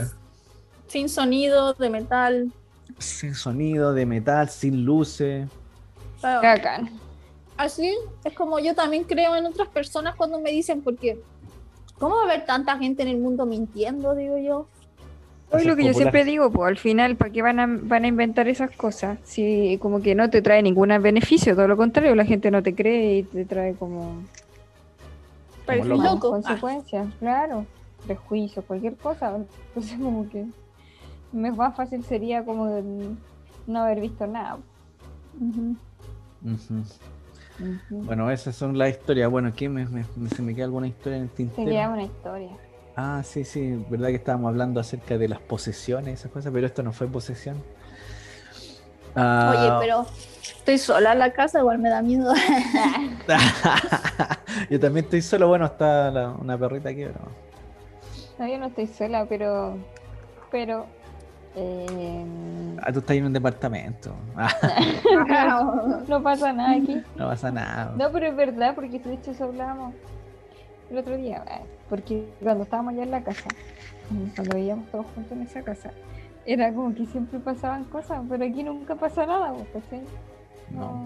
sin 0.86 1.08
sonido, 1.08 1.72
de 1.72 1.88
metal. 1.88 2.52
Sin 2.98 3.34
sonido, 3.34 3.94
de 3.94 4.04
metal, 4.04 4.48
sin 4.50 4.84
luces. 4.84 5.48
Bacán. 6.22 6.90
Así 7.56 7.94
es 8.24 8.34
como 8.34 8.58
yo 8.58 8.74
también 8.74 9.04
creo 9.04 9.34
en 9.36 9.46
otras 9.46 9.68
personas 9.68 10.14
cuando 10.14 10.40
me 10.40 10.50
dicen, 10.50 10.82
porque 10.82 11.18
¿cómo 11.98 12.16
va 12.16 12.22
a 12.22 12.24
haber 12.24 12.44
tanta 12.44 12.76
gente 12.78 13.02
en 13.02 13.08
el 13.08 13.18
mundo 13.18 13.46
mintiendo? 13.46 14.14
Digo 14.14 14.36
yo. 14.36 14.66
Es 15.52 15.64
lo 15.64 15.76
que 15.76 15.84
yo 15.84 15.92
popular. 15.92 15.94
siempre 15.94 16.24
digo, 16.24 16.50
pues 16.50 16.68
al 16.68 16.76
final, 16.76 17.16
¿para 17.16 17.30
qué 17.30 17.40
van 17.40 17.60
a, 17.60 17.66
van 17.66 18.04
a 18.04 18.08
inventar 18.08 18.48
esas 18.48 18.70
cosas? 18.76 19.18
Si 19.22 19.78
como 19.80 20.02
que 20.02 20.14
no 20.14 20.28
te 20.28 20.42
trae 20.42 20.60
ningún 20.62 20.88
beneficio, 21.00 21.54
todo 21.54 21.68
lo 21.68 21.76
contrario, 21.76 22.14
la 22.14 22.24
gente 22.24 22.50
no 22.50 22.62
te 22.62 22.74
cree 22.74 23.18
y 23.18 23.22
te 23.22 23.44
trae 23.44 23.74
como 23.74 24.22
loco. 25.68 26.12
Ah, 26.14 26.20
consecuencias, 26.20 27.06
claro, 27.20 27.64
prejuicios, 28.04 28.64
cualquier 28.64 28.96
cosa. 28.96 29.36
Entonces 29.68 29.98
como 29.98 30.28
que 30.28 30.46
me- 31.32 31.52
más 31.52 31.76
fácil 31.76 32.04
sería 32.04 32.44
como 32.44 32.66
no 33.66 33.80
haber 33.80 34.00
visto 34.00 34.26
nada. 34.26 34.58
Bueno, 37.90 38.30
esas 38.30 38.54
son 38.54 38.76
las 38.78 38.90
historias. 38.90 39.30
Bueno, 39.30 39.52
¿qué 39.54 39.68
me, 39.68 39.86
se 40.34 40.42
me 40.42 40.54
queda 40.54 40.66
alguna 40.66 40.86
historia 40.88 41.16
en 41.16 41.22
el 41.24 41.28
Te 41.30 41.36
tintero? 41.36 41.70
queda 41.70 41.88
una 41.88 42.02
historia. 42.04 42.50
Ah, 42.96 43.22
sí, 43.24 43.44
sí, 43.44 43.84
verdad 43.90 44.08
que 44.08 44.14
estábamos 44.16 44.48
hablando 44.48 44.80
acerca 44.80 45.18
de 45.18 45.28
las 45.28 45.40
posesiones 45.40 46.20
esas 46.20 46.32
cosas, 46.32 46.52
pero 46.52 46.66
esto 46.66 46.82
no 46.82 46.92
fue 46.92 47.06
posesión. 47.06 47.62
Ah, 49.14 49.50
Oye, 49.50 49.72
pero 49.80 50.06
estoy 50.42 50.78
sola 50.78 51.12
en 51.12 51.18
la 51.18 51.32
casa, 51.32 51.58
igual 51.60 51.78
me 51.78 51.88
da 51.90 52.02
miedo. 52.02 52.32
Yo 54.70 54.80
también 54.80 55.04
estoy 55.04 55.22
solo, 55.22 55.48
bueno, 55.48 55.66
está 55.66 56.10
la- 56.10 56.30
una 56.30 56.56
perrita 56.58 56.88
aquí, 56.90 57.04
pero... 57.04 57.20
No, 58.38 58.46
yo 58.46 58.58
no 58.58 58.66
estoy 58.66 58.86
sola, 58.86 59.24
pero 59.26 59.78
pero 60.50 60.86
eh, 61.56 62.24
Ah, 62.82 62.92
tú 62.92 63.00
estás 63.00 63.16
en 63.16 63.24
un 63.26 63.32
departamento. 63.32 64.14
No 66.08 66.22
pasa 66.22 66.52
nada 66.52 66.72
aquí. 66.72 67.02
no 67.16 67.26
pasa 67.26 67.50
nada. 67.50 67.94
No, 67.96 68.10
pero 68.12 68.26
es 68.26 68.36
verdad, 68.36 68.74
porque 68.74 68.98
de 68.98 69.14
hecho 69.14 69.30
eso 69.32 69.44
hablábamos 69.44 69.94
el 70.90 70.98
otro 70.98 71.16
día, 71.16 71.42
eh, 71.50 71.62
porque 71.88 72.28
cuando 72.42 72.64
estábamos 72.64 72.92
allá 72.94 73.02
en 73.02 73.10
la 73.10 73.22
casa, 73.22 73.48
mm, 74.10 74.34
cuando 74.36 74.56
vivíamos 74.56 74.86
todos 74.90 75.06
juntos 75.14 75.32
en 75.32 75.42
esa 75.42 75.62
casa, 75.62 75.90
era 76.44 76.72
como 76.72 76.94
que 76.94 77.06
siempre 77.06 77.40
pasaban 77.40 77.84
cosas, 77.84 78.20
pero 78.28 78.44
aquí 78.44 78.62
nunca 78.62 78.94
pasa 78.94 79.26
nada, 79.26 79.52
pues, 79.52 79.66
¿cachai? 79.84 80.02
No. 80.70 80.80
No, 80.80 81.04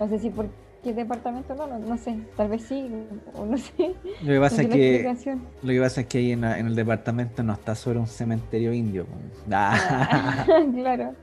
no 0.00 0.08
sé 0.08 0.18
si 0.18 0.30
por 0.30 0.46
qué 0.84 0.92
departamento 0.92 1.54
no, 1.54 1.66
no, 1.66 1.78
no 1.78 1.96
sé, 1.96 2.16
tal 2.36 2.48
vez 2.48 2.62
sí, 2.62 2.88
o 3.34 3.46
no 3.46 3.56
sé. 3.56 3.94
Lo 4.22 4.34
que 4.34 4.40
pasa 4.40 4.62
no 4.62 4.68
es 4.68 4.74
que 4.74 5.36
lo 5.62 5.72
que 5.72 5.80
pasa 5.80 6.00
es 6.02 6.06
que 6.06 6.18
ahí 6.18 6.32
en, 6.32 6.44
el 6.44 6.74
departamento 6.74 7.42
no 7.42 7.54
está 7.54 7.74
sobre 7.74 7.98
un 7.98 8.06
cementerio 8.06 8.72
indio. 8.72 9.06
po. 9.06 9.16
Ah. 9.50 10.44
claro. 10.74 11.14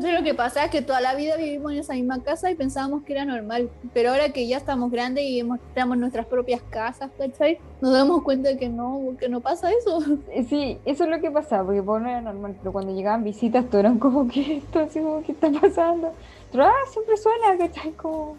Sí, 0.00 0.12
lo 0.12 0.22
que 0.22 0.32
pasa 0.32 0.64
es 0.64 0.70
que 0.70 0.80
toda 0.80 1.00
la 1.00 1.16
vida 1.16 1.36
vivimos 1.36 1.72
en 1.72 1.78
esa 1.78 1.94
misma 1.94 2.22
casa 2.22 2.48
y 2.50 2.54
pensábamos 2.54 3.02
que 3.02 3.14
era 3.14 3.24
normal, 3.24 3.68
pero 3.92 4.10
ahora 4.10 4.28
que 4.28 4.46
ya 4.46 4.56
estamos 4.56 4.92
grandes 4.92 5.24
y 5.24 5.42
tenemos 5.74 5.98
nuestras 5.98 6.26
propias 6.26 6.62
casas, 6.70 7.10
¿cachai? 7.18 7.58
Nos 7.80 7.92
damos 7.92 8.22
cuenta 8.22 8.50
de 8.50 8.58
que 8.58 8.68
no, 8.68 9.16
que 9.18 9.28
no 9.28 9.40
pasa 9.40 9.70
eso. 9.72 9.98
Eh, 10.30 10.44
Sí, 10.48 10.78
eso 10.84 11.04
es 11.04 11.10
lo 11.10 11.20
que 11.20 11.30
pasaba, 11.30 11.64
porque 11.64 11.82
por 11.82 12.00
no 12.00 12.08
era 12.08 12.20
normal, 12.20 12.54
pero 12.60 12.72
cuando 12.72 12.94
llegaban 12.94 13.24
visitas, 13.24 13.64
todo 13.68 13.80
eran 13.80 13.98
como 13.98 14.28
que 14.28 14.56
esto, 14.58 14.78
así 14.78 15.00
como 15.00 15.22
que 15.22 15.32
está 15.32 15.50
pasando. 15.50 16.12
Pero 16.52 16.64
ah, 16.64 16.72
siempre 16.92 17.16
suena, 17.16 17.58
¿cachai? 17.58 17.90
Como... 17.92 18.36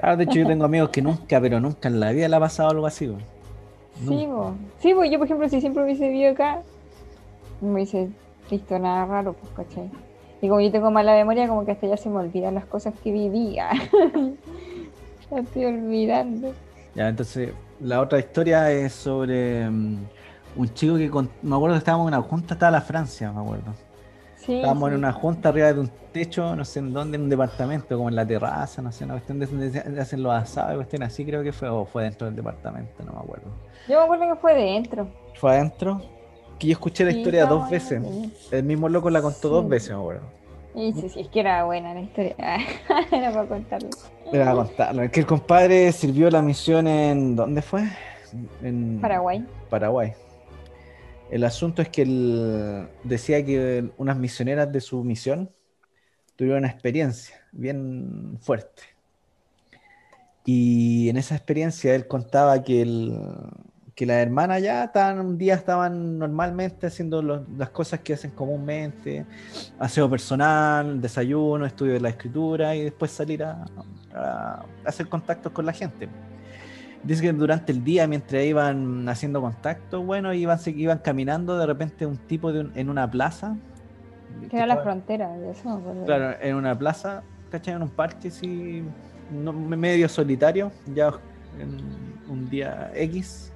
Claro, 0.00 0.16
de 0.16 0.24
hecho 0.24 0.38
yo 0.38 0.46
tengo 0.46 0.64
amigos 0.64 0.88
que 0.90 1.02
nunca, 1.02 1.40
pero 1.40 1.60
nunca 1.60 1.88
en 1.88 2.00
la 2.00 2.10
vida 2.12 2.26
le 2.28 2.36
ha 2.36 2.40
pasado 2.40 2.70
algo 2.70 2.86
así. 2.86 3.06
Sí, 4.08 4.26
bo. 4.26 4.54
sí, 4.80 4.94
pues 4.94 5.10
yo 5.10 5.18
por 5.18 5.26
ejemplo 5.26 5.48
si 5.48 5.60
siempre 5.60 5.84
hubiese 5.84 6.08
vivido 6.08 6.32
acá, 6.32 6.62
no 7.60 7.74
hubiese 7.74 8.08
visto 8.50 8.78
nada 8.78 9.04
raro, 9.04 9.34
pues, 9.34 9.52
¿cachai? 9.68 9.90
Y 10.40 10.48
como 10.48 10.60
yo 10.62 10.70
tengo 10.72 10.90
mala 10.90 11.12
memoria, 11.12 11.46
como 11.48 11.66
que 11.66 11.72
hasta 11.72 11.86
ya 11.86 11.98
se 11.98 12.08
me 12.08 12.16
olvidan 12.16 12.54
las 12.54 12.64
cosas 12.64 12.94
que 13.04 13.12
vivía. 13.12 13.68
La 15.30 15.40
estoy 15.40 15.66
olvidando. 15.66 16.52
Ya, 16.94 17.08
entonces, 17.08 17.52
la 17.80 18.00
otra 18.00 18.18
historia 18.18 18.70
es 18.72 18.92
sobre 18.92 19.68
mm, 19.70 19.96
un 20.56 20.74
chico 20.74 20.96
que, 20.96 21.10
con- 21.10 21.30
me 21.42 21.54
acuerdo 21.54 21.74
que 21.74 21.78
estábamos 21.78 22.08
en 22.08 22.14
una 22.14 22.22
junta, 22.26 22.54
estaba 22.54 22.72
la 22.72 22.80
Francia, 22.80 23.30
me 23.32 23.40
acuerdo. 23.40 23.74
Sí, 24.50 24.56
Estábamos 24.56 24.88
sí. 24.88 24.94
en 24.94 24.98
una 24.98 25.12
junta 25.12 25.48
arriba 25.50 25.72
de 25.72 25.78
un 25.78 25.90
techo, 26.12 26.56
no 26.56 26.64
sé 26.64 26.80
en 26.80 26.92
dónde, 26.92 27.16
en 27.16 27.22
un 27.22 27.28
departamento, 27.30 27.96
como 27.96 28.08
en 28.08 28.16
la 28.16 28.26
terraza, 28.26 28.82
no 28.82 28.90
sé, 28.90 29.04
una 29.04 29.14
cuestión 29.14 29.38
de 29.38 29.46
donde 29.46 30.00
hacen 30.00 30.22
los 30.24 30.32
asados, 30.32 30.74
cuestión 30.74 31.04
así 31.04 31.24
creo 31.24 31.44
que 31.44 31.52
fue, 31.52 31.68
o 31.68 31.84
fue 31.84 32.02
dentro 32.02 32.26
del 32.26 32.34
departamento, 32.34 33.04
no 33.04 33.12
me 33.12 33.18
acuerdo. 33.20 33.46
Yo 33.88 33.98
me 33.98 34.04
acuerdo 34.04 34.34
que 34.34 34.40
fue 34.40 34.54
dentro. 34.54 35.08
Fue 35.36 35.52
adentro, 35.52 36.02
que 36.58 36.66
yo 36.66 36.72
escuché 36.72 37.04
la 37.04 37.12
Sí, 37.12 37.18
historia 37.18 37.46
dos 37.46 37.70
veces. 37.70 38.02
El 38.50 38.64
mismo 38.64 38.88
loco 38.88 39.08
la 39.08 39.22
contó 39.22 39.48
dos 39.50 39.68
veces, 39.68 39.90
me 39.90 39.96
acuerdo. 40.00 40.22
Y 40.74 40.92
sí, 40.94 41.08
sí, 41.08 41.20
es 41.20 41.28
que 41.28 41.40
era 41.40 41.64
buena 41.64 41.94
la 41.94 42.00
historia. 42.00 42.34
era 43.12 43.32
para 43.32 43.46
contarlo. 43.46 43.88
Era 44.32 44.50
a 44.50 44.54
contarlo. 44.54 45.02
Es 45.02 45.10
que 45.12 45.20
el 45.20 45.26
compadre 45.26 45.92
sirvió 45.92 46.28
la 46.30 46.42
misión 46.42 46.86
en. 46.88 47.36
¿Dónde 47.36 47.62
fue? 47.62 47.88
En 48.62 49.00
Paraguay. 49.00 49.44
Paraguay. 49.68 50.12
El 51.30 51.44
asunto 51.44 51.80
es 51.80 51.88
que 51.88 52.02
él 52.02 52.88
decía 53.04 53.44
que 53.44 53.90
unas 53.98 54.16
misioneras 54.16 54.70
de 54.72 54.80
su 54.80 55.04
misión 55.04 55.50
tuvieron 56.36 56.60
una 56.60 56.68
experiencia 56.68 57.36
bien 57.52 58.38
fuerte. 58.40 58.82
Y 60.44 61.08
en 61.08 61.16
esa 61.16 61.36
experiencia 61.36 61.94
él 61.94 62.08
contaba 62.08 62.62
que, 62.64 62.82
el, 62.82 63.16
que 63.94 64.06
las 64.06 64.16
hermanas 64.16 64.62
ya 64.62 64.84
estaban, 64.84 65.20
un 65.20 65.38
día 65.38 65.54
estaban 65.54 66.18
normalmente 66.18 66.86
haciendo 66.86 67.22
las 67.22 67.70
cosas 67.70 68.00
que 68.00 68.14
hacen 68.14 68.30
comúnmente, 68.32 69.26
aseo 69.78 70.10
personal, 70.10 71.00
desayuno, 71.00 71.66
estudio 71.66 71.92
de 71.92 72.00
la 72.00 72.08
escritura 72.08 72.74
y 72.74 72.84
después 72.84 73.10
salir 73.12 73.44
a, 73.44 73.64
hacer 74.84 75.08
contactos 75.08 75.52
con 75.52 75.66
la 75.66 75.72
gente. 75.72 76.08
Dice 77.02 77.22
que 77.22 77.32
durante 77.32 77.72
el 77.72 77.82
día, 77.82 78.06
mientras 78.06 78.44
iban 78.44 79.08
haciendo 79.08 79.40
contacto, 79.40 80.02
bueno, 80.02 80.34
iban, 80.34 80.58
iban 80.66 80.98
caminando 80.98 81.56
de 81.58 81.66
repente 81.66 82.04
un 82.04 82.16
tipo 82.16 82.52
de 82.52 82.68
en 82.74 82.90
una 82.90 83.10
plaza. 83.10 83.56
Que 84.50 84.56
era 84.56 84.66
la 84.66 84.82
frontera, 84.82 85.36
de 85.36 85.50
eso. 85.50 85.80
Claro, 86.04 86.36
en 86.40 86.56
una 86.56 86.78
plaza, 86.78 87.22
¿cachai? 87.50 87.74
En 87.74 87.82
un 87.82 87.90
parque, 87.90 88.30
sí 88.30 88.84
medio 89.30 90.08
solitario, 90.08 90.72
ya 90.94 91.12
en 91.58 91.78
un 92.28 92.48
día 92.48 92.90
X 92.94 93.52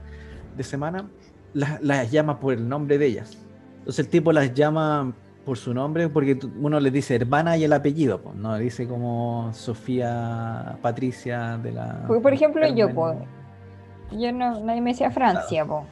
de 0.57 0.63
semana, 0.63 1.09
las, 1.53 2.11
llama 2.11 2.39
por 2.39 2.55
el 2.55 2.69
nombre 2.69 2.99
de 2.99 3.07
ellas. 3.07 3.39
Entonces 3.79 4.05
el 4.05 4.11
tipo 4.11 4.33
las 4.33 4.55
llama 4.55 5.13
por 5.45 5.59
su 5.59 5.75
nombre 5.75 6.09
porque 6.09 6.39
uno 6.61 6.81
les 6.81 6.93
dice 6.93 7.15
hermana 7.15 7.57
y 7.57 7.65
el 7.65 7.73
apellido, 7.73 8.21
pues, 8.21 8.35
no 8.37 8.57
dice 8.57 8.89
como 8.89 9.51
Sofía 9.53 10.77
Patricia 10.83 11.59
de 11.63 11.73
la... 11.73 12.07
por 12.07 12.33
ejemplo 12.33 12.67
yo, 12.69 12.93
pues, 12.93 13.17
yo 14.13 14.33
no, 14.33 14.61
nadie 14.61 14.81
me 14.81 14.91
decía 14.91 15.11
Francia, 15.11 15.65
pues. 15.65 15.85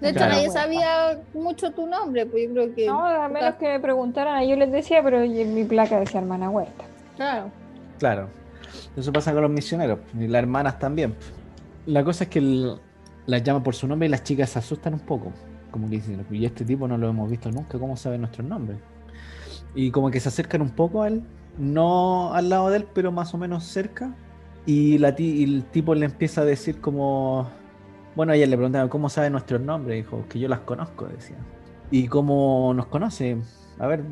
De 0.00 0.10
hecho, 0.10 0.20
nadie 0.20 0.50
sabía 0.50 1.20
mucho 1.32 1.70
tu 1.70 1.86
nombre, 1.86 2.26
pues 2.26 2.48
yo 2.48 2.52
creo 2.54 2.74
que... 2.74 2.86
No, 2.86 3.06
a 3.06 3.28
menos 3.28 3.54
que 3.54 3.68
me 3.68 3.78
preguntaran, 3.78 4.44
yo 4.48 4.56
les 4.56 4.72
decía, 4.72 5.00
pero 5.00 5.22
en 5.22 5.54
mi 5.54 5.62
placa 5.62 6.00
decía 6.00 6.20
hermana 6.20 6.50
Huerta. 6.50 6.84
Claro. 7.16 7.50
Claro. 8.00 8.28
Eso 8.96 9.12
pasa 9.12 9.32
con 9.32 9.42
los 9.42 9.50
misioneros 9.50 10.00
y 10.18 10.26
las 10.26 10.42
hermanas 10.42 10.78
también. 10.80 11.14
La 11.86 12.02
cosa 12.02 12.24
es 12.24 12.30
que 12.30 12.74
las 13.26 13.42
llama 13.44 13.62
por 13.62 13.76
su 13.76 13.86
nombre 13.86 14.08
y 14.08 14.10
las 14.10 14.24
chicas 14.24 14.50
se 14.50 14.58
asustan 14.58 14.94
un 14.94 15.00
poco. 15.00 15.32
Como 15.72 15.90
que 15.90 15.96
dicen, 15.96 16.24
y 16.30 16.44
este 16.44 16.64
tipo 16.64 16.86
no 16.86 16.96
lo 16.96 17.08
hemos 17.08 17.28
visto 17.28 17.50
nunca, 17.50 17.78
¿cómo 17.78 17.96
sabe 17.96 18.18
nuestros 18.18 18.46
nombres? 18.46 18.78
Y 19.74 19.90
como 19.90 20.10
que 20.12 20.20
se 20.20 20.28
acercan 20.28 20.62
un 20.62 20.70
poco 20.70 21.02
a 21.02 21.08
él, 21.08 21.24
no 21.58 22.32
al 22.34 22.48
lado 22.48 22.70
de 22.70 22.76
él, 22.76 22.86
pero 22.94 23.10
más 23.10 23.34
o 23.34 23.38
menos 23.38 23.64
cerca. 23.64 24.14
Y, 24.66 24.98
la 24.98 25.08
el 25.08 25.64
tipo 25.72 25.94
le 25.94 26.06
empieza 26.06 26.42
a 26.42 26.44
decir 26.44 26.80
como... 26.80 27.50
Bueno, 28.14 28.32
ella 28.34 28.46
le 28.46 28.56
preguntaba, 28.56 28.88
¿cómo 28.88 29.08
sabe 29.08 29.30
nuestros 29.30 29.60
nombres? 29.60 30.04
Dijo, 30.04 30.24
que 30.28 30.38
yo 30.38 30.46
las 30.46 30.60
conozco, 30.60 31.06
decía. 31.06 31.38
¿Y 31.90 32.06
cómo 32.06 32.72
nos 32.74 32.86
conoce? 32.86 33.38
A 33.78 33.86
ver, 33.86 34.04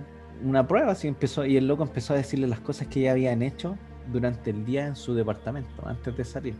una 0.42 0.66
prueba, 0.66 0.92
así 0.92 1.06
empezó, 1.06 1.44
y 1.44 1.56
el 1.56 1.68
loco 1.68 1.82
empezó 1.82 2.14
a 2.14 2.16
decirle 2.16 2.46
las 2.46 2.61
cosas 2.61 2.88
que 2.88 3.02
ya 3.02 3.12
habían 3.12 3.42
hecho 3.42 3.76
durante 4.11 4.50
el 4.50 4.64
día 4.64 4.86
en 4.86 4.96
su 4.96 5.14
departamento 5.14 5.86
antes 5.86 6.16
de 6.16 6.24
salir. 6.24 6.54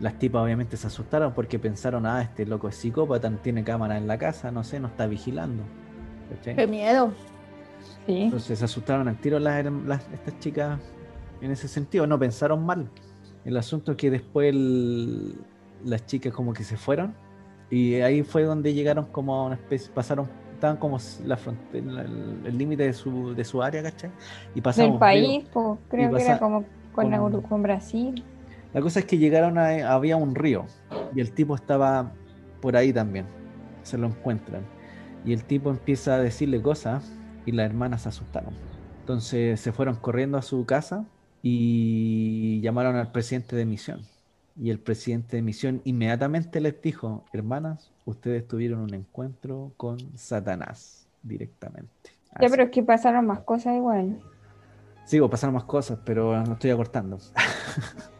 Las 0.00 0.18
tipas 0.18 0.42
obviamente 0.42 0.76
se 0.76 0.86
asustaron 0.86 1.32
porque 1.34 1.58
pensaron, 1.58 2.04
ah, 2.06 2.22
este 2.22 2.46
loco 2.46 2.68
es 2.68 2.76
psicópata, 2.76 3.30
tiene 3.42 3.62
cámara 3.62 3.96
en 3.96 4.06
la 4.06 4.18
casa, 4.18 4.50
no 4.50 4.64
sé, 4.64 4.80
no 4.80 4.88
está 4.88 5.06
vigilando. 5.06 5.62
Qué 6.42 6.66
miedo. 6.66 7.12
Entonces 8.06 8.58
se 8.58 8.64
asustaron 8.64 9.08
al 9.08 9.16
tiro 9.18 9.38
las, 9.38 9.64
estas 10.12 10.38
chicas 10.40 10.78
en 11.40 11.50
ese 11.50 11.68
sentido, 11.68 12.06
no 12.06 12.18
pensaron 12.18 12.64
mal. 12.64 12.88
El 13.44 13.56
asunto 13.56 13.92
es 13.92 13.98
que 13.98 14.10
después 14.10 14.54
las 15.84 16.06
chicas 16.06 16.32
como 16.32 16.52
que 16.52 16.64
se 16.64 16.76
fueron 16.76 17.14
y 17.70 17.96
ahí 17.96 18.22
fue 18.22 18.44
donde 18.44 18.72
llegaron 18.72 19.06
como 19.06 19.34
a 19.34 19.46
una 19.46 19.54
especie, 19.56 19.90
pasaron, 19.92 20.28
estaban 20.54 20.76
como 20.76 20.98
la 21.24 21.36
frontera, 21.36 22.02
el 22.02 22.58
límite 22.58 22.84
de 22.84 22.92
su, 22.92 23.34
de 23.34 23.44
su 23.44 23.62
área, 23.62 23.82
¿cachai? 23.82 24.10
Y 24.54 24.60
pasaron. 24.60 24.92
Del 24.92 24.98
país, 24.98 25.44
creo 25.52 26.14
que 26.14 26.22
era 26.22 26.38
como 26.38 26.64
con, 26.94 27.62
Brasil. 27.62 28.24
La 28.74 28.80
cosa 28.80 28.98
es 28.98 29.06
que 29.06 29.18
llegaron 29.18 29.56
a, 29.56 29.94
había 29.94 30.16
un 30.16 30.34
río 30.34 30.66
y 31.14 31.20
el 31.20 31.32
tipo 31.32 31.54
estaba 31.54 32.12
por 32.60 32.76
ahí 32.76 32.92
también. 32.92 33.24
Se 33.84 33.96
lo 33.96 34.08
encuentran. 34.08 34.64
Y 35.24 35.32
el 35.32 35.44
tipo 35.44 35.70
empieza 35.70 36.16
a 36.16 36.18
decirle 36.18 36.60
cosas 36.60 37.12
y 37.46 37.52
las 37.52 37.66
hermanas 37.66 38.02
se 38.02 38.08
asustaron. 38.08 38.52
Entonces 39.00 39.60
se 39.60 39.70
fueron 39.70 39.94
corriendo 39.94 40.38
a 40.38 40.42
su 40.42 40.66
casa 40.66 41.06
y 41.40 42.60
llamaron 42.62 42.96
al 42.96 43.12
presidente 43.12 43.54
de 43.54 43.64
misión. 43.64 44.00
Y 44.60 44.70
el 44.70 44.80
presidente 44.80 45.36
de 45.36 45.42
misión 45.42 45.80
inmediatamente 45.84 46.60
les 46.60 46.80
dijo, 46.82 47.24
hermanas, 47.32 47.92
ustedes 48.04 48.46
tuvieron 48.46 48.80
un 48.80 48.94
encuentro 48.94 49.72
con 49.76 49.98
Satanás 50.16 51.06
directamente. 51.22 51.90
Ya, 52.40 52.48
pero 52.48 52.64
es 52.64 52.70
que 52.70 52.82
pasaron 52.82 53.26
más 53.26 53.40
cosas 53.40 53.76
igual. 53.76 54.18
Sí, 55.04 55.20
pues, 55.20 55.30
pasaron 55.30 55.54
más 55.54 55.64
cosas, 55.64 55.98
pero 56.04 56.42
no 56.44 56.54
estoy 56.54 56.70
acortando. 56.70 57.18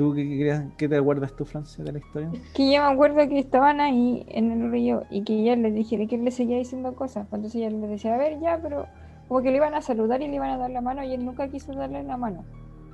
¿Tú 0.00 0.14
qué, 0.14 0.70
qué, 0.78 0.88
te 0.88 0.96
acuerdas 0.96 1.36
tú, 1.36 1.44
Francia, 1.44 1.84
de 1.84 1.92
la 1.92 1.98
historia? 1.98 2.30
Que 2.54 2.72
yo 2.72 2.80
me 2.80 2.90
acuerdo 2.90 3.28
que 3.28 3.38
estaban 3.38 3.82
ahí 3.82 4.24
en 4.28 4.50
el 4.50 4.70
río 4.70 5.02
y 5.10 5.24
que 5.24 5.34
ella 5.34 5.56
les 5.56 5.74
dije 5.74 6.06
que 6.06 6.14
él 6.14 6.24
le 6.24 6.30
seguía 6.30 6.56
diciendo 6.56 6.94
cosas. 6.94 7.26
Pues 7.28 7.40
entonces 7.40 7.60
ella 7.60 7.68
le 7.68 7.86
decía, 7.86 8.14
a 8.14 8.16
ver, 8.16 8.40
ya, 8.40 8.58
pero 8.62 8.86
como 9.28 9.42
que 9.42 9.50
le 9.50 9.58
iban 9.58 9.74
a 9.74 9.82
saludar 9.82 10.22
y 10.22 10.28
le 10.28 10.36
iban 10.36 10.48
a 10.48 10.56
dar 10.56 10.70
la 10.70 10.80
mano 10.80 11.04
y 11.04 11.12
él 11.12 11.22
nunca 11.22 11.48
quiso 11.48 11.74
darle 11.74 12.02
la 12.02 12.16
mano. 12.16 12.46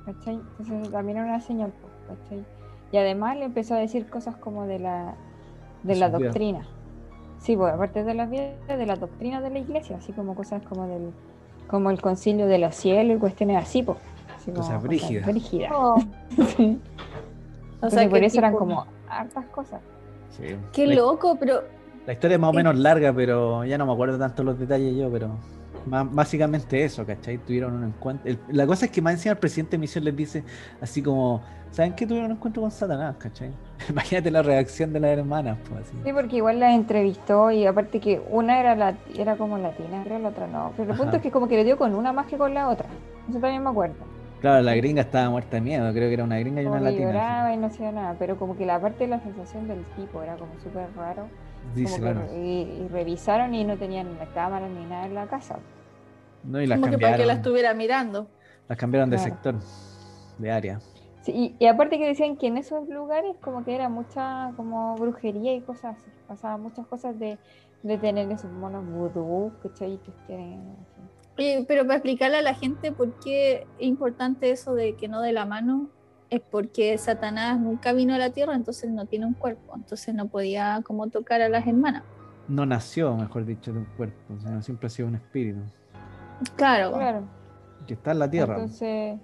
¿Cachai? 0.05 0.35
Entonces 0.35 0.91
también 0.91 1.19
era 1.19 1.27
una 1.27 1.39
señal, 1.39 1.71
pues, 1.79 2.19
¿cachai? 2.19 2.43
Y 2.91 2.97
además 2.97 3.37
le 3.37 3.45
empezó 3.45 3.75
a 3.75 3.77
decir 3.77 4.09
cosas 4.09 4.35
como 4.35 4.65
de 4.65 4.79
la, 4.79 5.15
de 5.83 5.95
la 5.95 6.09
doctrina. 6.09 6.67
Sí, 7.39 7.55
pues 7.55 7.73
aparte 7.73 8.03
de 8.03 8.15
las 8.15 8.29
de 8.29 8.85
la 8.85 8.97
doctrina 8.97 9.39
de 9.39 9.49
la 9.49 9.59
iglesia, 9.59 9.95
así 9.95 10.11
como 10.11 10.35
cosas 10.35 10.61
como 10.63 10.87
del 10.87 11.13
como 11.67 11.89
el 11.89 12.01
concilio 12.01 12.47
de 12.47 12.57
los 12.57 12.75
cielos 12.75 13.15
y 13.15 13.19
cuestiones 13.21 13.63
así, 13.63 13.81
pues. 13.81 13.97
O 14.55 14.63
sea, 14.63 14.77
brígidas. 14.77 15.27
Oh. 15.73 15.97
O 17.81 17.89
sea, 17.89 18.09
por 18.09 18.23
eso 18.23 18.37
eran 18.39 18.55
como 18.55 18.85
hartas 19.09 19.45
cosas. 19.47 19.81
Sí. 20.29 20.55
Qué 20.73 20.87
loco, 20.87 21.37
pero. 21.39 21.63
La 22.05 22.13
historia 22.13 22.35
es 22.35 22.41
más 22.41 22.49
o 22.49 22.53
menos 22.53 22.75
larga, 22.77 23.13
pero 23.13 23.65
ya 23.65 23.77
no 23.77 23.85
me 23.85 23.93
acuerdo 23.93 24.17
tanto 24.17 24.43
los 24.43 24.57
detalles 24.57 24.95
yo, 24.95 25.11
pero 25.11 25.37
básicamente 25.85 26.83
eso, 26.83 27.05
¿cachai? 27.05 27.37
Tuvieron 27.37 27.73
un 27.73 27.83
encuentro. 27.85 28.33
la 28.49 28.65
cosa 28.65 28.85
es 28.85 28.91
que 28.91 29.01
más 29.01 29.13
encima 29.13 29.33
el 29.33 29.37
presidente 29.37 29.71
de 29.71 29.79
misión 29.79 30.03
les 30.03 30.15
dice 30.15 30.43
así 30.81 31.01
como, 31.01 31.41
¿saben 31.71 31.93
qué? 31.93 32.05
Tuvieron 32.05 32.31
un 32.31 32.37
encuentro 32.37 32.61
con 32.61 32.71
Satanás, 32.71 33.15
¿cachai? 33.17 33.51
Imagínate 33.89 34.31
la 34.31 34.41
reacción 34.41 34.93
de 34.93 34.99
las 34.99 35.17
hermanas, 35.17 35.57
pues 35.69 35.87
Sí, 36.03 36.13
porque 36.13 36.37
igual 36.37 36.59
las 36.59 36.73
entrevistó 36.73 37.51
y 37.51 37.65
aparte 37.65 37.99
que 37.99 38.21
una 38.29 38.59
era 38.59 38.75
la, 38.75 38.95
era 39.17 39.35
como 39.35 39.57
latina, 39.57 40.01
creo, 40.03 40.19
la 40.19 40.29
otra 40.29 40.47
no. 40.47 40.71
Pero 40.77 40.91
el 40.91 40.97
punto 40.97 41.17
es 41.17 41.21
que 41.21 41.31
como 41.31 41.47
que 41.47 41.55
le 41.55 41.63
dio 41.63 41.77
con 41.77 41.93
una 41.93 42.11
más 42.11 42.27
que 42.27 42.37
con 42.37 42.53
la 42.53 42.69
otra. 42.69 42.87
Eso 43.29 43.39
también 43.39 43.63
me 43.63 43.69
acuerdo. 43.69 44.16
Claro, 44.41 44.61
la 44.61 44.75
gringa 44.75 45.01
estaba 45.01 45.29
muerta 45.29 45.57
de 45.57 45.61
miedo, 45.61 45.91
creo 45.93 46.07
que 46.09 46.13
era 46.13 46.23
una 46.23 46.37
gringa 46.37 46.61
y 46.61 46.65
una 46.67 46.79
latina. 46.79 47.07
Lloraba 47.07 47.53
y 47.53 47.57
no 47.57 47.67
hacía 47.67 47.91
nada, 47.91 48.15
pero 48.19 48.37
como 48.37 48.55
que 48.55 48.65
la 48.65 48.79
parte 48.79 49.05
de 49.05 49.07
la 49.07 49.19
sensación 49.19 49.67
del 49.67 49.83
tipo 49.95 50.21
era 50.21 50.35
como 50.35 50.59
súper 50.59 50.87
raro. 50.95 51.27
Dice, 51.73 51.99
claro. 51.99 52.23
y, 52.35 52.87
revisaron 52.89 53.53
y 53.55 53.63
no 53.63 53.77
tenían 53.77 54.07
cámara 54.33 54.67
ni 54.69 54.85
nada 54.85 55.05
en 55.05 55.15
la 55.15 55.27
casa. 55.27 55.57
No, 56.43 56.61
y 56.61 56.67
las 56.67 56.79
como 56.79 56.91
que 56.91 56.99
para 56.99 57.17
que 57.17 57.25
la 57.25 57.33
estuviera 57.33 57.73
mirando. 57.73 58.29
Las 58.67 58.77
cambiaron 58.77 59.09
de 59.09 59.17
sector, 59.17 59.55
de 60.37 60.51
área. 60.51 60.79
Sí, 61.21 61.55
y, 61.59 61.65
aparte 61.65 61.97
que 61.97 62.07
decían 62.07 62.37
que 62.37 62.47
en 62.47 62.57
esos 62.57 62.87
lugares 62.87 63.35
como 63.41 63.65
que 63.65 63.75
era 63.75 63.89
mucha 63.89 64.51
como 64.55 64.95
brujería 64.95 65.55
y 65.55 65.61
cosas 65.61 65.97
así. 65.97 66.09
Pasaban 66.27 66.61
muchas 66.61 66.85
cosas 66.87 67.17
de, 67.19 67.37
de 67.83 67.97
tener 67.97 68.31
esos 68.31 68.51
monos 68.51 68.85
vudú, 68.85 69.51
¿cachai? 69.63 69.97
Que 69.97 70.11
tienen, 70.27 70.61
pero 71.37 71.83
para 71.83 71.95
explicarle 71.95 72.37
a 72.37 72.41
la 72.41 72.53
gente 72.53 72.91
por 72.91 73.19
qué 73.19 73.67
es 73.79 73.87
importante 73.87 74.49
eso 74.49 74.73
de 74.73 74.95
que 74.95 75.07
no 75.07 75.21
de 75.21 75.33
la 75.33 75.45
mano, 75.45 75.89
es 76.29 76.41
porque 76.41 76.97
Satanás 76.97 77.59
nunca 77.59 77.93
vino 77.93 78.13
a 78.13 78.17
la 78.17 78.31
tierra, 78.31 78.55
entonces 78.55 78.91
no 78.91 79.05
tiene 79.05 79.25
un 79.25 79.33
cuerpo, 79.33 79.73
entonces 79.75 80.13
no 80.13 80.27
podía 80.27 80.81
como 80.83 81.07
tocar 81.07 81.41
a 81.41 81.49
las 81.49 81.65
hermanas. 81.67 82.03
No 82.47 82.65
nació, 82.65 83.15
mejor 83.15 83.45
dicho, 83.45 83.71
de 83.71 83.79
un 83.79 83.87
cuerpo, 83.97 84.35
sino 84.39 84.61
siempre 84.61 84.87
ha 84.87 84.89
sido 84.89 85.07
un 85.07 85.15
espíritu. 85.15 85.59
Claro. 86.55 86.93
claro. 86.93 87.23
Que 87.85 87.93
está 87.93 88.11
en 88.11 88.19
la 88.19 88.29
tierra. 88.29 88.55
Entonces, 88.55 89.17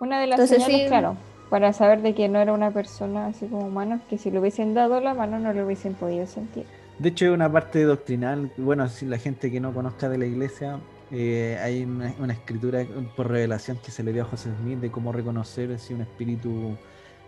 una 0.00 0.20
de 0.20 0.26
las 0.26 0.48
señales, 0.48 0.88
claro, 0.88 1.16
para 1.50 1.72
saber 1.72 2.02
de 2.02 2.14
que 2.14 2.28
no 2.28 2.38
era 2.40 2.52
una 2.52 2.70
persona 2.70 3.26
así 3.26 3.46
como 3.46 3.66
humana, 3.66 4.00
que 4.08 4.18
si 4.18 4.30
le 4.30 4.40
hubiesen 4.40 4.74
dado 4.74 5.00
la 5.00 5.14
mano 5.14 5.38
no 5.38 5.52
lo 5.52 5.64
hubiesen 5.64 5.94
podido 5.94 6.26
sentir. 6.26 6.66
De 6.98 7.08
hecho, 7.08 7.26
es 7.26 7.32
una 7.32 7.50
parte 7.50 7.82
doctrinal, 7.82 8.52
bueno, 8.56 8.88
si 8.88 9.06
la 9.06 9.18
gente 9.18 9.50
que 9.50 9.60
no 9.60 9.74
conozca 9.74 10.08
de 10.08 10.18
la 10.18 10.26
iglesia, 10.26 10.78
eh, 11.16 11.56
hay 11.62 11.84
una, 11.84 12.32
escritura 12.32 12.84
por 13.14 13.30
revelación 13.30 13.78
que 13.78 13.92
se 13.92 14.02
le 14.02 14.12
dio 14.12 14.22
a 14.22 14.24
José 14.24 14.50
Smith 14.60 14.80
de 14.80 14.90
cómo 14.90 15.12
reconocer 15.12 15.78
si 15.78 15.94
un 15.94 16.00
espíritu 16.00 16.76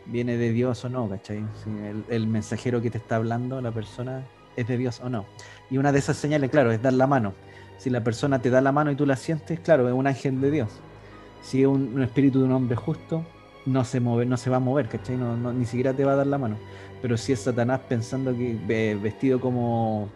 viene 0.07 0.37
de 0.37 0.51
Dios 0.51 0.85
o 0.85 0.89
no, 0.89 1.09
¿cachai? 1.09 1.45
Si 1.63 1.71
el, 2.13 2.27
mensajero 2.27 2.83
que 2.83 2.91
te 2.91 2.99
está 2.99 3.15
hablando, 3.15 3.61
la 3.61 3.71
persona, 3.71 4.25
es 4.57 4.67
de 4.67 4.77
Dios 4.77 5.01
o 5.05 5.09
no. 5.09 5.25
Y 5.71 5.79
una 5.79 5.93
de 5.93 6.01
esas 6.01 6.17
señales, 6.17 6.51
claro, 6.51 6.73
es 6.73 6.83
dar 6.83 6.95
la 6.95 7.07
mano. 7.07 7.35
Si 7.79 7.89
la 7.89 8.03
persona 8.03 8.43
te 8.43 8.51
da 8.51 8.61
la 8.61 8.73
mano 8.73 8.91
y 8.91 8.97
tú 8.97 9.07
la 9.07 9.15
sientes, 9.15 9.61
claro, 9.61 9.87
es 9.87 9.95
un 9.95 10.09
ángel 10.09 10.41
de 10.41 10.51
Dios. 10.51 10.71
Si 11.41 11.63
es 11.63 11.69
un, 11.69 12.03
espíritu 12.03 12.41
de 12.41 12.47
un 12.47 12.53
hombre 12.53 12.75
justo, 12.75 13.25
no 13.67 13.85
se, 13.85 14.01
mueve, 14.01 14.27
no 14.27 14.37
se 14.37 14.51
va 14.51 14.57
a 14.57 14.61
mover, 14.61 14.89
¿cachai? 14.89 15.17
ni 15.17 15.65
siquiera 15.65 15.93
te 15.93 16.05
va 16.05 16.15
a 16.15 16.17
dar 16.17 16.27
la 16.27 16.39
mano. 16.39 16.57
Pero 17.03 17.17
si 17.17 17.33
es 17.33 17.39
Satanás 17.39 17.83
pensando 17.89 18.37
que 18.37 18.99
vestido 19.01 19.41
como 19.41 20.09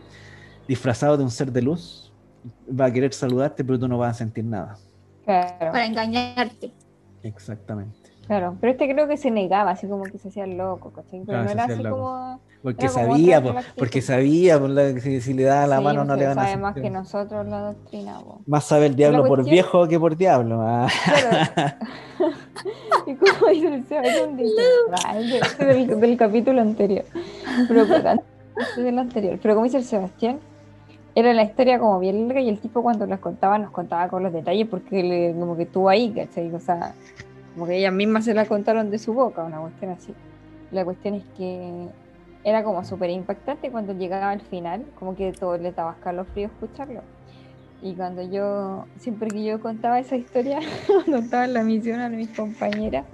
disfrazado 0.67 1.17
de 1.17 1.23
un 1.23 1.31
ser 1.31 1.53
de 1.53 1.63
luz, 1.63 2.10
va 2.79 2.87
a 2.87 2.93
querer 2.93 3.13
saludarte, 3.13 3.65
pero 3.65 3.79
tú 3.79 3.89
no 3.89 3.99
vas 3.99 4.13
a 4.17 4.19
sentir 4.19 4.45
nada. 4.45 4.77
Claro, 5.25 5.57
para 5.73 5.87
engañarte. 5.87 6.73
Exactamente. 7.23 7.97
claro. 8.27 8.57
Pero 8.61 8.73
este 8.73 8.91
creo 8.93 9.07
que 9.07 9.17
se 9.17 9.31
negaba, 9.31 9.73
así 9.73 9.87
como 9.87 10.05
que 10.05 10.19
se 10.19 10.29
hacía 10.29 10.47
loco, 10.47 10.91
¿cachai? 10.91 11.21
Pero 11.21 11.25
Claro, 11.27 11.43
no 11.45 11.49
se 11.49 11.55
era 11.55 11.63
hacía 11.65 11.75
así 11.75 11.83
loco. 11.85 11.97
como. 11.97 12.41
Porque 12.63 12.85
Era 12.85 12.93
como 12.95 13.07
sabía, 13.17 13.43
porque 13.79 14.03
sabía 14.03 14.59
por 14.61 14.69
la- 14.69 15.01
si, 15.01 15.21
si 15.23 15.33
le 15.33 15.45
daba 15.45 15.67
la 15.67 15.79
Sí, 15.79 15.85
mano 15.85 16.05
no 16.05 16.15
le 16.15 16.27
van 16.27 16.39
a 16.39 16.45
sabe 16.45 16.57
más 16.59 16.75
que 16.75 16.91
nosotros 16.91 17.47
la 17.47 17.61
doctrina, 17.73 18.19
po. 18.21 18.41
Más 18.47 18.65
sabe 18.65 18.85
el 18.87 18.97
diablo 18.97 19.21
por 19.25 19.39
cuestión- 19.39 19.53
viejo 19.55 19.89
que 19.89 19.99
por 19.99 20.15
diablo. 20.17 20.61
ah. 20.63 20.87
Claro. 21.07 21.75
y 23.07 23.15
como 23.15 23.51
dice 23.51 23.75
el 23.75 23.87
Seba, 23.87 24.03
es 24.03 24.21
un 24.27 24.37
dicho. 24.37 24.51
Es 25.17 25.59
de- 25.59 25.81
es 25.89 26.01
del, 26.01 26.17
capítulo 26.19 26.61
anterior. 26.61 27.05
Pero 27.67 27.81
antes 27.83 28.27
del 28.77 28.99
anterior. 28.99 29.39
Pero 29.41 29.55
como 29.55 29.65
dice 29.65 29.79
el 29.79 29.85
Sebastián, 29.85 30.39
era 31.15 31.33
la 31.35 31.43
historia 31.43 31.79
como 31.79 31.99
bien 31.99 32.29
larga 32.29 32.41
y 32.41 32.49
el 32.49 32.61
tipo 32.61 32.83
cuando 32.83 33.07
las 33.07 33.21
contaba 33.21 33.59
nos 33.59 33.71
contaba 33.71 34.09
con 34.09 34.23
los 34.23 34.33
detalles 34.33 34.67
porque 34.69 35.03
le, 35.03 35.33
como 35.39 35.57
que 35.57 35.65
estuvo 35.65 35.89
ahí, 35.89 36.13
¿cachai? 36.13 36.53
O 36.55 36.61
sea, 36.61 36.95
como 37.55 37.67
que 37.67 37.79
ellas 37.79 37.93
mismas 37.93 38.25
se 38.25 38.35
la 38.35 38.47
contaron 38.47 38.91
de 38.91 38.99
su 38.99 39.13
boca, 39.13 39.45
una 39.45 39.61
cuestión 39.61 39.91
así. 39.91 40.15
La 40.71 40.85
cuestión 40.85 41.15
es 41.15 41.25
que 41.37 41.89
era 42.45 42.63
como 42.63 42.85
súper 42.85 43.11
impactante 43.11 43.71
cuando 43.71 43.93
llegaba 43.93 44.31
al 44.31 44.41
final, 44.41 44.85
como 44.99 45.17
que 45.17 45.33
todo 45.33 45.59
le 45.59 45.73
daba 45.73 45.93
escalofrío 45.93 46.47
escucharlo. 46.47 47.03
Y 47.83 47.95
cuando 47.95 48.23
yo, 48.23 48.85
siempre 48.99 49.29
que 49.29 49.43
yo 49.43 49.61
contaba 49.61 49.99
esa 49.99 50.17
historia, 50.17 50.61
cuando 50.87 51.19
estaba 51.19 51.45
en 51.45 51.55
la 51.55 51.65
misión 51.65 52.01
a 52.01 52.09
mis 52.09 52.29
compañeras, 52.29 53.07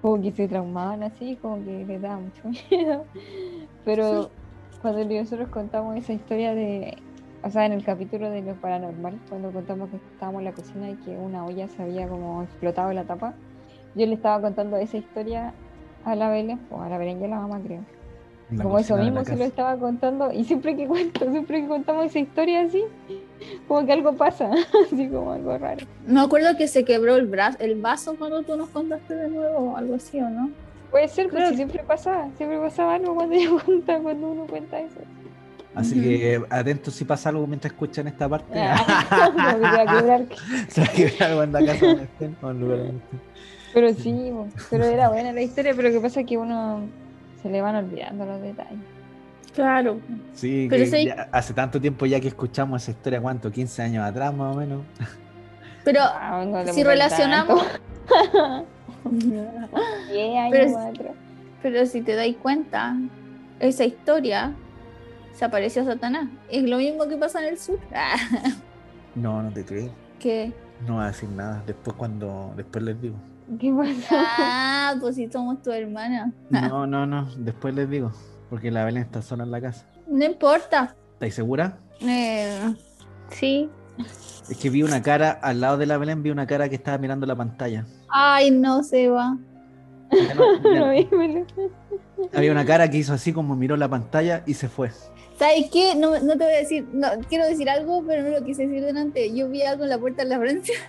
como 0.00 0.22
que 0.22 0.30
se 0.32 0.46
traumaban 0.46 1.02
así, 1.02 1.36
como 1.42 1.64
que 1.64 1.84
les 1.84 2.00
daba 2.00 2.20
mucho 2.20 2.42
miedo. 2.70 3.04
Pero 3.84 4.30
cuando 4.82 5.04
nosotros 5.04 5.48
contamos 5.48 5.96
esa 5.96 6.12
historia 6.12 6.54
de, 6.54 6.96
o 7.42 7.50
sea, 7.50 7.66
en 7.66 7.72
el 7.72 7.84
capítulo 7.84 8.30
de 8.30 8.42
lo 8.42 8.54
paranormal, 8.54 9.18
cuando 9.28 9.50
contamos 9.52 9.90
que 9.90 9.96
estábamos 9.96 10.40
en 10.40 10.44
la 10.46 10.52
cocina 10.52 10.90
y 10.90 10.94
que 10.96 11.10
una 11.10 11.44
olla 11.44 11.68
se 11.68 11.82
había 11.82 12.08
como 12.08 12.42
explotado 12.42 12.92
la 12.92 13.04
tapa, 13.04 13.34
yo 13.94 14.06
le 14.06 14.14
estaba 14.14 14.40
contando 14.40 14.76
esa 14.76 14.96
historia 14.96 15.54
a 16.04 16.14
la 16.14 16.30
Belén, 16.30 16.60
o 16.70 16.80
a 16.80 16.88
la 16.88 16.98
Belén 16.98 17.20
y 17.20 17.24
a 17.24 17.28
la 17.28 17.40
mamá 17.40 17.60
creo. 17.64 17.82
La 18.50 18.64
Como 18.64 18.78
eso 18.78 18.96
mismo 18.96 19.24
se 19.24 19.36
lo 19.36 19.44
estaba 19.44 19.76
contando 19.76 20.32
y 20.32 20.42
siempre 20.44 20.74
que 20.74 20.86
cuento, 20.86 21.30
siempre 21.30 21.60
que 21.60 21.68
contamos 21.68 22.06
esa 22.06 22.18
historia 22.18 22.62
así, 22.62 22.82
como 23.66 23.84
que 23.84 23.92
algo 23.92 24.14
pasa, 24.14 24.50
así 24.86 25.06
como 25.08 25.32
algo 25.32 25.58
raro. 25.58 25.86
Me 26.06 26.20
acuerdo 26.20 26.56
que 26.56 26.66
se 26.66 26.84
quebró 26.84 27.16
el 27.16 27.26
brazo, 27.26 27.58
el 27.60 27.80
vaso 27.80 28.16
cuando 28.16 28.42
tú 28.42 28.56
nos 28.56 28.70
contaste 28.70 29.14
de 29.14 29.28
nuevo 29.28 29.72
o 29.72 29.76
algo 29.76 29.96
así, 29.96 30.18
¿o 30.20 30.30
no? 30.30 30.50
Puede 30.90 31.08
ser, 31.08 31.28
pero 31.30 31.50
siempre 31.50 31.82
pasaba, 31.86 32.30
siempre 32.38 32.58
pasaba 32.58 32.94
algo 32.94 33.14
cuando 33.14 33.36
yo 33.36 33.58
cuenta, 33.64 33.98
cuando 33.98 34.30
uno 34.30 34.46
cuenta 34.46 34.80
eso. 34.80 35.00
Así 35.78 36.00
que 36.00 36.42
atentos 36.50 36.94
si 36.94 37.04
pasa 37.04 37.28
algo 37.28 37.46
mientras 37.46 37.72
escuchan 37.72 38.08
esta 38.08 38.28
parte. 38.28 38.52
Ah. 38.58 39.30
Se 40.68 40.80
va 40.80 40.86
a 40.86 40.92
quebrar 40.92 41.30
algo 41.30 41.42
en 41.44 41.52
la 41.52 41.64
casa 41.66 41.86
donde 41.86 42.02
estén, 42.04 42.36
o 42.42 42.50
en 42.50 42.56
el 42.56 42.62
lugar 42.62 42.78
donde 42.78 42.94
estén. 42.98 43.20
Pero 43.74 43.94
sí, 43.94 44.32
pero 44.70 44.84
era 44.84 45.08
buena 45.08 45.32
la 45.32 45.42
historia, 45.42 45.72
pero 45.76 45.88
lo 45.88 45.94
que 45.94 46.00
pasa 46.00 46.20
es 46.20 46.26
que 46.26 46.36
uno 46.36 46.80
se 47.42 47.48
le 47.50 47.60
van 47.60 47.76
olvidando 47.76 48.24
los 48.26 48.40
detalles. 48.42 48.78
Claro. 49.54 50.00
Sí, 50.34 50.66
Pero 50.70 50.90
que 50.90 51.14
hace 51.32 51.52
tanto 51.52 51.80
tiempo 51.80 52.06
ya 52.06 52.18
que 52.20 52.28
escuchamos 52.28 52.82
esa 52.82 52.92
historia, 52.92 53.20
¿cuánto? 53.20 53.50
¿15 53.50 53.82
años 53.82 54.04
atrás 54.04 54.32
más 54.34 54.54
o 54.54 54.58
menos? 54.58 54.82
Pero 55.84 56.00
Ah, 56.02 56.44
no 56.46 56.72
si 56.72 56.82
relacionamos, 56.84 57.64
tanto. 58.08 58.66
10 59.10 60.36
años 60.38 60.50
Pero- 60.50 60.78
atrás. 60.78 61.12
pero 61.62 61.86
si 61.86 62.02
te 62.02 62.14
dais 62.14 62.36
cuenta, 62.36 62.96
esa 63.60 63.84
historia 63.84 64.52
se 65.38 65.44
apareció 65.44 65.84
Satanás. 65.84 66.28
Es 66.50 66.62
lo 66.68 66.78
mismo 66.78 67.06
que 67.06 67.16
pasa 67.16 67.40
en 67.40 67.48
el 67.52 67.58
sur. 67.58 67.78
Ah, 67.94 68.16
No, 69.14 69.42
no 69.42 69.50
te 69.52 69.64
creo. 69.64 69.90
que 70.18 70.52
No 70.86 70.94
voy 70.96 71.04
a 71.04 71.08
decir 71.08 71.28
nada. 71.28 71.62
Después 71.66 71.96
cuando, 71.96 72.52
después 72.56 72.84
les 72.84 73.00
digo. 73.00 73.16
¿Qué 73.58 73.72
pasó? 73.72 74.16
ah, 74.38 74.94
pues 75.00 75.14
si 75.16 75.28
somos 75.30 75.62
tu 75.62 75.70
hermana. 75.70 76.32
No, 76.50 76.86
no, 76.86 77.06
no. 77.06 77.28
Después 77.36 77.74
les 77.74 77.88
digo. 77.88 78.12
Porque 78.50 78.70
la 78.70 78.84
Belén 78.84 79.02
está 79.02 79.22
sola 79.22 79.44
en 79.44 79.50
la 79.50 79.60
casa. 79.60 79.86
No 80.08 80.24
importa. 80.24 80.94
¿Estáis 81.14 81.34
segura? 81.34 81.76
Eh, 82.00 82.74
sí. 83.30 83.68
Es 84.48 84.56
que 84.56 84.70
vi 84.70 84.82
una 84.82 85.02
cara, 85.02 85.32
al 85.42 85.60
lado 85.60 85.76
de 85.76 85.86
la 85.86 85.98
Belén 85.98 86.22
vi 86.22 86.30
una 86.30 86.46
cara 86.46 86.68
que 86.68 86.76
estaba 86.76 86.96
mirando 86.98 87.26
la 87.26 87.36
pantalla. 87.36 87.84
Ay, 88.08 88.50
no 88.50 88.82
se 88.82 89.08
va. 89.08 89.36
Ya 90.10 90.34
no- 90.34 90.62
ya- 90.62 90.80
No, 90.80 90.90
dímelo. 90.90 91.44
había 92.32 92.52
una 92.52 92.64
cara 92.64 92.88
que 92.88 92.96
hizo 92.98 93.12
así 93.12 93.32
como 93.32 93.54
miró 93.56 93.76
la 93.76 93.88
pantalla 93.88 94.42
y 94.46 94.54
se 94.54 94.68
fue. 94.68 94.90
¿Sabes 95.38 95.70
qué? 95.72 95.94
No, 95.94 96.10
no 96.20 96.36
te 96.36 96.44
voy 96.44 96.54
a 96.54 96.58
decir, 96.58 96.86
no, 96.92 97.08
quiero 97.28 97.46
decir 97.46 97.70
algo, 97.70 98.02
pero 98.06 98.22
no 98.24 98.30
lo 98.38 98.44
quise 98.44 98.66
decir 98.66 98.84
delante. 98.84 99.32
Yo 99.34 99.48
vi 99.48 99.62
algo 99.62 99.84
en 99.84 99.90
la 99.90 99.98
puerta 99.98 100.22
de 100.24 100.28
la 100.30 100.38
Francia. 100.38 100.74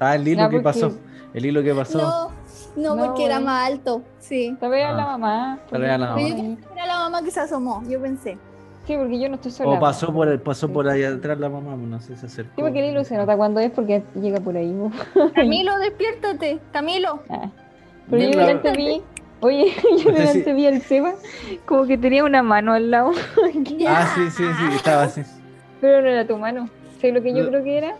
Ah, 0.00 0.16
el 0.16 0.26
hilo 0.26 0.38
Ya, 0.40 0.48
que 0.48 0.56
porque- 0.60 0.64
pasó. 0.64 0.92
El 1.32 1.46
hilo 1.46 1.62
que 1.62 1.72
pasó. 1.74 1.98
No, 1.98 2.30
no, 2.74 2.96
No, 2.96 3.04
porque 3.06 3.24
era 3.26 3.38
más 3.38 3.70
alto. 3.70 4.02
Sí. 4.18 4.56
Tal 4.58 4.70
vez 4.70 4.84
Ah. 4.88 4.92
la 4.94 5.04
mamá. 5.06 5.60
Tal 5.70 5.80
vez 5.80 5.90
la 5.90 6.14
Pero 6.16 6.28
mamá. 6.28 6.28
yo 6.28 6.36
que 6.66 6.74
era 6.74 6.86
la 6.86 6.96
mamá 6.98 7.22
que 7.22 7.30
se 7.30 7.38
asomó, 7.40 7.82
yo 7.88 8.00
pensé. 8.02 8.36
Sí, 8.86 8.96
porque 8.96 9.20
yo 9.20 9.28
no 9.28 9.36
estoy 9.36 9.52
sola. 9.52 9.70
O 9.70 9.78
pasó 9.80 10.08
po. 10.08 10.14
por 10.14 10.28
el, 10.28 10.40
pasó 10.40 10.66
Sí. 10.66 10.72
por 10.72 10.88
ahí 10.88 11.04
atrás 11.04 11.38
la 11.38 11.48
mamá, 11.48 11.76
pues 11.76 11.86
no 11.88 12.00
sé, 12.00 12.16
se 12.16 12.26
acercó. 12.26 12.50
Sí, 12.56 12.62
porque 12.62 12.80
el 12.80 12.90
hilo 12.90 13.04
se 13.04 13.16
nota 13.16 13.36
cuando 13.36 13.60
es 13.60 13.70
porque 13.70 14.02
llega 14.20 14.40
por 14.40 14.56
ahí. 14.56 14.74
Camilo, 15.36 15.78
despiértate. 15.78 16.58
Camilo. 16.72 17.22
Ah. 17.28 17.48
Pero 18.10 18.22
yo 18.24 18.30
la- 18.40 18.46
delante 18.46 18.72
vi, 18.72 19.02
oye, 19.42 19.66
yo 20.04 20.10
No 20.12 20.16
sé 20.16 20.26
si- 20.26 20.38
delante 20.38 20.52
vi 20.54 20.66
al 20.66 20.80
Seba 20.82 21.14
como 21.66 21.86
que 21.86 21.98
tenía 21.98 22.24
una 22.24 22.42
mano 22.42 22.72
al 22.72 22.90
lado, 22.90 23.12
Ah, 23.86 24.10
sí, 24.14 24.30
sí, 24.30 24.44
sí, 24.44 24.74
estaba 24.74 25.02
así. 25.04 25.22
pero 25.80 26.00
no 26.00 26.08
era 26.08 26.26
tu 26.26 26.36
mano. 26.38 26.68
¿Sabes 27.00 27.14
lo 27.16 27.22
que 27.22 27.34
yo 27.34 27.48
creo 27.48 27.62
que 27.64 27.78
era? 27.78 27.94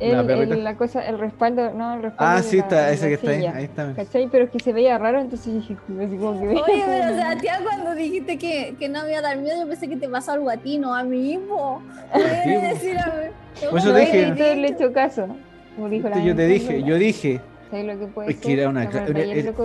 la 0.00 0.20
El, 0.20 0.30
el- 0.52 0.64
la 0.64 0.76
cosa, 0.76 1.06
el 1.06 1.18
respaldo, 1.18 1.72
no, 1.74 1.94
el 1.94 2.02
respaldo. 2.02 2.38
Ah, 2.38 2.42
sí, 2.42 2.56
la- 2.56 2.62
está, 2.62 2.90
ese 2.90 3.08
que 3.08 3.14
está 3.14 3.30
ahí. 3.32 3.36
silla, 3.36 3.52
Ahí 3.54 3.64
está. 3.64 3.92
¿Cachai? 3.94 4.28
Pero 4.32 4.44
es 4.44 4.50
que 4.50 4.58
se 4.58 4.72
veía 4.72 4.96
raro, 4.96 5.20
entonces 5.20 5.52
dije, 5.52 5.74
así 5.74 6.16
como 6.16 6.40
que 6.40 6.46
veía 6.46 6.62
Oye, 6.62 6.82
pero 6.86 7.08
Sebastián, 7.14 7.62
cuando 7.64 7.94
dijiste 7.94 8.38
que, 8.38 8.74
que 8.78 8.88
no 8.88 9.02
me 9.04 9.10
iba 9.10 9.18
a 9.18 9.22
dar 9.22 9.36
miedo, 9.36 9.60
yo 9.60 9.68
pensé 9.68 9.88
que 9.88 9.96
te 9.98 10.08
pasó 10.08 10.32
algo 10.32 10.48
a 10.48 10.56
ti, 10.56 10.78
no 10.78 10.94
a 10.94 11.02
mí 11.04 11.18
mismo. 11.36 11.82
Sí, 12.14 12.20
Me 12.48 12.54
po. 12.54 12.66
decir 12.66 12.98
a. 12.98 13.12
Por 13.68 13.78
eso 13.78 13.92
dije- 13.92 14.28
y 14.28 14.38
todo 14.38 14.54
le 14.54 14.68
hecho 14.68 14.92
caso. 14.94 15.26
Como 15.76 15.90
dijo 15.90 16.08
la 16.08 16.18
Yo 16.24 16.34
te 16.34 16.46
dije, 16.46 16.82
yo 16.82 16.94
dije 16.96 17.40
¿Sabes 17.70 17.84
lo 17.84 17.98
que 18.00 18.06
puede 18.06 18.30
Es 18.30 18.36
que 18.38 18.48
ser? 18.48 18.58
era 18.60 18.68
una 18.70 18.88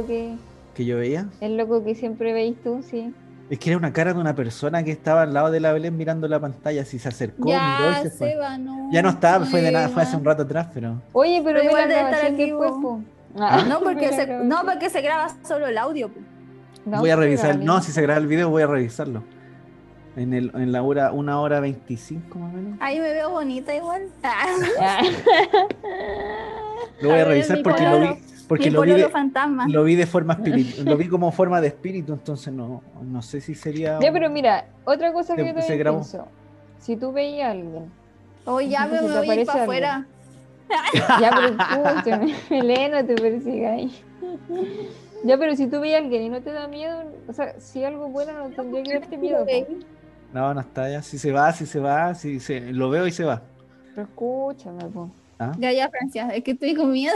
que, 0.06 0.34
que 0.76 0.86
yo 0.86 0.98
veía. 0.98 1.28
el 1.42 1.58
loco 1.58 1.84
que 1.84 1.96
siempre 1.96 2.32
veis 2.34 2.56
tú, 2.64 2.84
sí. 2.84 3.12
Es 3.50 3.60
que 3.60 3.70
era 3.70 3.78
una 3.78 3.94
cara 3.94 4.14
de 4.14 4.20
una 4.20 4.36
persona 4.36 4.84
que 4.84 4.92
estaba 4.92 5.22
al 5.24 5.34
lado 5.34 5.52
de 5.52 5.60
la 5.60 5.72
Belén 5.72 5.96
mirando 5.96 6.28
la 6.28 6.40
pantalla, 6.40 6.82
así 6.82 6.98
se 7.00 7.10
acercó, 7.10 7.46
miró 7.46 7.58
Ya, 7.58 8.00
y 8.00 8.04
se 8.04 8.10
fue. 8.10 8.32
Seba, 8.32 8.58
no. 8.58 8.90
Ya 8.92 9.02
no 9.04 9.10
estaba, 9.10 9.46
fue 9.46 9.62
de 9.62 9.72
nada, 9.72 9.90
fue 9.90 10.02
hace 10.04 10.16
un 10.18 10.26
rato 10.26 10.44
atrás, 10.44 10.68
pero. 10.74 11.02
Oye, 11.14 11.42
pero, 11.44 11.60
Pero 11.60 11.70
igual 11.70 11.88
debe 11.88 12.00
estar 12.02 12.12
grabación 12.12 12.34
activo. 12.34 12.62
después, 12.62 12.82
po. 12.82 13.02
No 13.68 13.80
porque, 13.82 14.14
se, 14.14 14.28
no, 14.44 14.62
porque 14.66 14.90
se 14.90 15.02
graba 15.02 15.28
solo 15.48 15.68
el 15.68 15.78
audio. 15.78 16.10
No, 16.86 17.00
voy 17.00 17.10
a 17.10 17.16
revisar. 17.16 17.58
No, 17.58 17.82
si 17.82 17.92
se 17.92 18.02
graba 18.02 18.20
el 18.20 18.28
video, 18.28 18.50
voy 18.50 18.64
a 18.64 18.68
revisarlo. 18.68 19.24
En, 20.16 20.34
el, 20.34 20.52
en 20.56 20.72
la 20.72 20.82
hora, 20.82 21.12
una 21.12 21.40
hora 21.42 21.60
veinticinco 21.60 22.40
más 22.40 22.54
o 22.54 22.56
menos. 22.58 22.78
Ahí 22.80 23.00
me 23.00 23.12
veo 23.12 23.30
bonita 23.32 23.76
igual. 23.76 24.04
Ah, 24.24 24.46
Ah. 24.82 25.02
Lo 27.02 27.10
voy 27.10 27.20
a 27.20 27.26
revisar 27.26 27.62
porque 27.64 27.84
lo 27.84 28.00
vi, 28.00 28.08
porque 28.48 28.72
lo 28.72 28.82
vi, 28.82 28.94
de, 28.94 29.10
fantasma. 29.10 29.68
lo 29.68 29.84
vi 29.84 29.96
de 29.96 30.06
forma 30.06 30.34
espíritu, 30.34 30.84
lo 30.86 30.98
vi 30.98 31.08
como 31.08 31.32
forma 31.32 31.62
de 31.62 31.68
espíritu, 31.68 32.14
entonces 32.14 32.54
no, 32.54 32.82
no 33.02 33.22
sé 33.22 33.42
si 33.42 33.56
sería. 33.56 34.00
Ya, 34.00 34.12
pero 34.12 34.30
mira, 34.30 34.68
otra 34.84 35.12
cosa 35.14 35.36
que 35.36 35.46
yo 35.48 35.54
también 35.54 35.84
pienso. 35.84 36.28
Si 36.80 36.96
tú 36.96 37.12
veías 37.12 37.48
a 37.48 37.52
alguien, 37.52 37.92
Oye, 38.46 38.70
ya 38.70 38.86
me, 38.86 39.02
me 39.02 39.08
voy 39.08 39.12
a 39.12 39.24
ir 39.24 39.24
aparece 39.24 39.46
para 39.46 39.64
afuera. 39.64 40.08
ya, 41.20 41.32
pero 41.36 41.48
escúchame, 41.48 42.36
Elena, 42.50 43.04
te 43.04 43.16
persigáis. 43.16 44.04
Ya, 45.24 45.38
pero 45.38 45.56
si 45.56 45.68
tú 45.68 45.80
veías 45.80 46.02
a 46.02 46.04
alguien 46.04 46.24
y 46.24 46.30
no 46.30 46.42
te 46.42 46.52
da 46.52 46.68
miedo, 46.68 47.04
o 47.28 47.34
sea, 47.34 47.60
si 47.60 47.84
algo 47.84 48.08
bueno 48.10 48.32
no 48.34 48.50
tendría 48.50 48.84
que 48.84 49.00
darte 49.00 49.18
miedo. 49.18 49.46
No, 50.34 50.54
no 50.54 50.62
está 50.62 50.90
ya. 50.90 51.02
Si 51.02 51.18
se 51.18 51.32
va, 51.32 51.52
si 51.54 51.66
se 51.66 51.80
va, 51.80 52.14
si 52.14 52.40
se, 52.40 52.60
lo 52.74 52.90
veo 52.90 53.08
y 53.08 53.12
se 53.12 53.24
va. 53.24 53.42
Pero 53.96 54.08
escúchame, 54.08 54.84
po. 54.86 55.10
¿Ah? 55.40 55.54
Ya, 55.58 55.72
ya, 55.72 55.90
Francia, 55.90 56.30
es 56.30 56.44
que 56.44 56.52
estoy 56.52 56.76
con 56.76 56.92
miedo. 56.92 57.16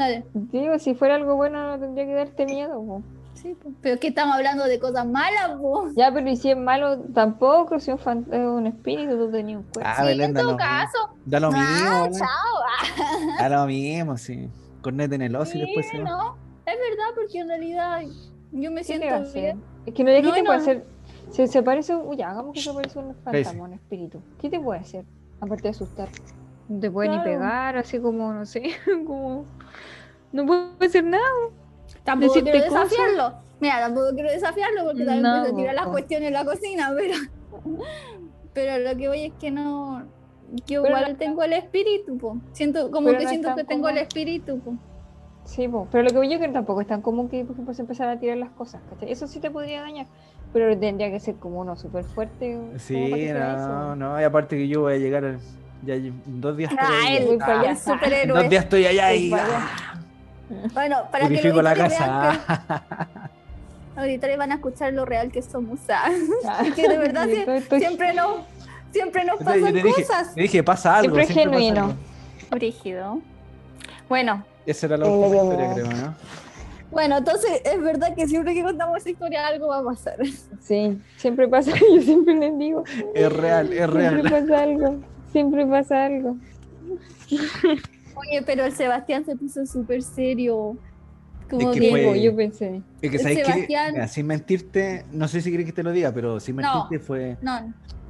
Dale. 0.00 0.24
Digo, 0.32 0.78
si 0.78 0.94
fuera 0.94 1.16
algo 1.16 1.36
bueno 1.36 1.62
no 1.68 1.78
tendría 1.78 2.06
que 2.06 2.14
darte 2.14 2.46
miedo, 2.46 2.82
po. 2.82 3.02
Sí, 3.34 3.54
po. 3.54 3.70
Pero 3.82 3.94
es 3.94 4.00
que 4.00 4.08
estamos 4.08 4.34
hablando 4.36 4.64
de 4.64 4.78
cosas 4.78 5.06
malas, 5.06 5.58
po. 5.60 5.88
Ya, 5.96 6.10
pero 6.12 6.28
y 6.30 6.36
si 6.36 6.50
es 6.50 6.56
malo 6.56 6.98
tampoco, 7.14 7.78
si 7.78 7.90
es 7.90 8.06
un, 8.06 8.34
un 8.34 8.66
espíritu, 8.66 9.16
tú 9.18 9.30
tenías 9.30 9.58
un 9.58 9.64
cuerpo. 9.64 9.90
Ah, 9.92 9.96
sí, 10.00 10.06
Belén, 10.06 10.30
en 10.30 10.42
todo 10.42 10.56
caso. 10.56 10.98
Da 11.26 11.38
lo 11.40 11.52
mismo. 11.52 11.66
Ah, 11.68 12.02
Belén. 12.04 12.18
chao. 12.18 13.38
Da 13.38 13.48
lo 13.50 13.66
mismo, 13.66 14.16
sí. 14.16 14.48
Corneta 14.82 15.14
en 15.14 15.22
el 15.22 15.36
oso 15.36 15.56
y 15.58 15.60
después 15.60 15.86
se 15.86 15.92
Sí, 15.98 16.02
va. 16.02 16.08
no, 16.08 16.36
es 16.66 16.74
verdad, 16.90 17.04
porque 17.14 17.38
en 17.38 17.48
realidad 17.48 18.00
yo 18.52 18.70
me 18.70 18.80
¿Qué 18.80 18.84
siento 18.84 19.14
hacer? 19.14 19.42
bien. 19.42 19.62
Es 19.86 19.94
que 19.94 20.04
no 20.04 20.10
hay 20.10 20.22
No, 20.22 20.28
que 20.30 20.34
te 20.36 20.42
no. 20.42 20.46
puede 20.46 20.58
hacer. 20.58 20.84
Se, 21.30 21.46
se 21.46 21.62
parece, 21.62 21.94
uy, 21.94 22.16
ya, 22.16 22.30
hagamos 22.30 22.54
que 22.54 22.60
se 22.62 22.72
parece 22.72 22.98
un 22.98 23.14
fantasma, 23.16 23.64
un 23.64 23.74
espíritu. 23.74 24.20
¿Qué 24.40 24.48
te 24.50 24.58
puede 24.58 24.80
hacer? 24.80 25.04
Aparte 25.40 25.64
de 25.64 25.68
asustar. 25.70 26.08
No 26.70 26.80
te 26.80 26.90
puede 26.90 27.08
ni 27.08 27.18
pegar, 27.24 27.76
así 27.76 27.98
como, 27.98 28.32
no 28.32 28.46
sé, 28.46 28.62
como. 29.06 29.44
No 30.32 30.46
puede 30.46 30.86
hacer 30.86 31.04
nada. 31.04 31.24
Tampoco 32.04 32.32
Decirte 32.34 32.52
quiero 32.52 32.68
cosas. 32.68 32.90
desafiarlo. 32.90 33.34
Mira, 33.60 33.80
tampoco 33.80 34.06
quiero 34.14 34.30
desafiarlo 34.30 34.84
porque 34.84 35.04
también 35.04 35.22
No, 35.24 35.56
tirar 35.56 35.74
las 35.74 35.86
cuestiones 35.88 36.28
en 36.28 36.34
la 36.34 36.44
cocina, 36.44 36.92
pero. 36.96 37.14
Pero 38.54 38.78
lo 38.78 38.96
que 38.96 39.08
voy 39.08 39.24
es 39.26 39.32
que 39.40 39.50
no. 39.50 40.04
Yo 40.66 40.82
Pero 40.82 40.96
igual 40.96 41.16
tengo 41.16 41.42
el 41.42 41.52
espíritu, 41.52 42.16
po. 42.18 42.36
Siento, 42.52 42.90
como 42.90 43.08
que 43.08 43.24
no 43.24 43.28
siento 43.28 43.54
que 43.54 43.64
tengo 43.64 43.88
el 43.88 43.98
espíritu, 43.98 44.58
po. 44.60 44.74
Sí, 45.44 45.66
po, 45.66 45.88
pero 45.90 46.04
lo 46.04 46.20
que 46.20 46.28
yo 46.28 46.38
creo 46.38 46.52
tampoco 46.52 46.80
es 46.80 46.86
tan 46.86 47.02
común 47.02 47.28
que, 47.28 47.44
por 47.44 47.54
ejemplo, 47.54 47.74
se 47.94 48.04
a 48.04 48.18
tirar 48.20 48.36
las 48.36 48.50
cosas, 48.50 48.80
¿cachai? 48.88 49.10
Eso 49.10 49.26
sí 49.26 49.40
te 49.40 49.50
podría 49.50 49.80
dañar, 49.80 50.06
pero 50.52 50.78
tendría 50.78 51.10
que 51.10 51.18
ser 51.18 51.34
como 51.36 51.60
uno 51.60 51.76
súper 51.76 52.04
fuerte. 52.04 52.56
Sí, 52.78 52.94
que 52.94 53.32
no, 53.34 53.96
no, 53.96 54.20
y 54.20 54.24
aparte 54.24 54.56
que 54.56 54.68
yo 54.68 54.82
voy 54.82 54.94
a 54.94 54.98
llegar 54.98 55.24
al- 55.24 55.40
ya 55.82 55.94
dos 56.26 56.56
días 56.56 56.72
estoy 56.72 56.86
Ah, 56.88 57.06
allá. 57.06 57.70
en 57.70 57.78
superhéroe. 57.78 58.40
dos 58.42 58.50
días 58.50 58.64
estoy 58.64 58.86
allá 58.86 59.14
y 59.14 59.32
ah, 59.32 59.94
Bueno, 60.74 60.96
para 61.10 61.24
que 61.24 61.28
purifico 61.36 61.56
los 61.56 61.64
la 61.64 61.74
casa. 61.74 62.40
que- 63.94 64.00
auditores 64.00 64.38
van 64.38 64.52
a 64.52 64.54
escuchar 64.56 64.92
lo 64.92 65.04
real 65.04 65.30
que 65.30 65.42
somos. 65.42 65.78
ah. 65.90 66.10
Ah, 66.46 66.62
que 66.74 66.88
de 66.88 66.98
verdad 66.98 67.26
siempre 67.78 68.14
no, 68.14 68.44
siempre 68.92 69.24
nos 69.24 69.38
yo 69.40 69.44
pasan 69.44 69.64
te 69.64 69.82
dije, 69.82 70.02
cosas. 70.06 70.34
te 70.34 70.40
dije, 70.42 70.62
pasa 70.62 70.96
algo. 70.96 71.14
Siempre 71.16 71.22
es 71.22 71.28
siempre 71.28 71.44
pasa 71.58 71.64
genuino. 71.66 71.94
Brígido. 72.50 73.20
Bueno, 74.08 74.44
Esa 74.66 74.86
era 74.86 74.96
la 74.96 75.06
última 75.06 75.36
historia, 75.36 75.72
creo, 75.74 75.86
¿no? 75.86 76.14
bueno, 76.90 77.18
entonces 77.18 77.62
es 77.64 77.80
verdad 77.80 78.14
que 78.16 78.26
siempre 78.26 78.52
que 78.54 78.64
contamos 78.64 78.98
esa 78.98 79.10
historia 79.10 79.46
algo 79.46 79.68
va 79.68 79.78
a 79.78 79.84
pasar. 79.84 80.16
Sí, 80.60 80.98
siempre 81.16 81.46
pasa, 81.46 81.70
yo 81.94 82.02
siempre 82.02 82.34
les 82.34 82.58
digo, 82.58 82.82
Es 83.14 83.32
real, 83.32 83.72
es 83.72 83.88
real. 83.88 84.14
siempre 84.20 84.40
pasa 84.40 84.62
algo, 84.64 84.96
siempre 85.32 85.66
pasa 85.66 86.04
algo. 86.06 86.36
Oye, 88.16 88.42
pero 88.44 88.64
el 88.64 88.72
Sebastián 88.72 89.24
se 89.24 89.36
puso 89.36 89.64
súper 89.66 90.02
serio. 90.02 90.76
Como 91.48 91.70
Es 91.72 91.74
que 91.74 91.80
que, 91.80 91.90
fue- 91.90 92.00
Digo, 92.00 92.14
yo 92.14 92.36
pensé, 92.36 92.82
Es 93.02 93.10
que 93.10 93.18
sabes 93.18 93.38
que, 93.38 93.44
Sebastián- 93.44 93.92
mira, 93.94 94.08
sin 94.08 94.26
mentirte, 94.26 95.04
no 95.10 95.26
sé 95.26 95.40
si 95.40 95.50
querés 95.50 95.66
que 95.66 95.72
te 95.72 95.82
lo 95.82 95.90
diga, 95.92 96.12
pero 96.12 96.38
sin 96.38 96.56
No. 96.56 96.62
mentirte 96.86 97.04
fue. 97.04 97.36
no, 97.42 97.60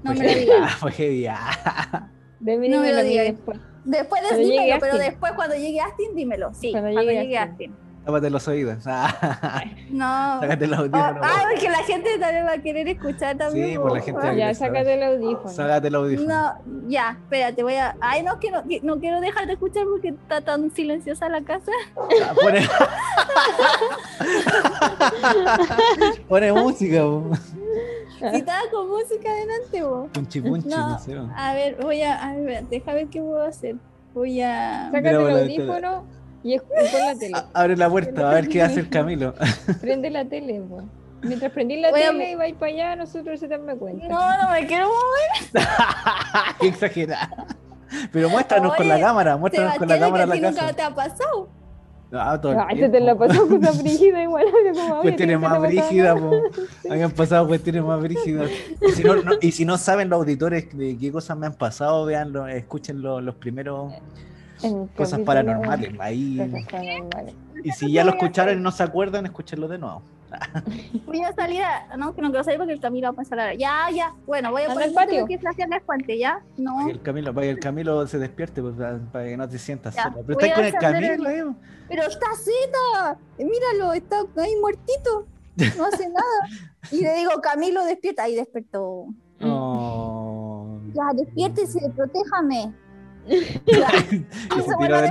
no 0.03 0.15
fue 0.15 0.15
me 0.15 0.35
lo 0.35 0.41
digas. 0.41 0.75
Fue 0.81 0.93
heavy. 0.93 1.27
ah. 1.27 2.09
de 2.41 2.57
mí 2.59 2.69
No 2.69 2.81
me 2.81 2.91
lo 2.91 2.97
lo 2.97 3.03
diga 3.05 3.23
digas. 3.23 3.37
después. 3.37 3.59
Después 3.85 4.23
Cuando 4.29 4.39
dímelo, 4.47 4.77
pero 4.79 4.99
después 4.99 5.33
cuando 5.33 5.55
llegue 5.57 5.81
Astin, 5.81 6.15
dímelo. 6.15 6.53
Sí, 6.53 6.71
Cuando 6.71 6.91
cuando, 6.93 7.11
llegue 7.13 7.23
llegue 7.23 7.39
Astin. 7.39 7.71
Astin. 7.73 7.90
Tápate 8.05 8.31
los 8.31 8.49
oídos. 8.49 8.79
Ah, 8.87 9.63
No. 9.91 10.41
Sácate 10.41 10.67
los 10.67 10.79
Oh, 10.79 10.83
audífonos. 10.83 11.17
ah, 11.23 11.45
porque 11.51 11.69
la 11.69 11.83
gente 11.85 12.19
también 12.19 12.47
va 12.47 12.53
a 12.53 12.59
querer 12.59 12.89
escuchar 12.89 13.37
también. 13.37 13.71
Sí, 13.73 13.79
pues 13.79 13.95
la 13.95 14.01
gente 14.01 14.21
Ah, 14.27 14.33
Ya, 14.35 14.55
sácate 14.55 14.95
el 14.95 15.03
audífono. 15.03 15.49
Sácate 15.51 15.89
el 15.89 15.95
audífono. 15.95 16.29
No, 16.29 16.89
ya, 16.89 17.11
espérate, 17.23 17.63
voy 17.63 17.75
a. 17.75 17.95
Ay, 18.01 18.23
no, 18.23 18.41
que 18.41 18.51
no, 18.51 18.67
que 18.67 18.81
no 18.83 18.99
quiero 19.01 19.21
dejar 19.21 19.47
de 19.47 19.53
escuchar 19.53 19.85
porque 19.85 20.09
está 20.09 20.41
tan 20.41 20.71
silenciosa 20.71 21.29
la 21.29 21.43
casa. 21.43 21.71
Ah, 21.97 22.33
Pone... 22.41 22.61
Pone 26.29 26.53
música, 26.53 27.03
po. 27.03 27.31
Si 28.19 28.37
estaba 28.37 28.61
con 28.71 28.89
música 28.89 29.31
adelante, 29.31 29.83
vos. 29.83 30.09
Punchi 30.13 30.41
punchi, 30.41 30.69
No. 30.69 30.91
no 30.91 30.99
sé. 30.99 31.17
A 31.37 31.55
ver, 31.55 31.77
voy 31.81 32.03
a. 32.03 32.23
A 32.23 32.35
ver, 32.37 32.65
deja 32.69 32.93
ver 32.93 33.09
qué 33.09 33.21
puedo 33.21 33.43
hacer. 33.43 33.77
Voy 34.15 34.41
a. 34.43 34.91
Sácate 34.93 35.17
Mira, 35.17 35.21
el 35.21 35.33
por 35.33 35.41
audífono 35.41 36.05
y 36.43 36.55
y 36.55 36.59
pon 36.59 36.69
la 37.07 37.15
tele. 37.19 37.33
A- 37.37 37.47
Abre 37.53 37.77
la 37.77 37.89
puerta, 37.91 38.31
a 38.31 38.35
ver 38.35 38.49
qué 38.49 38.63
hace 38.63 38.81
el 38.81 38.89
Camilo. 38.89 39.35
Prende 39.81 40.11
la 40.11 40.25
tele, 40.25 40.61
po. 40.69 40.83
Mientras 41.23 41.53
prendí 41.53 41.77
la 41.79 41.89
a- 41.89 41.93
tele 41.93 42.31
y 42.33 42.35
vais 42.35 42.55
para 42.55 42.73
allá, 42.73 42.97
nosotros 42.97 43.39
se 43.41 43.47
darme 43.49 43.75
cuenta. 43.77 44.09
No, 44.09 44.43
no 44.43 44.51
me 44.51 44.67
quiero 44.67 44.87
mover. 44.89 45.67
qué 46.61 46.69
exagerada. 46.69 47.47
Pero 48.13 48.29
muéstranos 48.31 48.75
con 48.77 48.87
la 48.89 48.95
Oye, 48.95 49.03
cámara, 49.03 49.37
muéstranos 49.37 49.77
con 49.77 49.89
la 49.89 49.99
cámara 49.99 50.25
la 50.27 50.35
nunca 50.37 50.51
casa. 50.53 50.73
te 50.73 50.83
ha 50.83 50.95
pasado. 50.95 51.49
Ah, 52.13 52.37
todo 52.41 52.57
Ay, 52.69 52.91
te 52.91 52.99
la 53.01 53.15
pasó 53.17 53.47
cosa 53.49 53.71
brígida 53.81 54.21
igual. 54.23 54.45
como, 54.75 54.95
oye, 54.95 55.03
Cuestiones 55.03 55.37
¿nunca 55.41 55.59
más 55.61 55.71
te 55.71 55.79
ha 55.79 55.83
pasado 55.85 56.17
brígidas. 56.21 56.71
Habían 56.91 57.11
pasado 57.13 57.47
cuestiones 57.47 57.85
más 57.85 58.01
brígidas. 58.01 58.51
Y 58.81 58.91
si 58.93 59.05
no, 59.05 59.17
no- 59.23 59.33
y 59.41 59.53
si 59.53 59.65
no 59.65 59.79
saben 59.79 60.09
los 60.09 60.19
auditores 60.21 60.77
de 60.77 60.97
qué 60.99 61.13
cosas 61.13 61.37
me 61.37 61.47
han 61.47 61.55
pasado, 61.55 62.05
veanlo, 62.07 62.49
escuchen 62.49 63.01
lo- 63.03 63.21
los 63.21 63.37
primeros 63.37 63.93
cosas 64.97 65.21
paranormales. 65.21 65.93
Ahí. 65.99 66.39
Cosas 66.39 66.67
paranormales. 66.71 67.35
Y 67.63 67.71
si 67.73 67.93
ya 67.93 68.05
lo 68.05 68.11
escucharon 68.13 68.59
y 68.59 68.61
no 68.63 68.71
se 68.71 68.83
acuerdan, 68.83 69.27
escúchenlo 69.27 69.69
de 69.69 69.79
nuevo. 69.79 70.03
Voy 71.07 71.23
a 71.23 71.33
salir 71.33 71.63
a... 71.63 71.97
No, 71.97 72.15
que 72.15 72.23
no 72.23 72.29
quiero 72.31 72.45
salir 72.45 72.59
porque 72.59 72.73
el 72.73 72.81
Camilo 72.81 73.07
va 73.07 73.09
a 73.09 73.13
empezar 73.13 73.41
a. 73.41 73.55
Ya, 73.55 73.89
ya. 73.93 74.15
Bueno, 74.27 74.53
voy 74.53 74.63
a 74.63 74.69
poner 74.69 74.89
al 74.89 74.95
patio. 74.95 75.27
que 75.27 75.39
cuente, 75.85 76.19
¿ya? 76.19 76.41
No. 76.57 76.75
Para 76.77 76.87
que 76.87 76.93
el 76.93 77.03
Camilo, 77.03 77.35
para 77.35 77.47
que 77.47 77.51
el 77.51 77.59
Camilo 77.59 78.07
se 78.07 78.19
despierte, 78.19 78.63
pues, 78.63 78.75
para, 79.13 79.25
que 79.25 79.37
no 79.37 79.49
te 79.49 79.59
sientas 79.59 79.95
Ya, 79.95 80.05
solo. 80.05 80.23
Pero 80.27 80.39
voy 80.39 80.49
estás 80.49 80.55
con 80.55 80.65
el 80.65 80.75
encender 80.75 81.03
el- 81.13 81.23
Camilo, 81.25 81.51
eh. 81.51 81.55
Pero 81.89 82.03
está 82.05 82.27
Z. 82.37 83.19
Míralo, 83.39 83.93
está 83.93 84.25
ahí 84.37 84.55
muertito. 84.61 85.27
No 85.77 85.87
hace 85.87 86.09
nada. 86.09 86.49
Y 86.93 87.03
le 87.03 87.15
digo, 87.17 87.33
Camilo, 87.43 87.85
despierta. 87.85 88.23
Ahí 88.25 88.37
despertó. 88.37 89.07
Oh. 89.43 90.79
Ya, 90.95 91.03
despiértese, 91.15 91.81
protéjame. 91.97 92.73
Y 94.57 94.61
se 94.63 94.77
tiró 94.81 95.01
de. 95.01 95.11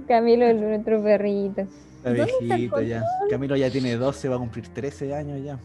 Camilo 0.08 0.46
es 0.46 0.56
nuestro 0.56 1.02
perrito. 1.02 1.62
Está 1.62 2.10
¿Dónde 2.10 2.22
está 2.24 2.38
el 2.40 2.46
viejito 2.46 2.82
ya. 2.82 3.04
Camilo 3.30 3.56
ya 3.56 3.70
tiene 3.70 3.96
12, 3.96 4.28
va 4.28 4.36
a 4.36 4.38
cumplir 4.38 4.68
13 4.68 5.14
años 5.14 5.44
ya. 5.44 5.58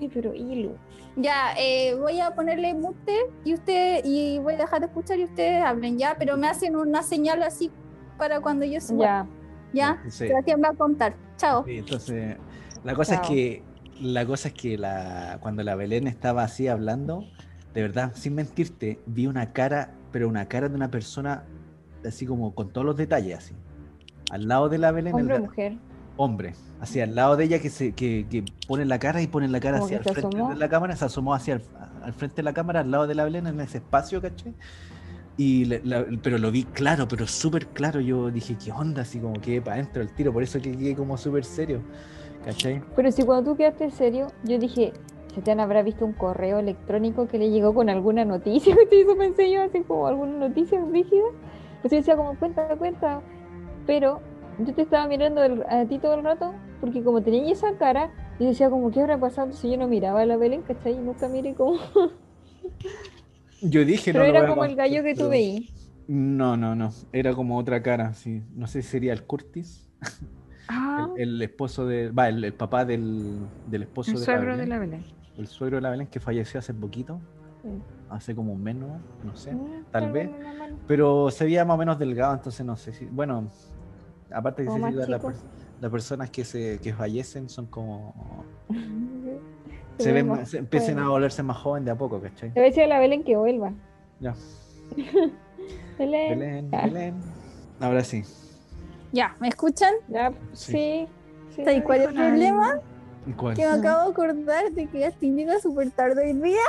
Ay, 0.00 0.10
pero 0.12 0.34
hilo. 0.34 0.76
Ya, 1.16 1.54
eh, 1.58 1.94
voy 1.94 2.20
a 2.20 2.34
ponerle 2.34 2.74
mute 2.74 3.16
y 3.44 3.54
usted 3.54 4.02
y 4.04 4.38
voy 4.38 4.54
a 4.54 4.58
dejar 4.58 4.80
de 4.80 4.86
escuchar 4.86 5.18
y 5.18 5.24
ustedes 5.24 5.62
hablen 5.62 5.98
ya, 5.98 6.16
pero 6.18 6.36
me 6.36 6.46
hacen 6.48 6.76
una 6.76 7.02
señal 7.02 7.42
así 7.42 7.70
para 8.18 8.40
cuando 8.40 8.66
yo 8.66 8.80
suba. 8.80 9.04
Ya. 9.04 9.26
Ya, 9.72 10.02
Sí. 10.10 10.28
Sebastián 10.28 10.60
va 10.62 10.68
a 10.68 10.74
contar. 10.74 11.14
Chao. 11.38 11.64
Sí, 11.64 11.78
entonces, 11.78 12.36
la 12.84 12.94
cosa 12.94 13.14
Chao. 13.14 13.22
es 13.22 13.28
que 13.28 13.62
la 14.00 14.26
cosa 14.26 14.48
es 14.48 14.54
que 14.54 14.76
la, 14.76 15.38
cuando 15.40 15.62
la 15.62 15.74
Belén 15.74 16.06
estaba 16.06 16.42
así 16.42 16.68
hablando, 16.68 17.24
de 17.72 17.82
verdad, 17.82 18.12
sin 18.14 18.34
mentirte, 18.34 19.00
vi 19.06 19.26
una 19.26 19.52
cara, 19.52 19.92
pero 20.16 20.30
una 20.30 20.46
cara 20.48 20.70
de 20.70 20.74
una 20.74 20.90
persona 20.90 21.42
así 22.02 22.24
como 22.24 22.54
con 22.54 22.70
todos 22.70 22.86
los 22.86 22.96
detalles 22.96 23.36
así. 23.36 23.54
Al 24.30 24.48
lado 24.48 24.70
de 24.70 24.78
la 24.78 24.90
Belén, 24.90 25.14
el 25.14 25.20
Hombre 25.20 25.38
mujer. 25.40 25.76
hombre, 26.16 26.54
así 26.80 27.02
al 27.02 27.14
lado 27.14 27.36
de 27.36 27.44
ella 27.44 27.58
que 27.60 27.68
se 27.68 27.92
que, 27.92 28.26
que 28.30 28.42
pone 28.66 28.86
la 28.86 28.98
cara 28.98 29.20
y 29.20 29.26
pone 29.26 29.46
la 29.46 29.60
cara 29.60 29.76
Como 29.76 29.84
hacia 29.84 29.98
el 29.98 30.04
frente 30.04 30.20
asomó. 30.28 30.48
de 30.48 30.56
la 30.56 30.70
cámara, 30.70 30.96
se 30.96 31.04
asomó 31.04 31.34
hacia 31.34 31.56
el, 31.56 31.62
al 32.02 32.14
frente 32.14 32.36
de 32.36 32.44
la 32.44 32.54
cámara, 32.54 32.80
al 32.80 32.90
lado 32.90 33.06
de 33.06 33.14
la 33.14 33.24
Belén, 33.24 33.46
en 33.46 33.60
ese 33.60 33.76
espacio, 33.76 34.22
¿cachai? 34.22 34.54
Y 35.36 35.66
la- 35.66 36.06
pero 36.22 36.38
lo 36.38 36.50
vi 36.50 36.64
claro, 36.64 37.06
pero 37.06 37.26
súper 37.26 37.66
claro. 37.66 38.00
Yo 38.00 38.30
dije, 38.30 38.56
¿qué 38.56 38.72
onda? 38.72 39.02
Así 39.02 39.18
como 39.18 39.34
que 39.38 39.60
para 39.60 39.74
adentro 39.74 40.00
el 40.00 40.10
tiro, 40.14 40.32
por 40.32 40.42
eso 40.42 40.58
que 40.62 40.72
quedé 40.74 40.96
como 40.96 41.18
súper 41.18 41.44
serio, 41.44 41.82
¿cachai? 42.42 42.82
Pero 42.96 43.12
si 43.12 43.22
cuando 43.22 43.50
tú 43.50 43.54
quedaste 43.58 43.90
serio, 43.90 44.28
yo 44.44 44.58
dije, 44.58 44.94
Sebastián 45.36 45.60
habrá 45.60 45.82
visto 45.82 46.06
un 46.06 46.14
correo 46.14 46.58
electrónico 46.60 47.28
que 47.28 47.36
le 47.38 47.50
llegó 47.50 47.74
con 47.74 47.90
alguna 47.90 48.24
noticia. 48.24 48.74
Eso 48.90 49.16
pensé 49.18 49.50
yo, 49.52 49.60
así 49.62 49.82
como 49.82 50.06
alguna 50.06 50.48
noticia 50.48 50.80
rígida. 50.90 51.24
Pues 51.82 51.92
yo 51.92 51.98
decía 51.98 52.16
como, 52.16 52.34
cuenta, 52.38 52.74
cuenta. 52.78 53.20
Pero 53.86 54.20
yo 54.58 54.72
te 54.72 54.80
estaba 54.80 55.06
mirando 55.06 55.42
el- 55.44 55.62
a 55.68 55.84
ti 55.84 55.98
todo 55.98 56.14
el 56.14 56.24
rato, 56.24 56.54
porque 56.80 57.02
como 57.04 57.22
tenía 57.22 57.52
esa 57.52 57.76
cara, 57.76 58.10
yo 58.40 58.46
decía 58.46 58.70
como, 58.70 58.90
¿qué 58.90 59.02
habrá 59.02 59.18
pasado 59.20 59.52
si 59.52 59.70
yo 59.70 59.76
no 59.76 59.88
miraba 59.88 60.22
a 60.22 60.26
la 60.26 60.38
Belén, 60.38 60.62
cachai? 60.62 60.94
Y 60.94 60.96
nunca 61.02 61.28
miré 61.28 61.54
como... 61.54 61.78
Yo 63.60 63.84
dije, 63.84 64.12
Pero 64.12 64.24
no 64.24 64.32
lo 64.32 64.38
era 64.38 64.46
a 64.46 64.48
como 64.48 64.64
el 64.64 64.76
gallo 64.76 65.02
que 65.02 65.14
tú 65.14 65.28
veí. 65.28 65.70
No, 66.08 66.56
no, 66.56 66.74
no. 66.74 66.92
Era 67.12 67.34
como 67.34 67.58
otra 67.58 67.82
cara, 67.82 68.14
sí. 68.14 68.42
No 68.54 68.66
sé 68.66 68.82
si 68.82 68.88
sería 68.88 69.12
el 69.12 69.24
Curtis, 69.24 69.90
Ah, 70.68 71.08
el, 71.16 71.34
el 71.34 71.42
esposo 71.42 71.86
de. 71.86 72.10
Va, 72.10 72.28
el, 72.28 72.44
el 72.44 72.54
papá 72.54 72.84
del, 72.84 73.38
del 73.66 73.82
esposo 73.82 74.12
el 74.12 74.20
de 74.20 74.26
la 74.26 74.38
Belén. 74.38 74.56
de 74.58 74.66
la 74.66 74.78
Belén. 74.78 75.04
El 75.38 75.46
suegro 75.46 75.76
de 75.76 75.82
la 75.82 75.90
Belén 75.90 76.06
que 76.06 76.20
falleció 76.20 76.58
hace 76.60 76.72
poquito. 76.74 77.20
Sí. 77.62 77.68
Hace 78.10 78.34
como 78.34 78.52
un 78.52 78.62
mes, 78.62 78.76
¿no? 78.76 78.98
No 79.24 79.36
sé. 79.36 79.52
Mm, 79.52 79.84
tal 79.90 80.12
vez. 80.12 80.30
Pero 80.86 81.30
se 81.30 81.44
veía 81.44 81.64
más 81.64 81.74
o 81.74 81.78
menos 81.78 81.98
delgado, 81.98 82.34
entonces 82.34 82.64
no 82.64 82.76
sé 82.76 82.92
si. 82.92 83.06
Bueno, 83.06 83.48
aparte 84.32 84.64
que 84.64 84.70
se 84.70 84.78
la 84.78 85.18
per- 85.18 85.34
las 85.80 85.90
personas 85.90 86.30
que 86.30 86.44
se 86.44 86.78
que 86.80 86.92
fallecen 86.94 87.48
son 87.48 87.66
como. 87.66 88.44
Se 89.98 90.02
Se, 90.04 90.12
ve 90.12 90.22
ven, 90.22 90.28
más 90.28 90.50
se 90.50 90.58
empiezan 90.58 90.98
a 90.98 91.08
volverse 91.08 91.42
más 91.42 91.56
joven 91.56 91.82
de 91.86 91.90
a 91.90 91.94
poco, 91.96 92.20
¿cachai? 92.20 92.50
Le 92.50 92.54
voy 92.56 92.64
a 92.64 92.66
decir 92.66 92.82
a 92.82 92.86
la 92.86 92.98
Belén 92.98 93.24
que 93.24 93.34
vuelva. 93.34 93.72
Ya. 94.20 94.34
Belén. 95.98 96.38
Belén, 96.38 96.70
Ya. 96.70 96.82
Belén. 96.82 97.14
Ahora 97.80 98.04
sí. 98.04 98.22
Ya, 99.12 99.34
¿me 99.40 99.48
escuchan? 99.48 99.94
Ya, 100.08 100.32
Sí. 100.52 100.72
sí. 100.72 101.08
sí, 101.56 101.64
¿Sabes 101.64 101.78
no 101.78 101.84
cuál 101.84 102.00
es 102.02 102.08
el 102.08 102.14
problema? 102.14 102.80
¿Cuál? 103.36 103.54
Que 103.56 103.62
me 103.66 103.72
acabo 103.72 104.04
de 104.04 104.10
acordar 104.12 104.70
de 104.70 104.86
que 104.86 105.04
Justin 105.04 105.36
llega 105.36 105.58
súper 105.60 105.90
tarde 105.90 106.26
hoy 106.26 106.32
día. 106.34 106.60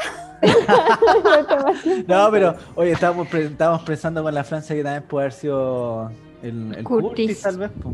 No, 2.07 2.29
pero 2.31 2.55
oye, 2.75 2.91
estábamos, 2.91 3.27
pre- 3.27 3.45
estábamos 3.45 3.83
pensando 3.83 4.23
con 4.23 4.33
la 4.33 4.43
Francia 4.43 4.75
que 4.75 4.83
también 4.83 5.03
puede 5.03 5.25
haber 5.25 5.33
sido 5.33 6.11
el, 6.41 6.73
el 6.75 6.83
Curtis. 6.83 7.09
Curtis. 7.09 7.41
tal 7.41 7.57
vez. 7.59 7.71
po. 7.81 7.93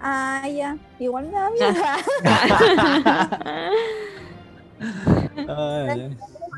Ah, 0.00 0.46
ya. 0.48 0.76
Igual 0.98 1.26
me 1.26 1.32
da 1.32 1.50
miedo. 1.50 1.66
Ay, 5.48 5.88
ay. 5.90 6.16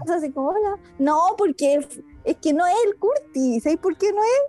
así 0.17 0.31
como, 0.33 0.49
hola. 0.49 0.77
No, 0.99 1.35
porque 1.39 1.75
es- 1.75 2.01
es 2.25 2.37
que 2.37 2.53
no 2.53 2.67
es 2.67 2.75
el 2.87 2.97
Curtis. 2.99 3.63
¿Sabes 3.63 3.79
por 3.79 3.97
qué 3.97 4.13
no 4.13 4.23
es? 4.23 4.41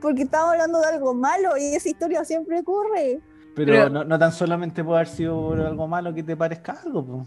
Porque 0.00 0.22
estamos 0.22 0.50
hablando 0.52 0.80
de 0.80 0.86
algo 0.86 1.14
malo 1.14 1.56
y 1.56 1.74
esa 1.74 1.88
historia 1.88 2.24
siempre 2.24 2.60
ocurre. 2.60 3.20
Pero, 3.66 3.72
Pero- 3.72 3.90
no, 3.90 4.04
no 4.04 4.18
tan 4.18 4.32
solamente 4.32 4.82
puede 4.84 4.98
haber 5.00 5.08
sido 5.08 5.40
por 5.48 5.60
algo 5.60 5.86
malo 5.86 6.14
que 6.14 6.22
te 6.22 6.36
parezca 6.36 6.78
algo. 6.84 7.04
po. 7.04 7.26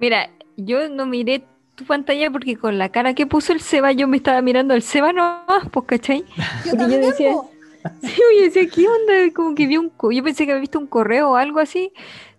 Mira, 0.00 0.30
yo 0.56 0.88
no 0.88 1.06
miré 1.06 1.44
tu 1.74 1.84
pantalla 1.84 2.30
porque 2.30 2.56
con 2.56 2.78
la 2.78 2.88
cara 2.88 3.14
que 3.14 3.26
puso 3.26 3.52
el 3.52 3.60
Seba 3.60 3.92
yo 3.92 4.08
me 4.08 4.16
estaba 4.16 4.42
mirando 4.42 4.74
al 4.74 4.82
Seba 4.82 5.12
nomás, 5.12 5.68
pues, 5.70 5.86
¿cachai? 5.86 6.24
Yo 6.64 6.72
Porque 6.76 6.90
yo 6.92 6.98
decía-. 6.98 7.34
Sí, 8.02 8.20
oye, 8.32 8.44
decía, 8.50 8.68
¿qué 8.68 8.86
onda? 8.88 9.32
Como 9.34 9.54
que 9.54 9.66
vi 9.66 9.76
un... 9.76 9.88
co- 9.90 10.10
Yo 10.10 10.22
pensé 10.24 10.44
que 10.44 10.50
había 10.52 10.60
visto 10.60 10.78
un 10.80 10.88
correo 10.88 11.30
o 11.30 11.36
algo 11.36 11.60
así, 11.60 11.92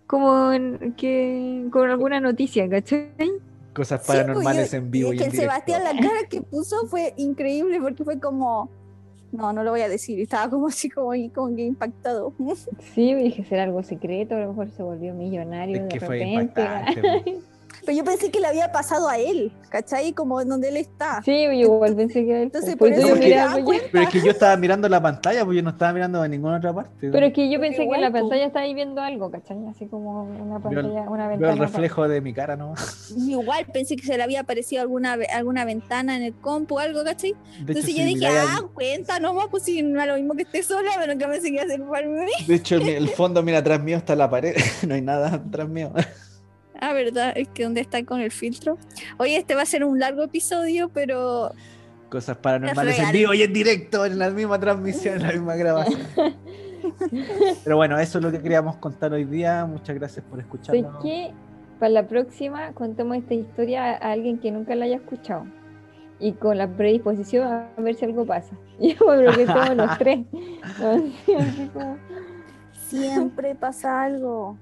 como 0.06 0.52
en- 0.52 0.94
que 0.98 1.66
con 1.72 1.88
alguna 1.90 2.20
noticia, 2.20 2.68
¿cachai? 2.68 3.10
Cosas 3.74 4.02
Sí, 4.02 4.08
paranormales 4.08 4.68
pues, 4.68 4.72
yo- 4.72 4.78
en 4.78 4.90
vivo 4.90 5.12
y 5.14 5.16
que 5.16 5.24
en 5.24 5.30
el 5.30 5.36
directo. 5.36 5.52
Sebastián 5.54 5.82
la 5.84 5.92
cara 6.00 6.28
que 6.28 6.42
puso 6.42 6.86
fue 6.88 7.14
increíble 7.16 7.80
porque 7.80 8.04
fue 8.04 8.20
como 8.20 8.68
no, 9.32 9.52
no 9.52 9.62
lo 9.62 9.70
voy 9.70 9.80
a 9.82 9.88
decir, 9.88 10.20
estaba 10.20 10.48
como 10.50 10.66
así 10.68 10.88
como, 10.90 11.12
como 11.34 11.54
que 11.56 11.64
impactado. 11.64 12.32
Sí, 12.94 13.14
dije, 13.14 13.44
será 13.44 13.64
algo 13.64 13.82
secreto, 13.82 14.34
a 14.36 14.40
lo 14.40 14.48
mejor 14.48 14.70
se 14.70 14.82
volvió 14.82 15.14
millonario 15.14 15.76
Es 15.76 15.82
de 15.84 15.88
que 15.88 16.00
fue 16.00 16.18
repente. 16.18 16.60
impactante. 16.60 17.38
Pero 17.84 17.96
yo 17.96 18.04
pensé 18.04 18.30
que 18.30 18.40
le 18.40 18.46
había 18.46 18.72
pasado 18.72 19.08
a 19.08 19.18
él, 19.18 19.52
¿cachai? 19.70 20.12
Como 20.12 20.44
donde 20.44 20.68
él 20.68 20.76
está. 20.76 21.22
Sí, 21.24 21.44
yo 21.44 21.50
igual 21.52 21.96
pensé 21.96 22.24
que 22.24 22.30
era 22.30 22.38
él. 22.38 22.44
Entonces, 22.44 22.76
Por 22.76 22.88
por 22.90 22.98
eso 22.98 23.08
yo 23.08 23.16
miraba, 23.16 23.56
pues, 23.64 23.82
Pero 23.90 24.04
es 24.04 24.10
que 24.10 24.20
yo 24.20 24.30
estaba 24.30 24.56
mirando 24.56 24.88
la 24.88 25.00
pantalla, 25.00 25.44
pues 25.44 25.56
yo 25.56 25.62
no 25.62 25.70
estaba 25.70 25.92
mirando 25.92 26.24
en 26.24 26.30
ninguna 26.30 26.58
otra 26.58 26.72
parte. 26.74 27.10
Pero 27.10 27.26
es 27.26 27.32
que 27.32 27.50
yo 27.50 27.58
pensé 27.60 27.88
que 27.88 27.94
en 27.94 28.00
la 28.00 28.10
pantalla 28.10 28.46
estaba 28.46 28.64
ahí 28.64 28.74
viendo 28.74 29.00
algo, 29.00 29.30
¿cachai? 29.30 29.56
Así 29.68 29.86
como 29.86 30.24
una 30.24 30.58
Veo 30.58 30.62
pantalla, 30.62 31.02
una 31.10 31.28
Veo 31.28 31.38
ventana. 31.38 31.52
el 31.52 31.58
reflejo 31.58 32.08
de 32.08 32.20
mi 32.20 32.32
cara, 32.34 32.56
¿no? 32.56 32.74
Igual 33.16 33.66
pensé 33.72 33.96
que 33.96 34.04
se 34.06 34.16
le 34.16 34.22
había 34.22 34.40
aparecido 34.40 34.82
alguna, 34.82 35.16
alguna 35.34 35.64
ventana 35.64 36.16
en 36.16 36.22
el 36.22 36.34
compu 36.34 36.76
o 36.76 36.78
algo, 36.78 37.02
¿cachai? 37.04 37.32
De 37.32 37.72
Entonces 37.72 37.94
yo 37.94 38.04
dije, 38.04 38.26
ah, 38.26 38.56
al- 38.58 38.70
cuenta 38.70 39.18
nomás, 39.20 39.46
pues 39.50 39.62
si 39.64 39.82
no 39.82 40.00
es 40.00 40.06
lo 40.06 40.16
mismo 40.16 40.34
que 40.34 40.42
esté 40.42 40.62
sola, 40.62 40.90
pero 40.98 41.16
que 41.16 41.26
me 41.26 41.40
seguía 41.40 41.62
hacer 41.62 41.82
para 41.84 42.06
mí. 42.06 42.30
de 42.46 42.54
hecho, 42.54 42.76
el, 42.76 42.88
el 42.88 43.08
fondo, 43.08 43.42
mira, 43.42 43.58
atrás 43.58 43.82
mío 43.82 43.96
está 43.96 44.14
la 44.16 44.28
pared. 44.28 44.54
no 44.86 44.94
hay 44.94 45.02
nada 45.02 45.34
atrás 45.34 45.68
mío. 45.68 45.92
Ah, 46.80 46.92
verdad, 46.92 47.32
es 47.36 47.48
que 47.48 47.64
donde 47.64 47.80
está 47.80 48.04
con 48.04 48.20
el 48.20 48.30
filtro. 48.30 48.78
Oye, 49.18 49.36
este 49.36 49.54
va 49.54 49.62
a 49.62 49.66
ser 49.66 49.84
un 49.84 49.98
largo 49.98 50.22
episodio, 50.22 50.88
pero 50.88 51.52
Cosas 52.10 52.36
paranormales 52.38 52.98
en 52.98 53.12
vivo 53.12 53.32
y 53.34 53.42
en 53.42 53.52
directo, 53.52 54.04
en 54.04 54.18
la 54.18 54.30
misma 54.30 54.58
transmisión, 54.58 55.16
en 55.16 55.22
la 55.22 55.32
misma 55.32 55.54
grabación. 55.54 56.00
Pero 57.64 57.76
bueno, 57.76 57.98
eso 57.98 58.18
es 58.18 58.24
lo 58.24 58.32
que 58.32 58.40
queríamos 58.40 58.76
contar 58.76 59.12
hoy 59.12 59.24
día. 59.24 59.64
Muchas 59.64 59.94
gracias 59.94 60.24
por 60.24 60.40
¿Sabes 60.40 60.46
escucharnos. 60.46 61.02
qué? 61.04 61.30
Para 61.78 61.90
la 61.90 62.06
próxima 62.08 62.72
contemos 62.72 63.16
esta 63.16 63.34
historia 63.34 63.92
a 63.92 64.10
alguien 64.12 64.38
que 64.38 64.50
nunca 64.50 64.74
la 64.74 64.86
haya 64.86 64.96
escuchado. 64.96 65.46
Y 66.18 66.32
con 66.32 66.58
la 66.58 66.68
predisposición 66.68 67.46
a 67.46 67.68
ver 67.80 67.94
si 67.94 68.04
algo 68.06 68.26
pasa. 68.26 68.56
Yo 68.80 68.96
creo 68.96 69.32
que 69.32 69.46
somos 69.46 69.76
los 69.76 69.98
tres. 69.98 70.26
Siempre 72.88 73.54
pasa 73.54 74.02
algo. 74.02 74.58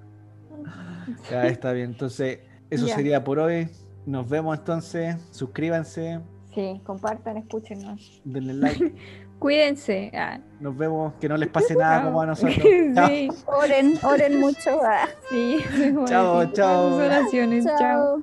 Ya 1.30 1.46
está 1.46 1.72
bien. 1.72 1.90
Entonces, 1.90 2.40
eso 2.70 2.86
Ya. 2.86 2.94
sería 2.96 3.24
por 3.24 3.38
hoy. 3.38 3.68
Nos 4.06 4.28
vemos 4.28 4.59
entonces. 4.59 5.16
Suscríbanse, 5.30 6.20
Sí, 6.54 6.80
compartan, 6.84 7.36
escúchenos. 7.36 8.20
denle 8.24 8.54
like. 8.54 8.94
Cuídense. 9.38 10.11
Ah, 10.14 10.40
Nos 10.59 10.76
vemos. 10.76 11.12
Que 11.20 11.28
no 11.28 11.36
les 11.36 11.48
pase 11.48 11.76
nada 11.76 12.02
como 12.04 12.20
a 12.20 12.26
nosotros. 12.32 12.56
Sí, 12.61 13.28
Oren, 13.46 13.94
oren 14.02 14.40
mucho. 14.40 14.80
ah. 14.82 15.06
sí. 15.30 15.59
Chao, 16.06 16.44
chao. 16.52 16.90
Sus 16.90 17.00
oraciones. 17.02 17.64
chao. 17.64 17.76
Chao. 17.78 18.22